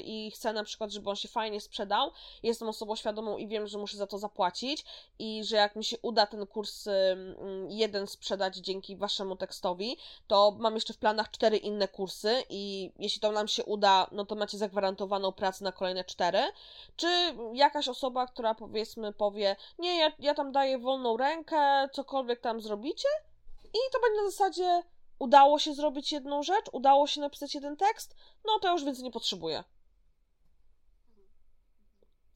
i 0.00 0.30
chcę 0.30 0.52
na 0.52 0.64
przykład, 0.64 0.90
żeby 0.90 1.10
on 1.10 1.16
się 1.16 1.28
fajnie 1.28 1.60
sprzedał. 1.60 2.10
Jestem 2.42 2.68
osobą 2.68 2.96
świadomą 2.96 3.36
i 3.36 3.48
wiem, 3.48 3.66
że 3.66 3.78
muszę 3.78 3.96
za 3.96 4.06
to 4.06 4.18
zapłacić 4.18 4.84
i 5.18 5.44
że 5.44 5.56
jak 5.56 5.76
mi 5.76 5.84
się 5.84 5.96
uda 6.02 6.26
ten 6.26 6.46
kurs 6.46 6.86
yy, 6.86 6.92
jeden 7.68 8.06
sprzedać 8.06 8.56
dzięki 8.56 8.96
waszemu 8.96 9.36
tekstowi, 9.36 9.96
to 10.26 10.56
mam 10.58 10.74
jeszcze 10.74 10.92
w 10.92 10.98
planach 10.98 11.30
cztery 11.30 11.56
inne 11.56 11.88
kursy 11.88 12.42
i 12.50 12.92
jeśli 12.98 13.20
to 13.20 13.32
nam 13.32 13.48
się 13.48 13.64
uda, 13.64 14.06
no 14.12 14.26
to 14.26 14.34
macie 14.34 14.58
zagwarantowaną 14.58 15.32
pracę 15.32 15.64
na 15.64 15.72
kolejne 15.72 16.04
cztery. 16.04 16.40
Czy 16.96 17.06
jakaś 17.52 17.88
osoba, 17.88 18.26
która 18.26 18.54
powiedzmy 18.54 19.12
powie, 19.12 19.56
nie, 19.78 19.98
ja, 19.98 20.12
ja 20.18 20.34
tam 20.34 20.52
daję 20.52 20.78
wolną 20.78 21.16
rękę, 21.16 21.88
cokolwiek 21.92 22.40
tam 22.40 22.60
zrobicie 22.60 23.08
i 23.64 23.78
to 23.92 24.00
będzie 24.00 24.22
na 24.22 24.30
zasadzie 24.30 24.82
udało 25.18 25.58
się 25.58 25.74
zrobić 25.74 26.12
jedną 26.12 26.42
rzecz, 26.42 26.66
udało 26.72 27.06
się 27.06 27.20
napisać 27.20 27.54
jeden 27.54 27.76
tekst, 27.76 28.14
no 28.44 28.58
to 28.58 28.72
już 28.72 28.84
więcej 28.84 29.04
nie 29.04 29.10
potrzebuję. 29.10 29.64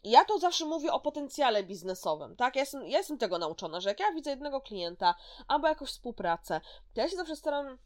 Ja 0.05 0.25
to 0.25 0.39
zawsze 0.39 0.65
mówię 0.65 0.93
o 0.93 1.01
potencjale 1.01 1.63
biznesowym, 1.65 2.37
tak? 2.37 2.57
Ja 2.57 2.63
jestem, 2.63 2.87
ja 2.87 2.99
jestem 2.99 3.19
tego 3.19 3.39
nauczona, 3.39 3.81
że 3.81 3.89
jak 3.89 4.01
ja 4.01 4.13
widzę 4.13 4.31
jednego 4.31 4.61
klienta 4.61 5.15
albo 5.49 5.69
jakąś 5.69 5.89
współpracę, 5.89 6.61
to 6.95 7.01
ja 7.01 7.09
się 7.09 7.17
zawsze 7.17 7.37
staram 7.37 7.79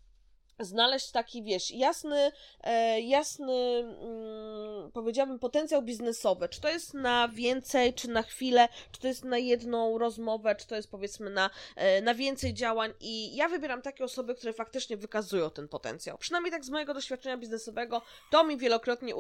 znaleźć 0.59 1.11
taki, 1.11 1.43
wiesz, 1.43 1.71
jasny, 1.71 2.33
e, 2.61 3.01
jasny, 3.01 3.53
mm, 3.53 4.93
powiedziałabym, 4.93 5.39
potencjał 5.39 5.83
biznesowy. 5.83 6.49
Czy 6.49 6.61
to 6.61 6.69
jest 6.69 6.95
na 6.95 7.29
więcej, 7.29 7.95
czy 7.95 8.11
na 8.11 8.23
chwilę, 8.23 8.69
czy 8.93 9.01
to 9.01 9.09
jest 9.09 9.25
na 9.25 9.39
jedną 9.39 9.99
rozmowę, 9.99 10.57
czy 10.57 10.67
to 10.67 10.77
jest 10.77 10.91
powiedzmy 10.91 11.31
na, 11.31 11.51
e, 11.77 12.03
na 12.03 12.15
więcej 12.15 12.55
działań. 12.55 12.93
I 13.01 13.37
ja 13.37 13.49
wybieram 13.49 13.83
takie 13.83 14.05
osoby, 14.05 14.35
które 14.35 14.53
faktycznie 14.53 14.97
wykazują 14.97 15.51
ten 15.51 15.69
potencjał. 15.69 16.19
Przynajmniej 16.19 16.53
tak 16.53 16.65
z 16.65 16.71
mojego 16.71 16.95
doświadczenia 16.95 17.37
biznesowego, 17.37 18.03
to 18.31 18.45
mi 18.45 18.57
wielokrotnie 18.57 19.15
e, 19.15 19.19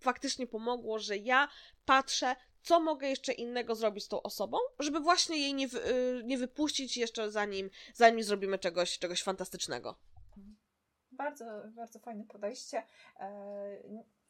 faktycznie 0.00 0.46
pomogło, 0.46 0.98
że 0.98 1.16
ja 1.16 1.48
patrzę, 1.84 2.36
co 2.62 2.80
mogę 2.80 3.08
jeszcze 3.08 3.32
innego 3.32 3.74
zrobić 3.74 4.04
z 4.04 4.08
tą 4.08 4.22
osobą, 4.22 4.58
żeby 4.78 5.00
właśnie 5.00 5.38
jej 5.38 5.54
nie, 5.54 5.68
nie 6.24 6.38
wypuścić 6.38 6.96
jeszcze 6.96 7.30
zanim, 7.30 7.70
zanim 7.94 8.22
zrobimy 8.22 8.58
czegoś, 8.58 8.98
czegoś 8.98 9.22
fantastycznego 9.22 9.96
bardzo, 11.20 11.44
bardzo 11.68 11.98
fajne 11.98 12.24
podejście. 12.24 12.82
E, 13.20 13.30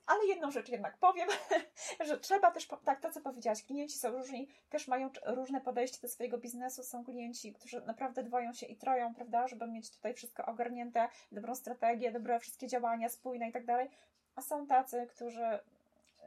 ale 0.06 0.26
jedną 0.26 0.50
rzecz 0.50 0.68
jednak 0.68 0.96
powiem, 0.96 1.28
że 2.08 2.18
trzeba 2.20 2.50
też, 2.50 2.68
tak, 2.84 3.00
to 3.00 3.10
co 3.10 3.20
powiedziałaś, 3.20 3.64
klienci 3.64 3.98
są 3.98 4.10
różni, 4.10 4.48
też 4.70 4.88
mają 4.88 5.10
różne 5.26 5.60
podejście 5.60 5.98
do 6.02 6.08
swojego 6.08 6.38
biznesu. 6.38 6.82
Są 6.82 7.04
klienci, 7.04 7.52
którzy 7.52 7.80
naprawdę 7.80 8.22
dwoją 8.22 8.52
się 8.52 8.66
i 8.66 8.76
troją, 8.76 9.14
prawda, 9.14 9.48
żeby 9.48 9.66
mieć 9.66 9.90
tutaj 9.90 10.14
wszystko 10.14 10.46
ogarnięte, 10.46 11.08
dobrą 11.32 11.54
strategię, 11.54 12.12
dobre 12.12 12.40
wszystkie 12.40 12.66
działania, 12.66 13.08
spójne 13.08 13.48
i 13.48 13.52
tak 13.52 13.64
dalej. 13.64 13.90
A 14.36 14.42
są 14.42 14.66
tacy, 14.66 15.06
którzy 15.10 15.60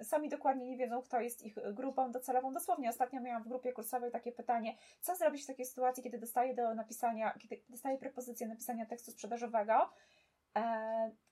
sami 0.02 0.30
dokładnie 0.30 0.65
nie 0.65 0.78
wiedzą, 0.78 1.02
kto 1.02 1.21
jest 1.21 1.45
ich 1.45 1.56
grupą 1.73 2.12
docelową. 2.12 2.54
Dosłownie 2.54 2.89
ostatnio 2.89 3.21
miałam 3.21 3.43
w 3.43 3.47
grupie 3.47 3.73
kursowej 3.73 4.12
takie 4.12 4.32
pytanie, 4.32 4.76
co 5.02 5.15
zrobić 5.15 5.43
w 5.43 5.47
takiej 5.47 5.65
sytuacji, 5.65 6.04
kiedy 6.04 6.17
dostaję 6.17 6.54
do 6.54 6.76
napisania, 6.76 7.34
kiedy 7.39 7.62
dostaję 7.69 7.97
propozycję 7.97 8.47
napisania 8.47 8.86
tekstu 8.86 9.12
sprzedażowego 9.12 9.89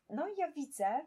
no 0.10 0.28
i 0.28 0.36
ja 0.38 0.52
widzę, 0.52 1.06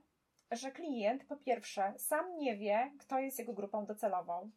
że 0.50 0.72
klient 0.72 1.24
po 1.24 1.36
pierwsze 1.36 1.94
sam 1.96 2.36
nie 2.36 2.56
wie, 2.56 2.92
kto 3.00 3.18
jest 3.18 3.38
jego 3.38 3.52
grupą 3.52 3.86
docelową. 3.86 4.50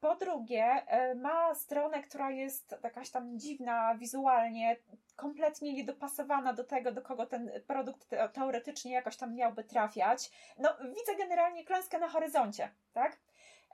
Po 0.00 0.16
drugie, 0.16 0.64
e, 0.64 1.14
ma 1.14 1.54
stronę, 1.54 2.02
która 2.02 2.30
jest 2.30 2.74
jakaś 2.82 3.10
tam 3.10 3.38
dziwna 3.38 3.94
wizualnie, 3.94 4.76
kompletnie 5.16 5.72
niedopasowana 5.72 6.52
do 6.52 6.64
tego, 6.64 6.92
do 6.92 7.02
kogo 7.02 7.26
ten 7.26 7.50
produkt 7.66 8.08
teoretycznie 8.32 8.92
jakoś 8.92 9.16
tam 9.16 9.34
miałby 9.34 9.64
trafiać. 9.64 10.30
No, 10.58 10.68
widzę 10.80 11.16
generalnie 11.18 11.64
klęskę 11.64 11.98
na 11.98 12.08
horyzoncie, 12.08 12.70
tak? 12.92 13.18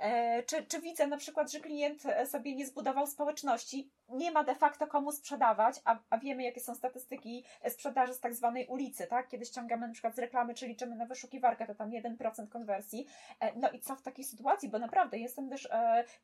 E, 0.00 0.42
czy, 0.42 0.66
czy 0.66 0.80
widzę 0.80 1.06
na 1.06 1.16
przykład, 1.16 1.52
że 1.52 1.60
klient 1.60 2.06
e, 2.06 2.26
sobie 2.26 2.54
nie 2.54 2.66
zbudował 2.66 3.06
społeczności, 3.06 3.90
nie 4.08 4.30
ma 4.30 4.44
de 4.44 4.54
facto 4.54 4.86
komu 4.86 5.12
sprzedawać, 5.12 5.80
a, 5.84 5.98
a 6.10 6.18
wiemy, 6.18 6.42
jakie 6.42 6.60
są 6.60 6.74
statystyki 6.74 7.44
sprzedaży 7.68 8.14
z 8.14 8.20
tak 8.20 8.34
zwanej 8.34 8.66
ulicy, 8.66 9.06
tak? 9.06 9.28
Kiedy 9.28 9.44
ściągamy 9.44 9.86
na 9.86 9.92
przykład 9.92 10.16
z 10.16 10.18
reklamy, 10.18 10.54
czy 10.54 10.66
liczymy 10.66 10.96
na 10.96 11.06
wyszukiwarkę, 11.06 11.66
to 11.66 11.74
tam 11.74 11.90
1% 11.90 12.48
konwersji. 12.48 13.06
E, 13.40 13.56
no 13.56 13.70
i 13.70 13.80
co 13.80 13.96
w 13.96 14.02
takiej 14.02 14.24
sytuacji? 14.24 14.68
Bo 14.68 14.78
naprawdę 14.78 15.18
jestem 15.18 15.48
też, 15.48 15.68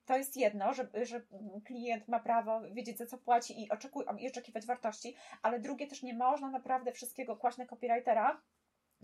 to 0.05 0.17
jest 0.17 0.37
jedno, 0.37 0.75
że, 0.75 0.89
że 1.03 1.23
klient 1.65 2.09
ma 2.09 2.21
prawo 2.21 2.61
wiedzieć, 2.61 2.99
za 2.99 3.07
co 3.07 3.19
płaci 3.19 3.63
i, 3.63 3.71
oczekuj, 3.71 4.05
i 4.19 4.29
oczekiwać 4.29 4.67
wartości, 4.67 5.17
ale 5.43 5.61
drugie 5.61 5.87
też 5.87 6.03
nie 6.03 6.15
można 6.15 6.51
naprawdę 6.51 6.93
wszystkiego 6.93 7.37
kłaść 7.37 7.59
na 7.59 7.67
copywritera, 7.67 8.43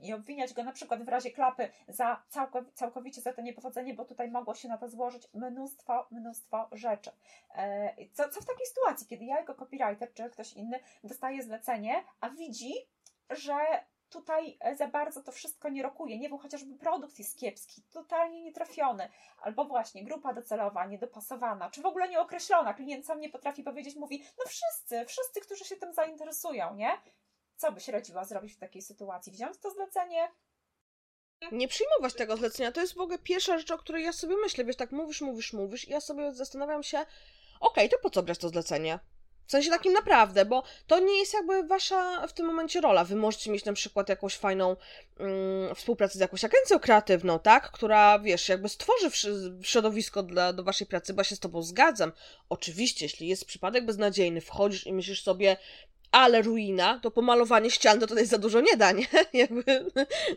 i 0.03 0.13
obwiniać 0.13 0.55
go 0.55 0.65
na 0.65 0.73
przykład 0.73 1.03
w 1.03 1.09
razie 1.09 1.31
klapy 1.31 1.69
za 1.89 2.23
całkowicie 2.75 3.21
za 3.21 3.33
to 3.33 3.43
niepowodzenie, 3.43 3.95
bo 3.95 4.05
tutaj 4.05 4.31
mogło 4.31 4.55
się 4.55 4.69
na 4.69 4.79
to 4.79 4.89
złożyć 4.89 5.29
mnóstwo, 5.35 6.07
mnóstwo 6.11 6.69
rzeczy. 6.73 7.11
E, 7.55 7.95
co, 8.13 8.29
co 8.29 8.41
w 8.41 8.47
takiej 8.47 8.67
sytuacji, 8.67 9.07
kiedy 9.07 9.25
ja 9.25 9.37
jako 9.37 9.55
copywriter 9.55 10.13
czy 10.15 10.31
ktoś 10.31 10.53
inny 10.53 10.81
dostaje 11.05 11.43
zlecenie, 11.43 12.05
a 12.21 12.31
widzi, 12.31 12.73
że 13.31 13.55
tutaj 14.13 14.57
e, 14.61 14.77
za 14.77 14.89
bardzo 14.89 15.23
to 15.23 15.33
wszystko 15.33 15.69
nie 15.69 15.83
rokuje. 15.83 16.19
Nie 16.19 16.29
wiem, 16.29 16.39
chociażby 16.39 16.79
produkt 16.79 17.19
jest 17.19 17.39
kiepski, 17.39 17.83
totalnie 17.83 18.43
nietrafiony, 18.43 19.09
albo 19.39 19.65
właśnie 19.65 20.05
grupa 20.05 20.35
docelowa 20.35 20.87
niedopasowana, 20.87 21.71
czy 21.71 21.83
w 21.83 21.87
ogóle 21.87 22.09
nieokreślona. 22.09 22.75
Klient 22.75 23.07
sam 23.07 23.21
nie 23.21 23.29
potrafi 23.29 23.63
powiedzieć, 23.63 23.97
mówi, 23.97 24.25
no 24.39 24.45
wszyscy, 24.47 25.05
wszyscy, 25.07 25.41
którzy 25.41 25.65
się 25.65 25.77
tym 25.77 25.93
zainteresują, 25.93 26.75
nie? 26.75 26.91
Co 27.63 27.73
byś 27.73 27.89
radziła 27.89 28.25
zrobić 28.25 28.53
w 28.53 28.59
takiej 28.59 28.83
sytuacji? 28.83 29.33
Wziąć 29.33 29.59
to 29.59 29.71
zlecenie, 29.71 30.29
nie 31.53 31.69
przyjmować 31.69 32.15
tego 32.15 32.37
zlecenia. 32.37 32.73
To 32.73 32.81
jest 32.81 32.95
w 32.95 33.01
ogóle 33.01 33.19
pierwsza 33.19 33.59
rzecz, 33.59 33.71
o 33.71 33.79
której 33.79 34.05
ja 34.05 34.13
sobie 34.13 34.37
myślę. 34.37 34.65
Wiesz, 34.65 34.77
tak 34.77 34.93
mówisz, 34.93 35.21
mówisz, 35.21 35.53
mówisz 35.53 35.89
i 35.89 35.91
ja 35.91 36.01
sobie 36.01 36.33
zastanawiam 36.33 36.83
się, 36.83 36.99
okej, 36.99 37.09
okay, 37.61 37.89
to 37.89 37.99
po 38.03 38.11
co 38.11 38.23
brać 38.23 38.39
to 38.39 38.49
zlecenie? 38.49 38.99
W 39.47 39.51
sensie 39.51 39.71
takim 39.71 39.93
naprawdę, 39.93 40.45
bo 40.45 40.63
to 40.87 40.99
nie 40.99 41.19
jest 41.19 41.35
jakby 41.35 41.63
wasza 41.63 42.27
w 42.27 42.33
tym 42.33 42.47
momencie 42.47 42.81
rola. 42.81 43.05
Wy 43.05 43.17
możecie 43.17 43.51
mieć 43.51 43.65
na 43.65 43.73
przykład 43.73 44.09
jakąś 44.09 44.37
fajną 44.37 44.77
mm, 45.19 45.75
współpracę 45.75 46.19
z 46.19 46.21
jakąś 46.21 46.45
agencją 46.45 46.79
kreatywną, 46.79 47.39
tak? 47.39 47.71
Która, 47.71 48.19
wiesz, 48.19 48.49
jakby 48.49 48.69
stworzy 48.69 49.11
środowisko 49.63 50.23
dla, 50.23 50.53
do 50.53 50.65
waszej 50.65 50.87
pracy, 50.87 51.15
bo 51.15 51.21
ja 51.21 51.25
się 51.25 51.37
z 51.37 51.41
tobą 51.41 51.63
zgadzam. 51.63 52.13
Oczywiście, 52.49 53.05
jeśli 53.05 53.29
jest 53.29 53.45
przypadek 53.45 53.87
beznadziejny, 53.87 54.41
wchodzisz 54.41 54.87
i 54.87 54.93
myślisz 54.93 55.23
sobie, 55.23 55.57
ale 56.13 56.43
ruina, 56.43 57.01
to 57.03 57.11
pomalowanie 57.11 57.71
ścian 57.71 58.01
to 58.01 58.07
tutaj 58.07 58.27
za 58.27 58.39
dużo 58.39 58.61
nie 58.61 58.77
da, 58.77 58.93
nie? 58.93 59.07
Jakby, 59.33 59.85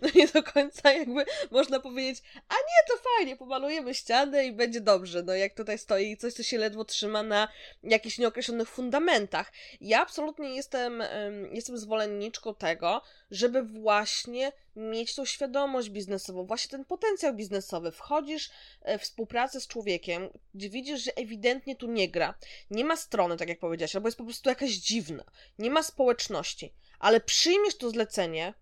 no 0.02 0.10
nie 0.16 0.28
do 0.28 0.44
końca 0.44 0.94
jakby 0.94 1.26
można 1.52 1.80
powiedzieć, 1.80 2.24
a 2.50 2.54
nie, 2.54 2.88
to 2.88 3.04
fajnie, 3.04 3.36
pomalujemy 3.36 3.94
ścianę 3.94 4.46
i 4.46 4.52
będzie 4.52 4.82
dobrze, 4.82 5.24
no 5.24 5.36
jak 5.36 5.54
tutaj 5.54 5.78
stoi 5.78 6.18
coś, 6.18 6.34
co 6.34 6.44
się 6.44 6.58
ledwo 6.58 6.86
trzyma 6.86 7.24
na 7.24 7.48
jakichś 7.84 8.18
nieokreślonych 8.18 8.70
fundamentach. 8.70 9.52
Ja 9.82 10.02
absolutnie 10.02 10.56
jestem, 10.56 11.04
jestem 11.52 11.78
zwolenniczką 11.78 12.56
tego, 12.56 13.02
żeby 13.32 13.64
właśnie 13.64 14.52
mieć 14.76 15.16
tą 15.16 15.26
świadomość 15.26 15.90
biznesową, 15.90 16.46
właśnie 16.46 16.72
ten 16.72 16.86
potencjał 16.86 17.34
biznesowy. 17.34 17.92
Wchodzisz 17.92 18.50
e, 18.82 19.00
w 19.00 19.02
współpracę 19.02 19.62
z 19.62 19.68
człowiekiem, 19.68 20.30
gdzie 20.54 20.70
widzisz, 20.70 21.04
że 21.04 21.12
ewidentnie 21.16 21.76
tu 21.76 21.88
nie 21.88 22.10
gra. 22.10 22.34
Nie 22.72 22.86
ma 22.86 22.96
strony, 22.96 23.38
tak 23.38 23.50
jak 23.50 23.60
powiedziałaś, 23.60 23.96
albo 23.96 24.08
jest 24.08 24.18
po 24.18 24.24
prostu 24.24 24.50
jakaś 24.50 24.72
dziwna. 24.72 25.24
Nie 25.60 25.70
ma 25.70 25.84
społeczności, 25.84 26.74
ale 27.00 27.22
przyjmiesz 27.22 27.78
to 27.78 27.90
zlecenie, 27.90 28.54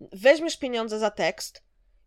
weźmiesz 0.00 0.56
pieniądze 0.56 0.98
za 0.98 1.10
tekst, 1.10 1.62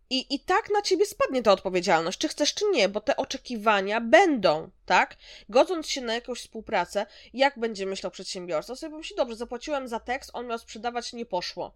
i, 0.10 0.36
I 0.36 0.40
tak 0.40 0.70
na 0.74 0.82
ciebie 0.82 1.06
spadnie 1.06 1.44
ta 1.44 1.52
odpowiedzialność, 1.52 2.20
czy 2.20 2.28
chcesz, 2.28 2.54
czy 2.54 2.66
nie, 2.72 2.90
bo 2.90 3.02
te 3.02 3.18
oczekiwania 3.18 4.02
będą, 4.02 4.70
tak? 4.86 5.16
Godząc 5.50 5.88
się 5.88 6.02
na 6.02 6.14
jakąś 6.14 6.40
współpracę, 6.40 7.06
jak 7.34 7.60
będzie 7.60 7.86
myślał 7.86 8.12
przedsiębiorca? 8.12 8.76
Sobie 8.76 8.92
pomyśli, 8.92 9.16
dobrze, 9.16 9.36
zapłaciłem 9.36 9.88
za 9.88 10.00
tekst, 10.00 10.32
on 10.34 10.48
miał 10.48 10.60
sprzedawać, 10.60 11.14
nie 11.14 11.26
poszło. 11.26 11.76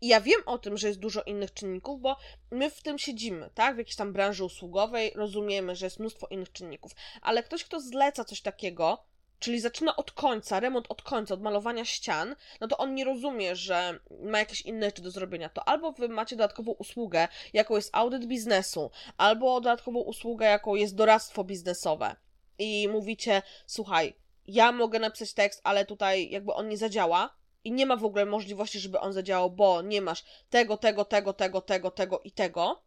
I 0.00 0.08
ja 0.08 0.20
wiem 0.20 0.40
o 0.46 0.58
tym, 0.58 0.76
że 0.76 0.88
jest 0.88 1.00
dużo 1.00 1.22
innych 1.22 1.54
czynników, 1.54 2.00
bo 2.00 2.16
my 2.50 2.70
w 2.70 2.82
tym 2.82 2.98
siedzimy, 2.98 3.50
tak? 3.54 3.74
W 3.74 3.78
jakiejś 3.78 3.96
tam 3.96 4.12
branży 4.12 4.44
usługowej 4.44 5.12
rozumiemy, 5.14 5.76
że 5.76 5.86
jest 5.86 6.00
mnóstwo 6.00 6.26
innych 6.26 6.52
czynników. 6.52 6.92
Ale 7.22 7.42
ktoś, 7.42 7.64
kto 7.64 7.80
zleca 7.80 8.24
coś 8.24 8.40
takiego, 8.40 9.04
czyli 9.38 9.60
zaczyna 9.60 9.96
od 9.96 10.12
końca, 10.12 10.60
remont 10.60 10.86
od 10.88 11.02
końca, 11.02 11.34
od 11.34 11.42
malowania 11.42 11.84
ścian, 11.84 12.36
no 12.60 12.68
to 12.68 12.76
on 12.76 12.94
nie 12.94 13.04
rozumie, 13.04 13.56
że 13.56 13.98
ma 14.22 14.38
jakieś 14.38 14.60
inne 14.60 14.86
rzeczy 14.86 15.02
do 15.02 15.10
zrobienia. 15.10 15.48
To 15.48 15.68
albo 15.68 15.92
wy 15.92 16.08
macie 16.08 16.36
dodatkową 16.36 16.72
usługę, 16.72 17.28
jaką 17.52 17.76
jest 17.76 17.90
audyt 17.92 18.26
biznesu, 18.26 18.90
albo 19.16 19.60
dodatkową 19.60 20.00
usługę, 20.00 20.46
jaką 20.46 20.74
jest 20.74 20.94
doradztwo 20.94 21.44
biznesowe. 21.44 22.16
I 22.58 22.88
mówicie, 22.88 23.42
słuchaj, 23.66 24.14
ja 24.46 24.72
mogę 24.72 24.98
napisać 24.98 25.32
tekst, 25.32 25.60
ale 25.64 25.86
tutaj 25.86 26.30
jakby 26.30 26.54
on 26.54 26.68
nie 26.68 26.76
zadziała, 26.76 27.34
i 27.64 27.72
nie 27.72 27.86
ma 27.86 27.96
w 27.96 28.04
ogóle 28.04 28.26
możliwości, 28.26 28.80
żeby 28.80 29.00
on 29.00 29.12
zadziałał, 29.12 29.50
bo 29.50 29.82
nie 29.82 30.00
masz 30.00 30.24
tego, 30.50 30.76
tego, 30.76 31.04
tego, 31.04 31.32
tego, 31.32 31.60
tego, 31.60 31.90
tego 31.90 32.20
i 32.20 32.32
tego, 32.32 32.82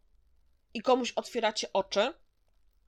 i 0.74 0.82
komuś 0.82 1.12
otwieracie 1.12 1.72
oczy, 1.72 2.14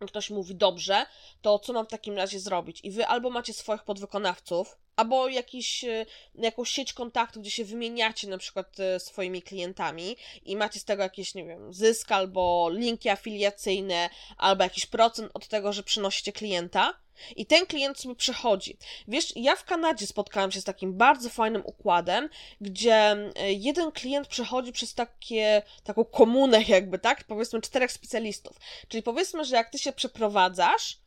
ktoś 0.07 0.31
mówi 0.31 0.55
dobrze, 0.55 1.07
to 1.43 1.59
co 1.59 1.73
mam 1.73 1.87
w 1.87 1.91
takim 1.91 2.17
razie 2.17 2.41
zrobić? 2.41 2.81
I 2.85 2.91
wy 2.91 3.07
albo 3.07 3.31
macie 3.31 3.53
swoich 3.53 3.85
podwykonawców, 3.85 4.79
albo 5.01 5.29
jakiś, 5.29 5.85
e, 5.85 6.07
jakąś 6.35 6.71
sieć 6.71 6.93
kontaktów, 6.93 7.43
gdzie 7.43 7.51
się 7.51 7.65
wymieniacie 7.65 8.29
na 8.29 8.39
przykład 8.39 8.81
e, 8.81 9.01
swoimi 9.01 9.43
klientami 9.43 10.17
i 10.45 10.57
macie 10.57 10.81
z 10.81 10.85
tego 10.85 11.03
jakiś, 11.03 11.35
nie 11.35 11.45
wiem, 11.45 11.73
zysk 11.73 12.13
albo 12.13 12.71
linki 12.73 13.09
afiliacyjne, 13.09 14.11
albo 14.37 14.65
jakiś 14.65 14.87
procent 14.87 15.31
od 15.35 15.49
tego, 15.49 15.73
że 15.73 15.83
przynosicie 15.83 16.33
klienta. 16.33 16.95
I 17.37 17.47
ten 17.47 17.67
klient 17.67 17.99
sobie 17.99 18.15
przechodzi. 18.15 18.77
Wiesz, 19.09 19.33
ja 19.37 19.57
w 19.57 19.65
Kanadzie 19.65 20.07
spotkałam 20.07 20.53
się 20.53 20.61
z 20.61 20.65
takim 20.65 20.95
bardzo 20.97 21.29
fajnym 21.29 21.63
układem, 21.67 22.29
gdzie 22.61 22.95
e, 22.95 23.53
jeden 23.53 23.93
klient 23.93 24.29
przechodzi 24.29 24.73
przez 24.73 24.95
takie, 24.95 25.63
taką 25.85 26.05
komunę 26.05 26.63
jakby, 26.69 26.99
tak? 26.99 27.25
Powiedzmy 27.25 27.61
czterech 27.61 27.93
specjalistów. 27.93 28.57
Czyli 28.89 29.03
powiedzmy, 29.03 29.45
że 29.45 29.57
jak 29.57 29.71
ty 29.71 29.79
się 29.79 29.93
przeprowadzasz, 29.93 30.99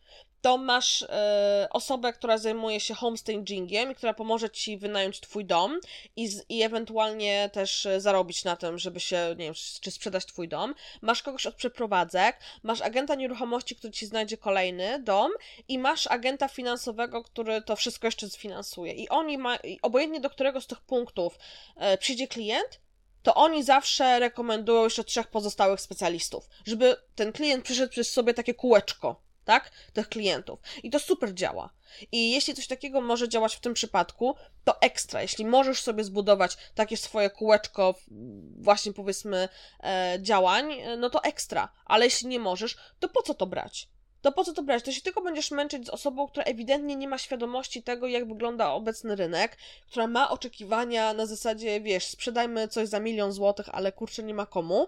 to 0.44 0.58
masz 0.58 1.02
e, 1.02 1.68
osobę, 1.70 2.14
która 2.14 2.38
zajmuje 2.38 2.80
się 2.80 2.94
homestagingiem 2.94 3.91
i 3.91 3.96
która 3.96 4.14
pomoże 4.14 4.50
ci 4.50 4.78
wynająć 4.78 5.20
twój 5.20 5.46
dom 5.46 5.80
i, 6.16 6.28
z, 6.28 6.46
i 6.50 6.62
ewentualnie 6.62 7.50
też 7.54 7.86
e, 7.86 8.02
zarobić 8.02 8.44
na 8.44 8.56
tym, 8.56 8.80
żeby 8.80 9.00
się, 9.00 9.36
nie 9.38 9.46
wiem, 9.46 9.54
czy 9.82 9.91
sprzedać 9.91 10.26
twój 10.26 10.48
dom. 10.48 10.76
Masz 11.02 11.24
kogoś 11.24 11.46
od 11.46 11.56
przeprowadzek, 11.56 12.39
masz 12.64 12.82
agenta 12.82 13.16
nieruchomości, 13.16 13.76
który 13.76 13.94
ci 13.94 14.06
znajdzie 14.06 14.38
kolejny 14.38 15.00
dom 15.00 15.32
i 15.68 15.80
masz 15.80 16.08
agenta 16.08 16.48
finansowego, 16.48 17.24
który 17.24 17.62
to 17.62 17.76
wszystko 17.76 18.08
jeszcze 18.08 18.30
sfinansuje. 18.30 18.94
I 18.94 19.10
oni 19.10 19.38
ma, 19.38 19.58
obojętnie 19.82 20.20
do 20.20 20.30
którego 20.30 20.62
z 20.62 20.68
tych 20.68 20.82
punktów 20.82 21.38
e, 21.76 21.98
przyjdzie 21.98 22.28
klient, 22.28 22.80
to 23.22 23.36
oni 23.36 23.64
zawsze 23.64 24.20
rekomendują 24.20 24.84
jeszcze 24.84 25.04
trzech 25.04 25.28
pozostałych 25.28 25.82
specjalistów, 25.82 26.50
żeby 26.66 26.96
ten 27.16 27.32
klient 27.32 27.64
przyszedł 27.64 27.91
przez 27.91 28.12
sobie 28.12 28.34
takie 28.34 28.54
kółeczko 28.54 29.22
tak? 29.46 29.72
Tych 29.94 30.10
klientów. 30.10 30.60
I 30.84 30.89
to 30.89 31.00
super 31.00 31.34
działa. 31.34 31.70
I 32.12 32.32
jeśli 32.32 32.54
coś 32.54 32.68
takiego 32.68 33.02
może 33.02 33.30
działać 33.30 33.56
w 33.56 33.60
tym 33.60 33.74
przypadku, 33.74 34.36
to 34.64 34.82
ekstra. 34.82 35.22
Jeśli 35.22 35.46
możesz 35.46 35.82
sobie 35.82 36.04
zbudować 36.04 36.58
takie 36.76 36.98
swoje 36.98 37.30
kółeczko, 37.30 37.96
właśnie 38.58 38.94
powiedzmy, 38.94 39.50
e, 39.84 40.18
działań, 40.22 40.74
no 40.98 41.10
to 41.10 41.24
ekstra. 41.24 41.70
Ale 41.86 42.06
jeśli 42.06 42.28
nie 42.28 42.39
możesz, 42.39 42.78
to 43.00 43.10
po 43.10 43.22
co 43.22 43.34
to 43.34 43.48
brać? 43.48 43.88
To 44.24 44.32
po 44.32 44.44
co 44.44 44.54
to 44.54 44.64
brać? 44.64 44.84
To 44.84 44.91
się 44.91 45.02
tylko 45.02 45.22
będziesz 45.22 45.52
męczyć 45.52 45.86
z 45.86 45.89
osobą, 45.89 46.28
która 46.28 46.44
ewidentnie 46.44 46.96
nie 46.96 47.08
ma 47.08 47.18
świadomości 47.18 47.84
tego, 47.84 48.08
jak 48.08 48.28
wygląda 48.28 48.72
obecny 48.72 49.16
rynek, 49.16 49.58
która 49.88 50.08
ma 50.08 50.30
oczekiwania 50.30 51.14
na 51.14 51.26
zasadzie, 51.26 51.82
wiesz, 51.82 52.06
sprzedajmy 52.06 52.68
coś 52.68 52.88
za 52.88 53.00
milion 53.00 53.32
złotych, 53.32 53.70
ale 53.72 53.91
kurczę, 53.91 54.24
nie 54.24 54.34
ma 54.34 54.46
komu. 54.46 54.88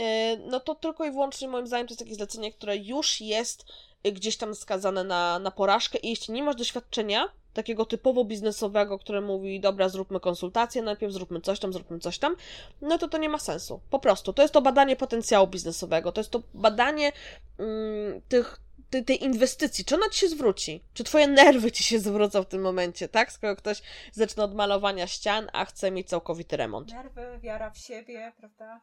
E, 0.00 0.36
no 0.36 0.60
to 0.60 0.74
tylko 0.74 1.04
i 1.04 1.10
wyłącznie 1.10 1.48
moim 1.48 1.66
zdaniem 1.66 1.86
to 1.86 1.92
jest 1.92 2.00
takie 2.00 2.14
zlecenie, 2.14 2.52
które 2.52 2.76
już 2.76 3.20
jest 3.20 3.64
gdzieś 4.04 4.36
tam 4.36 4.54
skazane 4.54 5.04
na, 5.04 5.38
na 5.38 5.50
porażkę 5.50 5.98
i 5.98 6.08
jeśli 6.08 6.34
nie 6.34 6.42
masz 6.42 6.56
doświadczenia 6.56 7.28
takiego 7.52 7.84
typowo 7.84 8.24
biznesowego, 8.24 8.98
które 8.98 9.20
mówi, 9.20 9.60
dobra, 9.60 9.88
zróbmy 9.88 10.20
konsultację, 10.20 10.82
najpierw 10.82 11.12
zróbmy 11.12 11.40
coś 11.40 11.60
tam, 11.60 11.72
zróbmy 11.72 11.98
coś 11.98 12.18
tam, 12.18 12.36
no 12.82 12.98
to 12.98 13.08
to 13.08 13.18
nie 13.18 13.28
ma 13.28 13.38
sensu. 13.38 13.80
Po 13.90 13.98
prostu. 13.98 14.32
To 14.32 14.42
jest 14.42 14.54
to 14.54 14.62
badanie 14.62 14.96
potencjału 14.96 15.46
biznesowego, 15.46 16.12
to 16.12 16.20
jest 16.20 16.30
to 16.30 16.42
badanie 16.54 17.12
mm, 17.58 18.20
tych 18.28 18.60
tej, 18.90 19.04
tej 19.04 19.24
inwestycji, 19.24 19.84
czy 19.84 19.94
ona 19.94 20.08
ci 20.08 20.20
się 20.20 20.28
zwróci? 20.28 20.82
Czy 20.94 21.04
twoje 21.04 21.26
nerwy 21.26 21.72
ci 21.72 21.84
się 21.84 21.98
zwrócą 21.98 22.42
w 22.42 22.46
tym 22.46 22.62
momencie, 22.62 23.08
tak? 23.08 23.32
Skoro 23.32 23.56
ktoś 23.56 23.82
zaczyna 24.12 24.44
od 24.44 24.54
malowania 24.54 25.06
ścian, 25.06 25.48
a 25.52 25.64
chce 25.64 25.90
mieć 25.90 26.08
całkowity 26.08 26.56
remont. 26.56 26.92
Nerwy, 26.92 27.38
wiara 27.42 27.70
w 27.70 27.78
siebie, 27.78 28.32
prawda? 28.38 28.80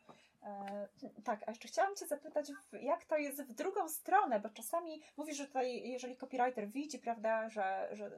E, 0.48 0.88
tak, 1.24 1.43
a 1.48 1.52
jeszcze 1.52 1.68
chciałam 1.68 1.95
Cię 1.95 2.08
zapytać, 2.08 2.52
jak 2.72 3.06
to 3.06 3.18
jest 3.18 3.43
w 3.43 3.54
drugą 3.54 3.89
stronę, 3.89 4.39
bo 4.39 4.50
czasami 4.50 5.02
mówisz, 5.18 5.38
że 5.38 5.48
tutaj, 5.48 5.89
jeżeli 5.89 6.18
copywriter 6.18 6.70
widzi, 6.70 7.00
prawda, 7.00 7.50
że, 7.50 7.89
że 7.91 8.12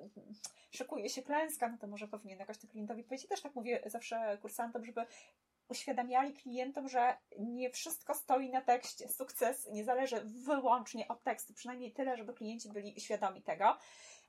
szykuje 0.72 1.10
się 1.10 1.24
klęska, 1.24 1.70
no 1.70 1.78
to 1.78 1.88
może 1.88 2.08
powinien 2.08 2.40
jakoś 2.40 2.58
to 2.58 2.68
klientowi 2.68 3.04
powiedzieć. 3.04 3.30
Też 3.30 3.42
tak 3.42 3.56
mówię 3.56 3.84
zawsze 3.86 4.38
kursantom, 4.42 4.86
żeby 4.86 5.06
uświadamiali 5.70 6.34
klientom, 6.34 6.90
że 6.90 7.18
nie 7.40 7.70
wszystko 7.70 8.14
stoi 8.14 8.50
na 8.50 8.62
tekście. 8.62 9.10
Sukces 9.10 9.68
nie 9.72 9.84
zależy 9.84 10.22
wyłącznie 10.26 11.08
od 11.08 11.24
tekstu, 11.24 11.54
przynajmniej 11.54 11.92
tyle, 11.92 12.18
żeby 12.18 12.34
klienci 12.34 12.70
byli 12.70 13.02
świadomi 13.02 13.42
tego. 13.42 13.78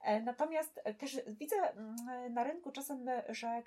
E, 0.03 0.21
natomiast 0.21 0.81
też 0.99 1.21
widzę 1.27 1.57
mm, 1.57 2.35
na 2.35 2.45
rynku 2.45 2.73
czasem, 2.73 3.07
że 3.29 3.49
e, 3.49 3.63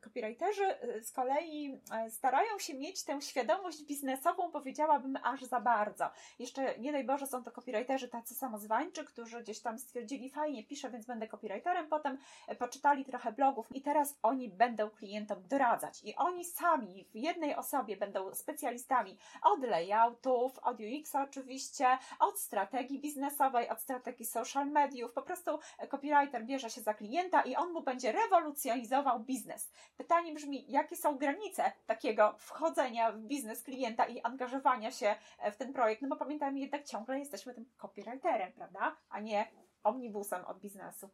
copywriterzy 0.00 0.64
e, 0.64 1.02
z 1.02 1.12
kolei 1.12 1.80
starają 2.08 2.58
się 2.58 2.74
mieć 2.74 3.04
tę 3.04 3.22
świadomość 3.22 3.84
biznesową, 3.84 4.50
powiedziałabym, 4.50 5.18
aż 5.22 5.42
za 5.42 5.60
bardzo. 5.60 6.10
Jeszcze 6.38 6.78
nie 6.78 6.92
daj 6.92 7.04
Boże, 7.04 7.26
są 7.26 7.44
to 7.44 7.50
copywriterzy 7.50 8.08
tacy 8.08 8.34
samozwańczy, 8.34 9.04
którzy 9.04 9.42
gdzieś 9.42 9.60
tam 9.60 9.78
stwierdzili, 9.78 10.30
fajnie 10.30 10.64
piszę, 10.64 10.90
więc 10.90 11.06
będę 11.06 11.28
copywriterem, 11.28 11.88
potem 11.88 12.18
poczytali 12.58 13.04
trochę 13.04 13.32
blogów 13.32 13.76
i 13.76 13.82
teraz 13.82 14.18
oni 14.22 14.48
będą 14.48 14.90
klientom 14.90 15.42
doradzać. 15.48 16.04
I 16.04 16.16
oni 16.16 16.44
sami 16.44 17.06
w 17.12 17.16
jednej 17.16 17.56
osobie 17.56 17.96
będą 17.96 18.34
specjalistami 18.34 19.18
od 19.42 19.60
layoutów, 19.64 20.58
od 20.58 20.78
UX 20.80 21.14
oczywiście, 21.14 21.98
od 22.18 22.40
strategii 22.40 23.00
biznesowej, 23.00 23.68
od 23.68 23.80
strategii 23.80 24.26
social 24.26 24.66
mediów. 24.66 25.12
Po 25.12 25.22
prostu 25.22 25.58
copywriter 25.88 26.44
bierze 26.44 26.70
się 26.70 26.80
za 26.80 26.94
klienta 26.94 27.42
i 27.42 27.56
on 27.56 27.72
mu 27.72 27.82
będzie 27.82 28.12
rewolucjonizował 28.12 29.20
biznes. 29.20 29.72
Pytanie 29.96 30.32
brzmi, 30.32 30.64
jakie 30.68 30.96
są 30.96 31.18
granice 31.18 31.72
takiego 31.86 32.34
wchodzenia 32.38 33.12
w 33.12 33.18
biznes 33.18 33.62
klienta 33.62 34.04
i 34.04 34.20
angażowania 34.22 34.90
się 34.90 35.14
w 35.52 35.56
ten 35.56 35.72
projekt? 35.72 36.02
No 36.02 36.08
bo 36.08 36.16
pamiętajmy, 36.16 36.60
jednak 36.60 36.84
ciągle 36.84 37.18
jesteśmy 37.18 37.54
tym 37.54 37.66
copywriterem, 37.76 38.52
prawda? 38.52 38.96
A 39.10 39.20
nie 39.20 39.46
omnibusem 39.82 40.44
od 40.44 40.60
biznesu. 40.60 41.10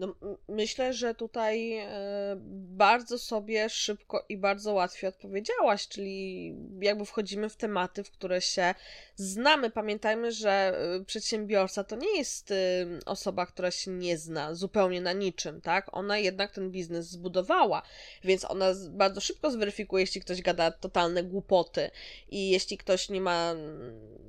No, 0.00 0.14
myślę, 0.48 0.92
że 0.92 1.14
tutaj 1.14 1.76
e, 1.76 2.36
bardzo 2.54 3.18
sobie 3.18 3.68
szybko 3.68 4.24
i 4.28 4.36
bardzo 4.36 4.72
łatwiej 4.72 5.08
odpowiedziałaś, 5.08 5.88
czyli 5.88 6.54
jakby 6.80 7.04
wchodzimy 7.04 7.48
w 7.48 7.56
tematy, 7.56 8.04
w 8.04 8.10
które 8.10 8.40
się 8.40 8.74
znamy. 9.16 9.70
Pamiętajmy, 9.70 10.32
że 10.32 10.50
e, 10.50 11.04
przedsiębiorca 11.04 11.84
to 11.84 11.96
nie 11.96 12.18
jest 12.18 12.50
e, 12.50 12.54
osoba, 13.06 13.46
która 13.46 13.70
się 13.70 13.90
nie 13.90 14.18
zna 14.18 14.54
zupełnie 14.54 15.00
na 15.00 15.12
niczym, 15.12 15.60
tak? 15.60 15.86
Ona 15.92 16.18
jednak 16.18 16.52
ten 16.52 16.70
biznes 16.70 17.06
zbudowała, 17.06 17.82
więc 18.24 18.44
ona 18.44 18.74
bardzo 18.90 19.20
szybko 19.20 19.50
zweryfikuje, 19.50 20.02
jeśli 20.02 20.20
ktoś 20.20 20.42
gada 20.42 20.70
totalne 20.70 21.22
głupoty 21.22 21.90
i 22.28 22.50
jeśli 22.50 22.78
ktoś 22.78 23.08
nie 23.08 23.20
ma 23.20 23.54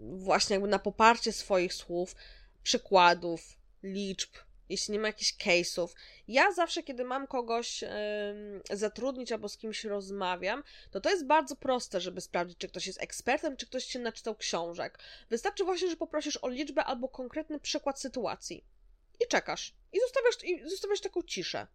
właśnie 0.01 0.53
jakby 0.53 0.69
na 0.69 0.80
poparcie 0.80 1.32
swoich 1.32 1.74
słów 1.74 2.15
przykładów, 2.63 3.57
liczb, 3.84 4.30
jeśli 4.72 4.91
nie 4.91 4.99
ma 4.99 5.07
jakichś 5.07 5.34
case'ów. 5.34 5.88
Ja 6.28 6.51
zawsze, 6.51 6.84
kiedy 6.84 7.03
mam 7.03 7.28
kogoś 7.28 7.84
zatrudnić 8.72 9.32
albo 9.32 9.49
z 9.49 9.57
kimś 9.57 9.84
rozmawiam, 9.84 10.63
to 10.91 11.01
to 11.01 11.09
jest 11.09 11.26
bardzo 11.26 11.55
proste, 11.55 12.01
żeby 12.01 12.22
sprawdzić, 12.22 12.57
czy 12.57 12.67
ktoś 12.67 12.88
jest 12.88 13.01
ekspertem, 13.01 13.57
czy 13.57 13.65
ktoś 13.65 13.86
się 13.86 13.99
naczytał 13.99 14.36
książek. 14.36 14.99
Wystarczy 15.30 15.63
właśnie, 15.63 15.89
że 15.89 15.95
poprosisz 15.95 16.39
o 16.41 16.49
liczbę 16.49 16.84
albo 16.84 17.09
konkretny 17.09 17.59
przykład 17.59 17.99
sytuacji. 17.99 18.65
I 19.19 19.28
czekasz. 19.28 19.74
I 19.93 19.99
zostawiasz, 19.99 20.43
i 20.43 20.69
zostawiasz 20.69 21.01
taką 21.01 21.22
ciszę. 21.22 21.67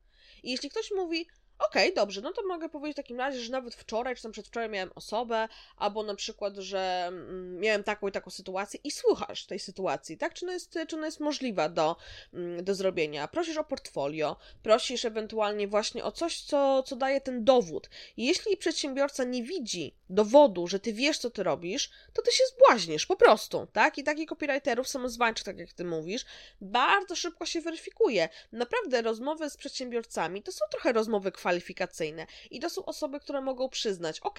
I 0.43 0.51
jeśli 0.51 0.71
ktoś 0.71 0.91
mówi, 0.91 1.29
Okej, 1.59 1.93
okay, 1.93 1.95
dobrze, 1.95 2.21
no 2.21 2.33
to 2.33 2.47
mogę 2.47 2.69
powiedzieć 2.69 2.97
w 2.97 2.97
takim 2.97 3.19
razie, 3.19 3.41
że 3.41 3.53
nawet 3.53 3.75
wczoraj, 3.75 4.17
czy 4.17 4.23
tam 4.23 4.33
przedwczoraj 4.33 4.69
miałem 4.69 4.91
osobę, 4.95 5.49
albo 5.77 6.03
na 6.03 6.15
przykład, 6.15 6.57
że 6.57 7.05
mm, 7.09 7.59
miałem 7.59 7.85
taką 7.85 8.09
i 8.09 8.13
taką 8.13 8.31
sytuację 8.31 8.81
i 8.85 8.91
słuchasz 8.91 9.47
tej 9.47 9.59
sytuacji, 9.59 10.19
tak? 10.19 10.35
Czy 10.35 10.45
ona 10.45 10.53
jest, 10.53 10.79
czy 10.89 10.97
ona 10.97 11.07
jest 11.07 11.21
możliwa 11.21 11.69
do, 11.69 11.97
mm, 12.35 12.65
do 12.65 12.75
zrobienia? 12.75 13.29
Prosisz 13.29 13.57
o 13.57 13.65
portfolio, 13.65 14.37
prosisz 14.63 15.05
ewentualnie 15.05 15.69
właśnie 15.69 16.05
o 16.05 16.13
coś, 16.13 16.41
co, 16.41 16.83
co 16.83 16.97
daje 16.97 17.21
ten 17.21 17.45
dowód. 17.45 17.91
Jeśli 18.17 18.57
przedsiębiorca 18.57 19.25
nie 19.25 19.43
widzi 19.43 19.95
dowodu, 20.11 20.67
że 20.67 20.81
ty 20.81 20.93
wiesz, 20.93 21.19
co 21.19 21.31
ty 21.31 21.43
robisz, 21.43 21.91
to 22.13 22.23
ty 22.23 22.33
się 22.33 22.45
zbłaźnisz, 22.55 23.07
po 23.07 23.17
prostu, 23.17 23.67
tak? 23.73 23.99
I 23.99 24.05
takich 24.05 24.29
copywriterów 24.29 24.89
samozwańczych, 24.89 25.45
tak 25.45 25.59
jak 25.59 25.73
ty 25.73 25.85
mówisz, 25.85 26.25
bardzo 26.61 27.17
szybko 27.17 27.47
się 27.47 27.61
weryfikuje. 27.61 28.29
Naprawdę 28.53 29.03
rozmowy 29.03 29.51
z 29.51 29.57
przedsiębiorcami 29.57 30.43
to 30.43 30.53
są 30.53 30.65
trochę 30.71 30.93
rozmowy 30.93 31.33
kwalifikacyjne 31.47 32.27
i 32.51 32.61
to 32.61 32.71
są 32.71 32.85
osoby, 32.85 33.21
które 33.21 33.41
mogą 33.41 33.69
przyznać, 33.69 34.21
ok, 34.21 34.39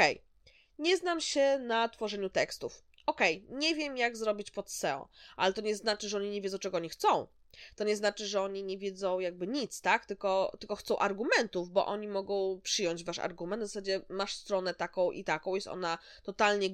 nie 0.79 0.97
znam 0.97 1.21
się 1.21 1.59
na 1.59 1.89
tworzeniu 1.89 2.29
tekstów, 2.29 2.83
ok, 3.05 3.21
nie 3.49 3.75
wiem 3.75 3.97
jak 3.97 4.17
zrobić 4.17 4.51
pod 4.51 4.71
SEO, 4.71 5.09
ale 5.37 5.53
to 5.53 5.61
nie 5.61 5.75
znaczy, 5.75 6.09
że 6.09 6.17
oni 6.17 6.29
nie 6.29 6.41
wiedzą, 6.41 6.59
czego 6.59 6.77
oni 6.77 6.89
chcą. 6.89 7.27
To 7.75 7.83
nie 7.83 7.95
znaczy, 7.95 8.25
że 8.25 8.41
oni 8.41 8.63
nie 8.63 8.77
wiedzą 8.77 9.19
jakby 9.19 9.47
nic, 9.47 9.81
tak? 9.81 10.05
Tylko, 10.05 10.57
tylko 10.59 10.75
chcą 10.75 10.97
argumentów, 10.97 11.69
bo 11.69 11.85
oni 11.85 12.07
mogą 12.07 12.61
przyjąć 12.63 13.03
wasz 13.03 13.19
argument. 13.19 13.63
W 13.63 13.65
zasadzie 13.65 14.01
masz 14.09 14.35
stronę 14.35 14.73
taką 14.73 15.11
i 15.11 15.23
taką, 15.23 15.55
jest 15.55 15.67
ona 15.67 15.97
totalnie, 16.23 16.69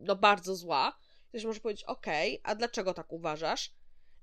no 0.00 0.16
bardzo 0.16 0.56
zła. 0.56 0.98
Ktoś 1.28 1.44
może 1.44 1.60
powiedzieć, 1.60 1.84
ok, 1.84 2.06
a 2.42 2.54
dlaczego 2.54 2.94
tak 2.94 3.12
uważasz? 3.12 3.72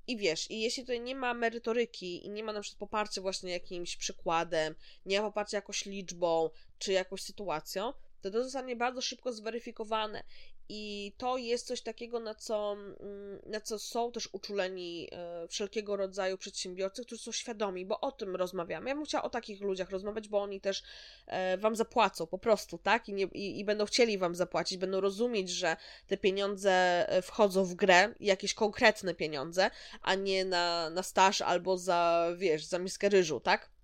I 0.08 0.18
wiesz, 0.18 0.52
i 0.52 0.62
jeśli 0.62 0.84
tutaj 0.84 1.02
nie 1.02 1.16
ma 1.16 1.34
merytoryki 1.34 2.26
i 2.26 2.30
nie 2.30 2.44
ma 2.44 2.54
na 2.54 2.62
przykład 2.62 2.80
poparcia 2.80 3.22
właśnie 3.22 3.52
jakimś 3.52 3.98
przykładem, 3.98 4.76
nie 5.06 5.22
ma 5.22 5.28
poparcia 5.28 5.58
jakąś 5.58 5.86
liczbą 5.86 6.50
czy 6.80 6.92
jakąś 6.92 7.22
sytuacją, 7.22 7.94
to 8.22 8.32
to 8.32 8.44
zostanie 8.44 8.76
bardzo 8.76 9.02
szybko 9.02 9.34
zweryfikowane. 9.34 10.24
I 10.70 11.14
to 11.18 11.38
jest 11.38 11.68
coś 11.68 11.82
takiego, 11.82 12.20
na 12.20 12.36
co, 12.36 12.78
mm, 13.00 13.42
na 13.46 13.62
co 13.62 13.80
są 13.80 14.12
też 14.12 14.30
uczuleni 14.32 15.10
e, 15.12 15.48
wszelkiego 15.48 15.96
rodzaju 15.96 16.38
przedsiębiorcy, 16.38 17.06
którzy 17.06 17.22
są 17.22 17.32
świadomi, 17.32 17.86
bo 17.86 18.00
o 18.00 18.12
tym 18.12 18.36
rozmawiamy. 18.36 18.90
Ja 18.90 18.96
bym 18.96 19.06
chciała 19.06 19.24
o 19.24 19.30
takich 19.30 19.62
ludziach 19.62 19.90
rozmawiać, 19.90 20.28
bo 20.28 20.42
oni 20.42 20.62
też 20.62 20.84
e, 21.28 21.58
wam 21.58 21.76
zapłacą 21.76 22.28
po 22.28 22.38
prostu, 22.38 22.78
tak? 22.78 23.10
I, 23.10 23.14
nie, 23.14 23.24
i, 23.24 23.60
i 23.60 23.66
będą 23.66 23.86
chcieli 23.86 24.18
wam 24.18 24.36
zapłacić, 24.36 24.78
będą 24.78 25.02
rozumieć, 25.02 25.50
że 25.50 25.78
te 26.08 26.18
pieniądze 26.18 26.72
e, 27.10 27.22
wchodzą 27.22 27.66
w 27.66 27.76
grę, 27.76 28.14
jakieś 28.20 28.54
konkretne 28.54 29.14
pieniądze, 29.14 29.72
a 30.02 30.16
nie 30.16 30.46
na, 30.46 30.90
na 30.90 31.04
staż 31.04 31.42
albo 31.42 31.78
za, 31.78 32.28
wiesz, 32.38 32.66
za 32.66 32.80
miskę 32.80 33.10
ryżu, 33.10 33.40
tak? 33.40 33.76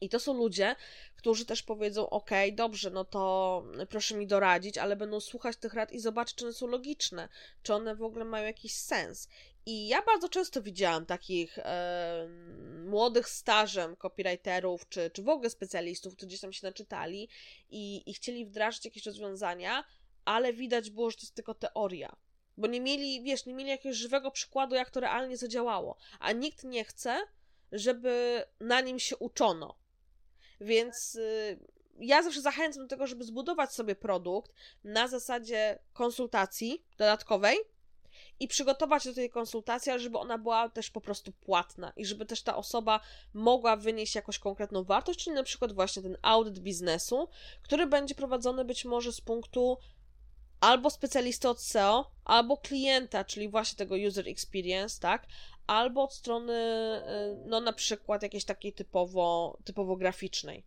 I 0.00 0.08
to 0.08 0.20
są 0.20 0.34
ludzie, 0.34 0.76
którzy 1.16 1.46
też 1.46 1.62
powiedzą: 1.62 2.10
OK, 2.10 2.30
dobrze, 2.52 2.90
no 2.90 3.04
to 3.04 3.64
proszę 3.88 4.14
mi 4.14 4.26
doradzić, 4.26 4.78
ale 4.78 4.96
będą 4.96 5.20
słuchać 5.20 5.56
tych 5.56 5.74
rad 5.74 5.92
i 5.92 6.00
zobaczyć, 6.00 6.36
czy 6.36 6.44
one 6.44 6.54
są 6.54 6.66
logiczne, 6.66 7.28
czy 7.62 7.74
one 7.74 7.96
w 7.96 8.02
ogóle 8.02 8.24
mają 8.24 8.46
jakiś 8.46 8.74
sens. 8.74 9.28
I 9.66 9.88
ja 9.88 10.02
bardzo 10.02 10.28
często 10.28 10.62
widziałam 10.62 11.06
takich 11.06 11.58
e, 11.58 12.28
młodych 12.86 13.28
stażem 13.28 13.96
copywriterów, 13.96 14.88
czy, 14.88 15.10
czy 15.10 15.22
w 15.22 15.28
ogóle 15.28 15.50
specjalistów, 15.50 16.14
którzy 16.14 16.26
gdzieś 16.26 16.40
tam 16.40 16.52
się 16.52 16.66
naczytali 16.66 17.28
i, 17.70 18.10
i 18.10 18.14
chcieli 18.14 18.46
wdrażać 18.46 18.84
jakieś 18.84 19.06
rozwiązania, 19.06 19.84
ale 20.24 20.52
widać 20.52 20.90
było, 20.90 21.10
że 21.10 21.16
to 21.16 21.22
jest 21.22 21.34
tylko 21.34 21.54
teoria. 21.54 22.16
Bo 22.56 22.66
nie 22.66 22.80
mieli, 22.80 23.22
wiesz, 23.22 23.46
nie 23.46 23.54
mieli 23.54 23.70
jakiegoś 23.70 23.96
żywego 23.96 24.30
przykładu, 24.30 24.74
jak 24.74 24.90
to 24.90 25.00
realnie 25.00 25.36
zadziałało. 25.36 25.96
A 26.20 26.32
nikt 26.32 26.64
nie 26.64 26.84
chce, 26.84 27.22
żeby 27.72 28.44
na 28.60 28.80
nim 28.80 28.98
się 28.98 29.16
uczono. 29.16 29.78
Więc 30.60 31.14
y, 31.14 31.58
ja 31.98 32.22
zawsze 32.22 32.40
zachęcam 32.40 32.82
do 32.82 32.88
tego, 32.88 33.06
żeby 33.06 33.24
zbudować 33.24 33.72
sobie 33.72 33.94
produkt 33.94 34.52
na 34.84 35.08
zasadzie 35.08 35.78
konsultacji 35.92 36.84
dodatkowej 36.98 37.58
i 38.40 38.48
przygotować 38.48 39.04
do 39.04 39.14
tej 39.14 39.30
konsultacji, 39.30 39.92
ale 39.92 40.00
żeby 40.00 40.18
ona 40.18 40.38
była 40.38 40.68
też 40.68 40.90
po 40.90 41.00
prostu 41.00 41.32
płatna 41.32 41.92
i 41.96 42.04
żeby 42.04 42.26
też 42.26 42.42
ta 42.42 42.56
osoba 42.56 43.00
mogła 43.34 43.76
wynieść 43.76 44.14
jakąś 44.14 44.38
konkretną 44.38 44.84
wartość, 44.84 45.24
czyli 45.24 45.36
na 45.36 45.42
przykład 45.42 45.72
właśnie 45.72 46.02
ten 46.02 46.16
audyt 46.22 46.58
biznesu, 46.58 47.28
który 47.62 47.86
będzie 47.86 48.14
prowadzony 48.14 48.64
być 48.64 48.84
może 48.84 49.12
z 49.12 49.20
punktu 49.20 49.78
albo 50.60 50.90
specjalisty 50.90 51.48
od 51.48 51.62
SEO, 51.62 52.10
albo 52.24 52.56
klienta, 52.56 53.24
czyli 53.24 53.48
właśnie 53.48 53.76
tego 53.76 53.94
user 54.08 54.28
experience, 54.28 55.00
tak? 55.00 55.26
Albo 55.66 56.02
od 56.02 56.14
strony, 56.14 56.52
y, 56.52 57.46
no 57.46 57.60
na 57.60 57.72
przykład 57.72 58.22
jakiejś 58.22 58.44
takiej 58.44 58.72
typowo, 58.72 59.58
typowo 59.64 59.96
graficznej. 59.96 60.64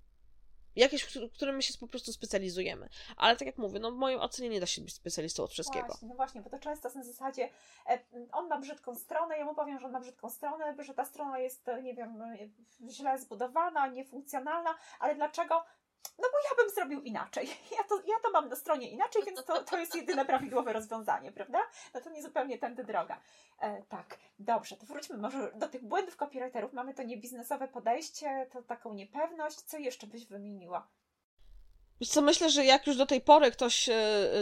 Jakieś, 0.75 1.03
w 1.03 1.31
którym 1.33 1.55
my 1.55 1.61
się 1.61 1.73
po 1.79 1.87
prostu 1.87 2.13
specjalizujemy. 2.13 2.89
Ale 3.17 3.35
tak 3.35 3.45
jak 3.45 3.57
mówię, 3.57 3.79
no 3.79 3.91
w 3.91 3.95
mojej 3.95 4.19
ocenie 4.19 4.49
nie 4.49 4.59
da 4.59 4.65
się 4.65 4.81
być 4.81 4.93
specjalistą 4.93 5.43
od 5.43 5.51
wszystkiego. 5.51 5.87
Właśnie, 5.87 6.07
no 6.07 6.15
właśnie, 6.15 6.41
bo 6.41 6.49
to 6.49 6.59
często 6.59 6.87
jest 6.87 6.95
na 6.95 7.03
zasadzie, 7.03 7.49
e, 7.87 7.99
on 8.31 8.47
ma 8.47 8.59
brzydką 8.59 8.95
stronę, 8.95 9.37
ja 9.37 9.45
mu 9.45 9.55
powiem, 9.55 9.79
że 9.79 9.85
on 9.85 9.91
ma 9.91 9.99
brzydką 9.99 10.29
stronę, 10.29 10.75
że 10.79 10.93
ta 10.93 11.05
strona 11.05 11.39
jest, 11.39 11.65
nie 11.83 11.95
wiem, 11.95 12.23
źle 12.89 13.19
zbudowana, 13.19 13.87
niefunkcjonalna, 13.87 14.75
ale 14.99 15.15
dlaczego? 15.15 15.63
No 16.19 16.27
bo 16.31 16.37
ja 16.49 16.63
bym 16.63 16.75
zrobił 16.75 17.01
inaczej. 17.01 17.47
Ja 17.77 17.83
to, 17.83 17.95
ja 17.95 18.19
to 18.23 18.31
mam 18.31 18.49
na 18.49 18.55
stronie 18.55 18.89
inaczej, 18.89 19.23
więc 19.25 19.45
to, 19.45 19.63
to 19.63 19.77
jest 19.77 19.95
jedyne 19.95 20.25
prawidłowe 20.25 20.73
rozwiązanie, 20.73 21.31
prawda? 21.31 21.59
No 21.93 22.01
to 22.01 22.09
nie 22.09 22.23
zupełnie 22.23 22.57
tędy 22.57 22.83
droga. 22.83 23.21
E, 23.59 23.83
tak, 23.83 24.17
dobrze, 24.39 24.77
to 24.77 24.85
wróćmy 24.85 25.17
może 25.17 25.51
do 25.55 25.67
tych 25.67 25.83
błędów 25.83 26.15
copywriterów. 26.15 26.73
Mamy 26.73 26.93
to 26.93 27.03
niebiznesowe 27.03 27.67
podejście, 27.67 28.47
to 28.51 28.61
taką 28.61 28.93
niepewność. 28.93 29.61
Co 29.61 29.77
jeszcze 29.77 30.07
byś 30.07 30.25
wymieniła? 30.25 30.87
Co, 32.07 32.21
myślę, 32.21 32.49
że 32.49 32.65
jak 32.65 32.87
już 32.87 32.97
do 32.97 33.05
tej 33.05 33.21
pory 33.21 33.51
ktoś 33.51 33.89
e, 33.89 33.95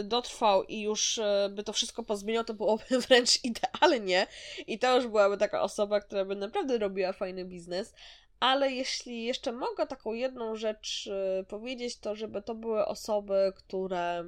dotrwał 0.04 0.64
i 0.64 0.80
już 0.80 1.18
e, 1.18 1.50
by 1.52 1.62
to 1.62 1.72
wszystko 1.72 2.02
pozmieniał, 2.02 2.44
to 2.44 2.54
byłoby 2.54 2.84
wręcz 3.08 3.44
idealnie 3.44 4.26
i 4.66 4.78
to 4.78 4.96
już 4.96 5.06
byłaby 5.06 5.36
taka 5.36 5.62
osoba, 5.62 6.00
która 6.00 6.24
by 6.24 6.36
naprawdę 6.36 6.78
robiła 6.78 7.12
fajny 7.12 7.44
biznes, 7.44 7.94
ale 8.40 8.72
jeśli 8.72 9.24
jeszcze 9.24 9.52
mogę 9.52 9.86
taką 9.86 10.12
jedną 10.12 10.56
rzecz 10.56 11.06
y, 11.40 11.44
powiedzieć, 11.44 11.98
to 11.98 12.14
żeby 12.14 12.42
to 12.42 12.54
były 12.54 12.86
osoby, 12.86 13.52
które 13.56 14.24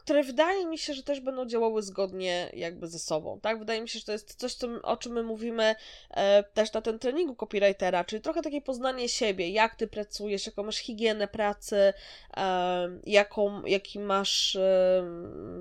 które 0.00 0.22
wydaje 0.22 0.66
mi 0.66 0.78
się, 0.78 0.94
że 0.94 1.02
też 1.02 1.20
będą 1.20 1.46
działały 1.46 1.82
zgodnie 1.82 2.50
jakby 2.52 2.86
ze 2.86 2.98
sobą, 2.98 3.40
tak? 3.40 3.58
Wydaje 3.58 3.80
mi 3.80 3.88
się, 3.88 3.98
że 3.98 4.04
to 4.04 4.12
jest 4.12 4.34
coś, 4.34 4.54
co, 4.54 4.68
o 4.82 4.96
czym 4.96 5.12
my 5.12 5.22
mówimy 5.22 5.74
e, 6.10 6.42
też 6.42 6.72
na 6.72 6.82
tym 6.82 6.98
treningu 6.98 7.36
copywritera, 7.36 8.04
czyli 8.04 8.22
trochę 8.22 8.42
takie 8.42 8.60
poznanie 8.60 9.08
siebie, 9.08 9.48
jak 9.48 9.74
ty 9.74 9.86
pracujesz, 9.86 10.46
jaką 10.46 10.62
masz 10.62 10.76
higienę 10.76 11.28
pracy, 11.28 11.92
e, 12.36 12.88
jaką, 13.06 13.64
jaki 13.64 13.98
masz 13.98 14.56
e, 14.56 15.04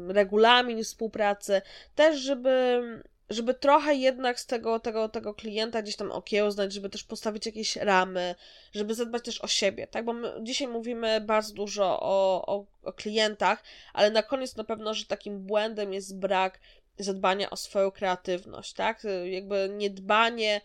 regulamin 0.07 0.83
współpracy, 0.83 1.61
też 1.95 2.19
żeby 2.19 2.81
żeby 3.29 3.53
trochę 3.53 3.95
jednak 3.95 4.39
z 4.39 4.45
tego, 4.45 4.79
tego, 4.79 5.09
tego 5.09 5.33
klienta 5.33 5.81
gdzieś 5.81 5.95
tam 5.95 6.11
okiełznać, 6.11 6.73
żeby 6.73 6.89
też 6.89 7.03
postawić 7.03 7.45
jakieś 7.45 7.75
ramy, 7.75 8.35
żeby 8.73 8.95
zadbać 8.95 9.25
też 9.25 9.41
o 9.41 9.47
siebie, 9.47 9.87
tak? 9.87 10.05
Bo 10.05 10.13
my 10.13 10.33
dzisiaj 10.41 10.67
mówimy 10.67 11.21
bardzo 11.21 11.53
dużo 11.53 11.99
o, 12.01 12.45
o, 12.47 12.65
o 12.83 12.93
klientach, 12.93 13.63
ale 13.93 14.11
na 14.11 14.23
koniec 14.23 14.55
na 14.55 14.63
pewno, 14.63 14.93
że 14.93 15.05
takim 15.05 15.39
błędem 15.39 15.93
jest 15.93 16.19
brak 16.19 16.59
zadbania 16.97 17.49
o 17.49 17.55
swoją 17.55 17.91
kreatywność, 17.91 18.73
tak? 18.73 19.03
Jakby 19.25 19.69
niedbanie 19.73 20.61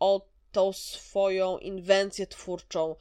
o 0.00 0.26
tą 0.52 0.72
swoją 0.72 1.58
inwencję 1.58 2.26
twórczą, 2.26 2.96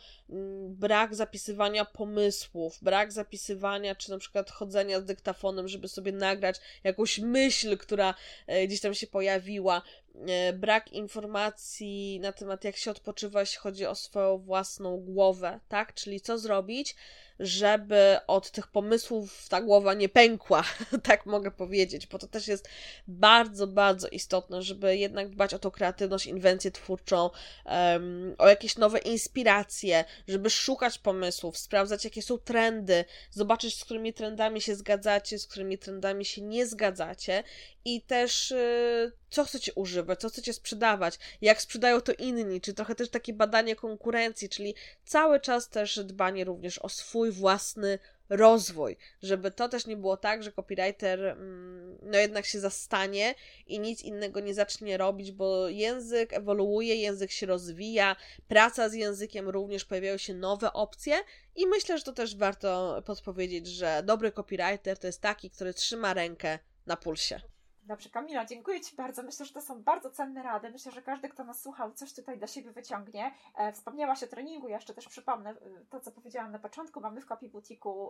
brak 0.69 1.15
zapisywania 1.15 1.85
pomysłów, 1.85 2.77
brak 2.81 3.11
zapisywania, 3.11 3.95
czy 3.95 4.11
na 4.11 4.17
przykład 4.17 4.51
chodzenia 4.51 5.01
z 5.01 5.05
dyktafonem, 5.05 5.67
żeby 5.67 5.87
sobie 5.87 6.11
nagrać 6.11 6.59
jakąś 6.83 7.19
myśl, 7.19 7.77
która 7.77 8.13
e, 8.47 8.67
gdzieś 8.67 8.81
tam 8.81 8.93
się 8.93 9.07
pojawiła, 9.07 9.81
e, 10.27 10.53
brak 10.53 10.93
informacji 10.93 12.19
na 12.19 12.31
temat, 12.31 12.63
jak 12.63 12.77
się 12.77 12.91
odpoczywa, 12.91 13.39
jeśli 13.39 13.57
chodzi 13.57 13.85
o 13.85 13.95
swoją 13.95 14.37
własną 14.37 14.97
głowę, 14.97 15.59
tak? 15.69 15.93
Czyli 15.93 16.21
co 16.21 16.37
zrobić, 16.37 16.95
żeby 17.39 18.17
od 18.27 18.51
tych 18.51 18.67
pomysłów 18.67 19.49
ta 19.49 19.61
głowa 19.61 19.93
nie 19.93 20.09
pękła, 20.09 20.63
tak 21.03 21.25
mogę 21.25 21.51
powiedzieć, 21.51 22.07
bo 22.07 22.19
to 22.19 22.27
też 22.27 22.47
jest 22.47 22.69
bardzo, 23.07 23.67
bardzo 23.67 24.07
istotne, 24.07 24.61
żeby 24.61 24.97
jednak 24.97 25.29
dbać 25.29 25.53
o 25.53 25.59
tą 25.59 25.71
kreatywność, 25.71 26.25
inwencję 26.25 26.71
twórczą, 26.71 27.29
um, 27.65 28.35
o 28.37 28.49
jakieś 28.49 28.77
nowe 28.77 28.99
inspiracje, 28.99 30.05
żeby 30.27 30.49
szukać 30.49 30.97
pomysłów, 30.97 31.57
sprawdzać 31.57 32.03
jakie 32.03 32.21
są 32.21 32.37
trendy, 32.37 33.05
zobaczyć 33.31 33.79
z 33.79 33.85
którymi 33.85 34.13
trendami 34.13 34.61
się 34.61 34.75
zgadzacie, 34.75 35.39
z 35.39 35.47
którymi 35.47 35.77
trendami 35.77 36.25
się 36.25 36.41
nie 36.41 36.67
zgadzacie 36.67 37.43
i 37.85 38.01
też 38.01 38.51
y, 38.51 39.11
co 39.29 39.45
chcecie 39.45 39.73
używać, 39.73 40.19
co 40.19 40.29
chcecie 40.29 40.53
sprzedawać, 40.53 41.19
jak 41.41 41.61
sprzedają 41.61 42.01
to 42.01 42.11
inni, 42.13 42.61
czy 42.61 42.73
trochę 42.73 42.95
też 42.95 43.09
takie 43.09 43.33
badanie 43.33 43.75
konkurencji, 43.75 44.49
czyli 44.49 44.75
cały 45.05 45.39
czas 45.39 45.69
też 45.69 45.99
dbanie 46.03 46.43
również 46.43 46.79
o 46.79 46.89
swój 46.89 47.31
własny 47.31 47.99
rozwój, 48.29 48.97
żeby 49.21 49.51
to 49.51 49.69
też 49.69 49.87
nie 49.87 49.97
było 49.97 50.17
tak, 50.17 50.43
że 50.43 50.51
copywriter 50.51 51.25
mm, 51.25 51.97
no 52.01 52.17
jednak 52.17 52.45
się 52.45 52.59
zastanie 52.59 53.35
i 53.67 53.79
nic 53.79 54.01
innego 54.01 54.39
nie 54.39 54.53
zacznie 54.53 54.97
robić, 54.97 55.31
bo 55.31 55.69
język 55.69 56.33
ewoluuje, 56.33 56.95
język 56.95 57.31
się 57.31 57.45
rozwija, 57.45 58.15
praca 58.47 58.89
z 58.89 58.93
językiem 58.93 59.49
również 59.49 59.85
pojawiają 59.85 60.17
się 60.17 60.33
nowe 60.33 60.73
opcje 60.73 61.15
i 61.55 61.67
myślę, 61.67 61.97
że 61.97 62.03
to 62.03 62.13
też 62.13 62.35
warto 62.35 63.01
podpowiedzieć, 63.05 63.67
że 63.67 64.01
dobry 64.05 64.31
copywriter 64.31 64.97
to 64.97 65.07
jest 65.07 65.21
taki, 65.21 65.49
który 65.49 65.73
trzyma 65.73 66.13
rękę 66.13 66.59
na 66.85 66.97
pulsie. 66.97 67.41
Dobrze, 67.87 68.09
Kamila, 68.09 68.45
dziękuję 68.45 68.81
Ci 68.81 68.95
bardzo. 68.95 69.23
Myślę, 69.23 69.45
że 69.45 69.53
to 69.53 69.61
są 69.61 69.83
bardzo 69.83 70.09
cenne 70.09 70.43
rady. 70.43 70.69
Myślę, 70.69 70.91
że 70.91 71.01
każdy, 71.01 71.29
kto 71.29 71.43
nas 71.43 71.61
słuchał, 71.61 71.91
coś 71.91 72.13
tutaj 72.13 72.37
dla 72.37 72.47
siebie 72.47 72.71
wyciągnie. 72.71 73.31
E, 73.55 73.73
wspomniałaś 73.73 74.23
o 74.23 74.27
treningu, 74.27 74.67
ja 74.67 74.75
jeszcze 74.75 74.93
też 74.93 75.07
przypomnę 75.07 75.49
e, 75.49 75.55
to, 75.89 75.99
co 75.99 76.11
powiedziałam 76.11 76.51
na 76.51 76.59
początku. 76.59 77.01
Mamy 77.01 77.21
w 77.21 77.25
Copy 77.25 77.49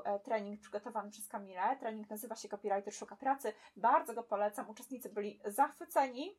e, 0.06 0.20
trening 0.20 0.62
przygotowany 0.62 1.12
przez 1.12 1.28
Kamilę. 1.28 1.78
Trening 1.80 2.10
nazywa 2.10 2.36
się 2.36 2.50
Copywriter 2.50 2.94
Szuka 2.94 3.16
Pracy. 3.16 3.54
Bardzo 3.76 4.14
go 4.14 4.24
polecam. 4.24 4.70
Uczestnicy 4.70 5.10
byli 5.10 5.40
zachwyceni. 5.46 6.36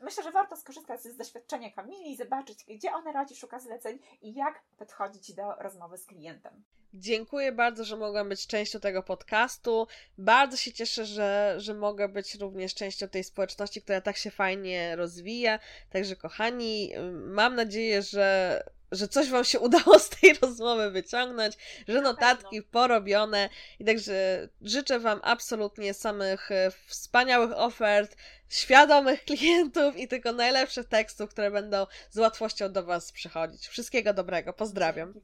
Myślę, 0.00 0.22
że 0.22 0.32
warto 0.32 0.56
skorzystać 0.56 1.02
z 1.02 1.16
doświadczenia 1.16 1.70
Kamili 1.70 2.16
zobaczyć, 2.16 2.64
gdzie 2.64 2.92
ona 2.92 3.12
radzi, 3.12 3.36
szuka 3.36 3.60
zleceń 3.60 3.98
i 4.22 4.34
jak 4.34 4.62
podchodzić 4.76 5.34
do 5.34 5.54
rozmowy 5.54 5.98
z 5.98 6.06
klientem. 6.06 6.64
Dziękuję 6.94 7.52
bardzo, 7.52 7.84
że 7.84 7.96
mogłam 7.96 8.28
być 8.28 8.46
częścią 8.46 8.80
tego 8.80 9.02
podcastu. 9.02 9.86
Bardzo 10.18 10.56
się 10.56 10.72
cieszę, 10.72 11.04
że, 11.04 11.54
że 11.58 11.74
mogę 11.74 12.08
być 12.08 12.34
również 12.34 12.74
częścią 12.74 13.08
tej 13.08 13.24
społeczności, 13.24 13.82
która 13.82 14.00
tak 14.00 14.16
się 14.16 14.30
fajnie 14.30 14.96
rozwija. 14.96 15.58
Także, 15.90 16.16
kochani, 16.16 16.92
mam 17.12 17.54
nadzieję, 17.54 18.02
że 18.02 18.62
że 18.92 19.08
coś 19.08 19.30
Wam 19.30 19.44
się 19.44 19.60
udało 19.68 19.98
z 19.98 20.08
tej 20.08 20.34
rozmowy 20.34 20.90
wyciągnąć, 20.90 21.54
że 21.88 22.00
notatki 22.00 22.62
porobione 22.62 23.48
i 23.78 23.84
także 23.84 24.48
życzę 24.62 24.98
Wam 24.98 25.20
absolutnie 25.22 25.94
samych 25.94 26.50
e, 26.50 26.70
wspaniałych 26.86 27.52
ofert, 27.56 28.16
świadomych 28.48 29.24
klientów 29.24 29.96
i 29.96 30.08
tylko 30.08 30.32
najlepszych 30.32 30.88
tekstów, 30.88 31.30
które 31.30 31.50
będą 31.50 31.86
z 32.10 32.18
łatwością 32.18 32.72
do 32.72 32.84
Was 32.84 33.12
przychodzić. 33.12 33.68
Wszystkiego 33.68 34.14
dobrego, 34.14 34.52
pozdrawiam. 34.52 35.14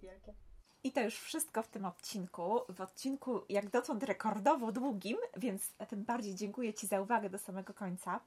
I 0.84 0.92
to 0.92 1.00
już 1.00 1.14
wszystko 1.14 1.62
w 1.62 1.68
tym 1.68 1.84
odcinku. 1.84 2.60
W 2.68 2.80
odcinku 2.80 3.40
jak 3.48 3.70
dotąd 3.70 4.02
rekordowo 4.02 4.72
długim, 4.72 5.16
więc 5.36 5.72
tym 5.88 6.04
bardziej 6.04 6.34
dziękuję 6.34 6.74
Ci 6.74 6.86
za 6.86 7.00
uwagę 7.00 7.30
do 7.30 7.38
samego 7.38 7.74
końca. 7.74 8.20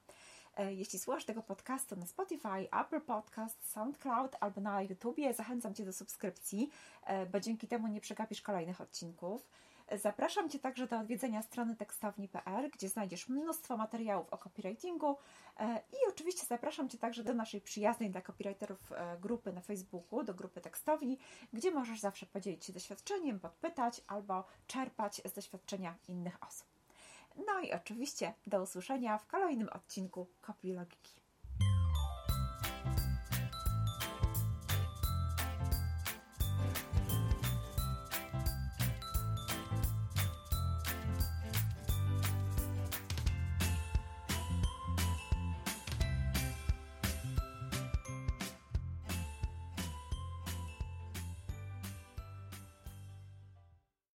E, 0.56 0.74
jeśli 0.74 0.98
słuchasz 0.98 1.24
tego 1.24 1.42
podcastu 1.42 1.96
na 1.96 2.06
Spotify, 2.06 2.68
Apple 2.80 3.00
Podcast, 3.00 3.70
SoundCloud 3.72 4.36
albo 4.40 4.60
na 4.60 4.82
YouTubie, 4.82 5.34
zachęcam 5.34 5.74
Cię 5.74 5.84
do 5.84 5.92
subskrypcji, 5.92 6.70
e, 7.04 7.26
bo 7.26 7.40
dzięki 7.40 7.68
temu 7.68 7.88
nie 7.88 8.00
przegapisz 8.00 8.42
kolejnych 8.42 8.80
odcinków. 8.80 9.48
Zapraszam 9.96 10.50
Cię 10.50 10.58
także 10.58 10.86
do 10.86 10.98
odwiedzenia 10.98 11.42
strony 11.42 11.76
tekstowni.pl, 11.76 12.70
gdzie 12.70 12.88
znajdziesz 12.88 13.28
mnóstwo 13.28 13.76
materiałów 13.76 14.32
o 14.32 14.38
copywritingu 14.38 15.16
e, 15.60 15.82
i 15.92 15.96
oczywiście 16.08 16.46
zapraszam 16.46 16.88
Cię 16.88 16.98
także 16.98 17.24
do 17.24 17.34
naszej 17.34 17.60
przyjaznej 17.60 18.10
dla 18.10 18.20
copywriterów 18.22 18.92
grupy 19.20 19.52
na 19.52 19.60
Facebooku, 19.60 20.22
do 20.22 20.34
grupy 20.34 20.60
tekstowni, 20.60 21.18
gdzie 21.52 21.70
możesz 21.70 22.00
zawsze 22.00 22.26
podzielić 22.26 22.64
się 22.64 22.72
doświadczeniem, 22.72 23.40
podpytać 23.40 24.00
albo 24.06 24.44
czerpać 24.66 25.22
z 25.24 25.32
doświadczenia 25.32 25.94
innych 26.08 26.42
osób. 26.48 26.66
No 27.46 27.60
i 27.60 27.72
oczywiście 27.72 28.34
do 28.46 28.62
usłyszenia 28.62 29.18
w 29.18 29.26
kolejnym 29.26 29.68
odcinku 29.68 30.26
Kopilogiki. 30.40 31.27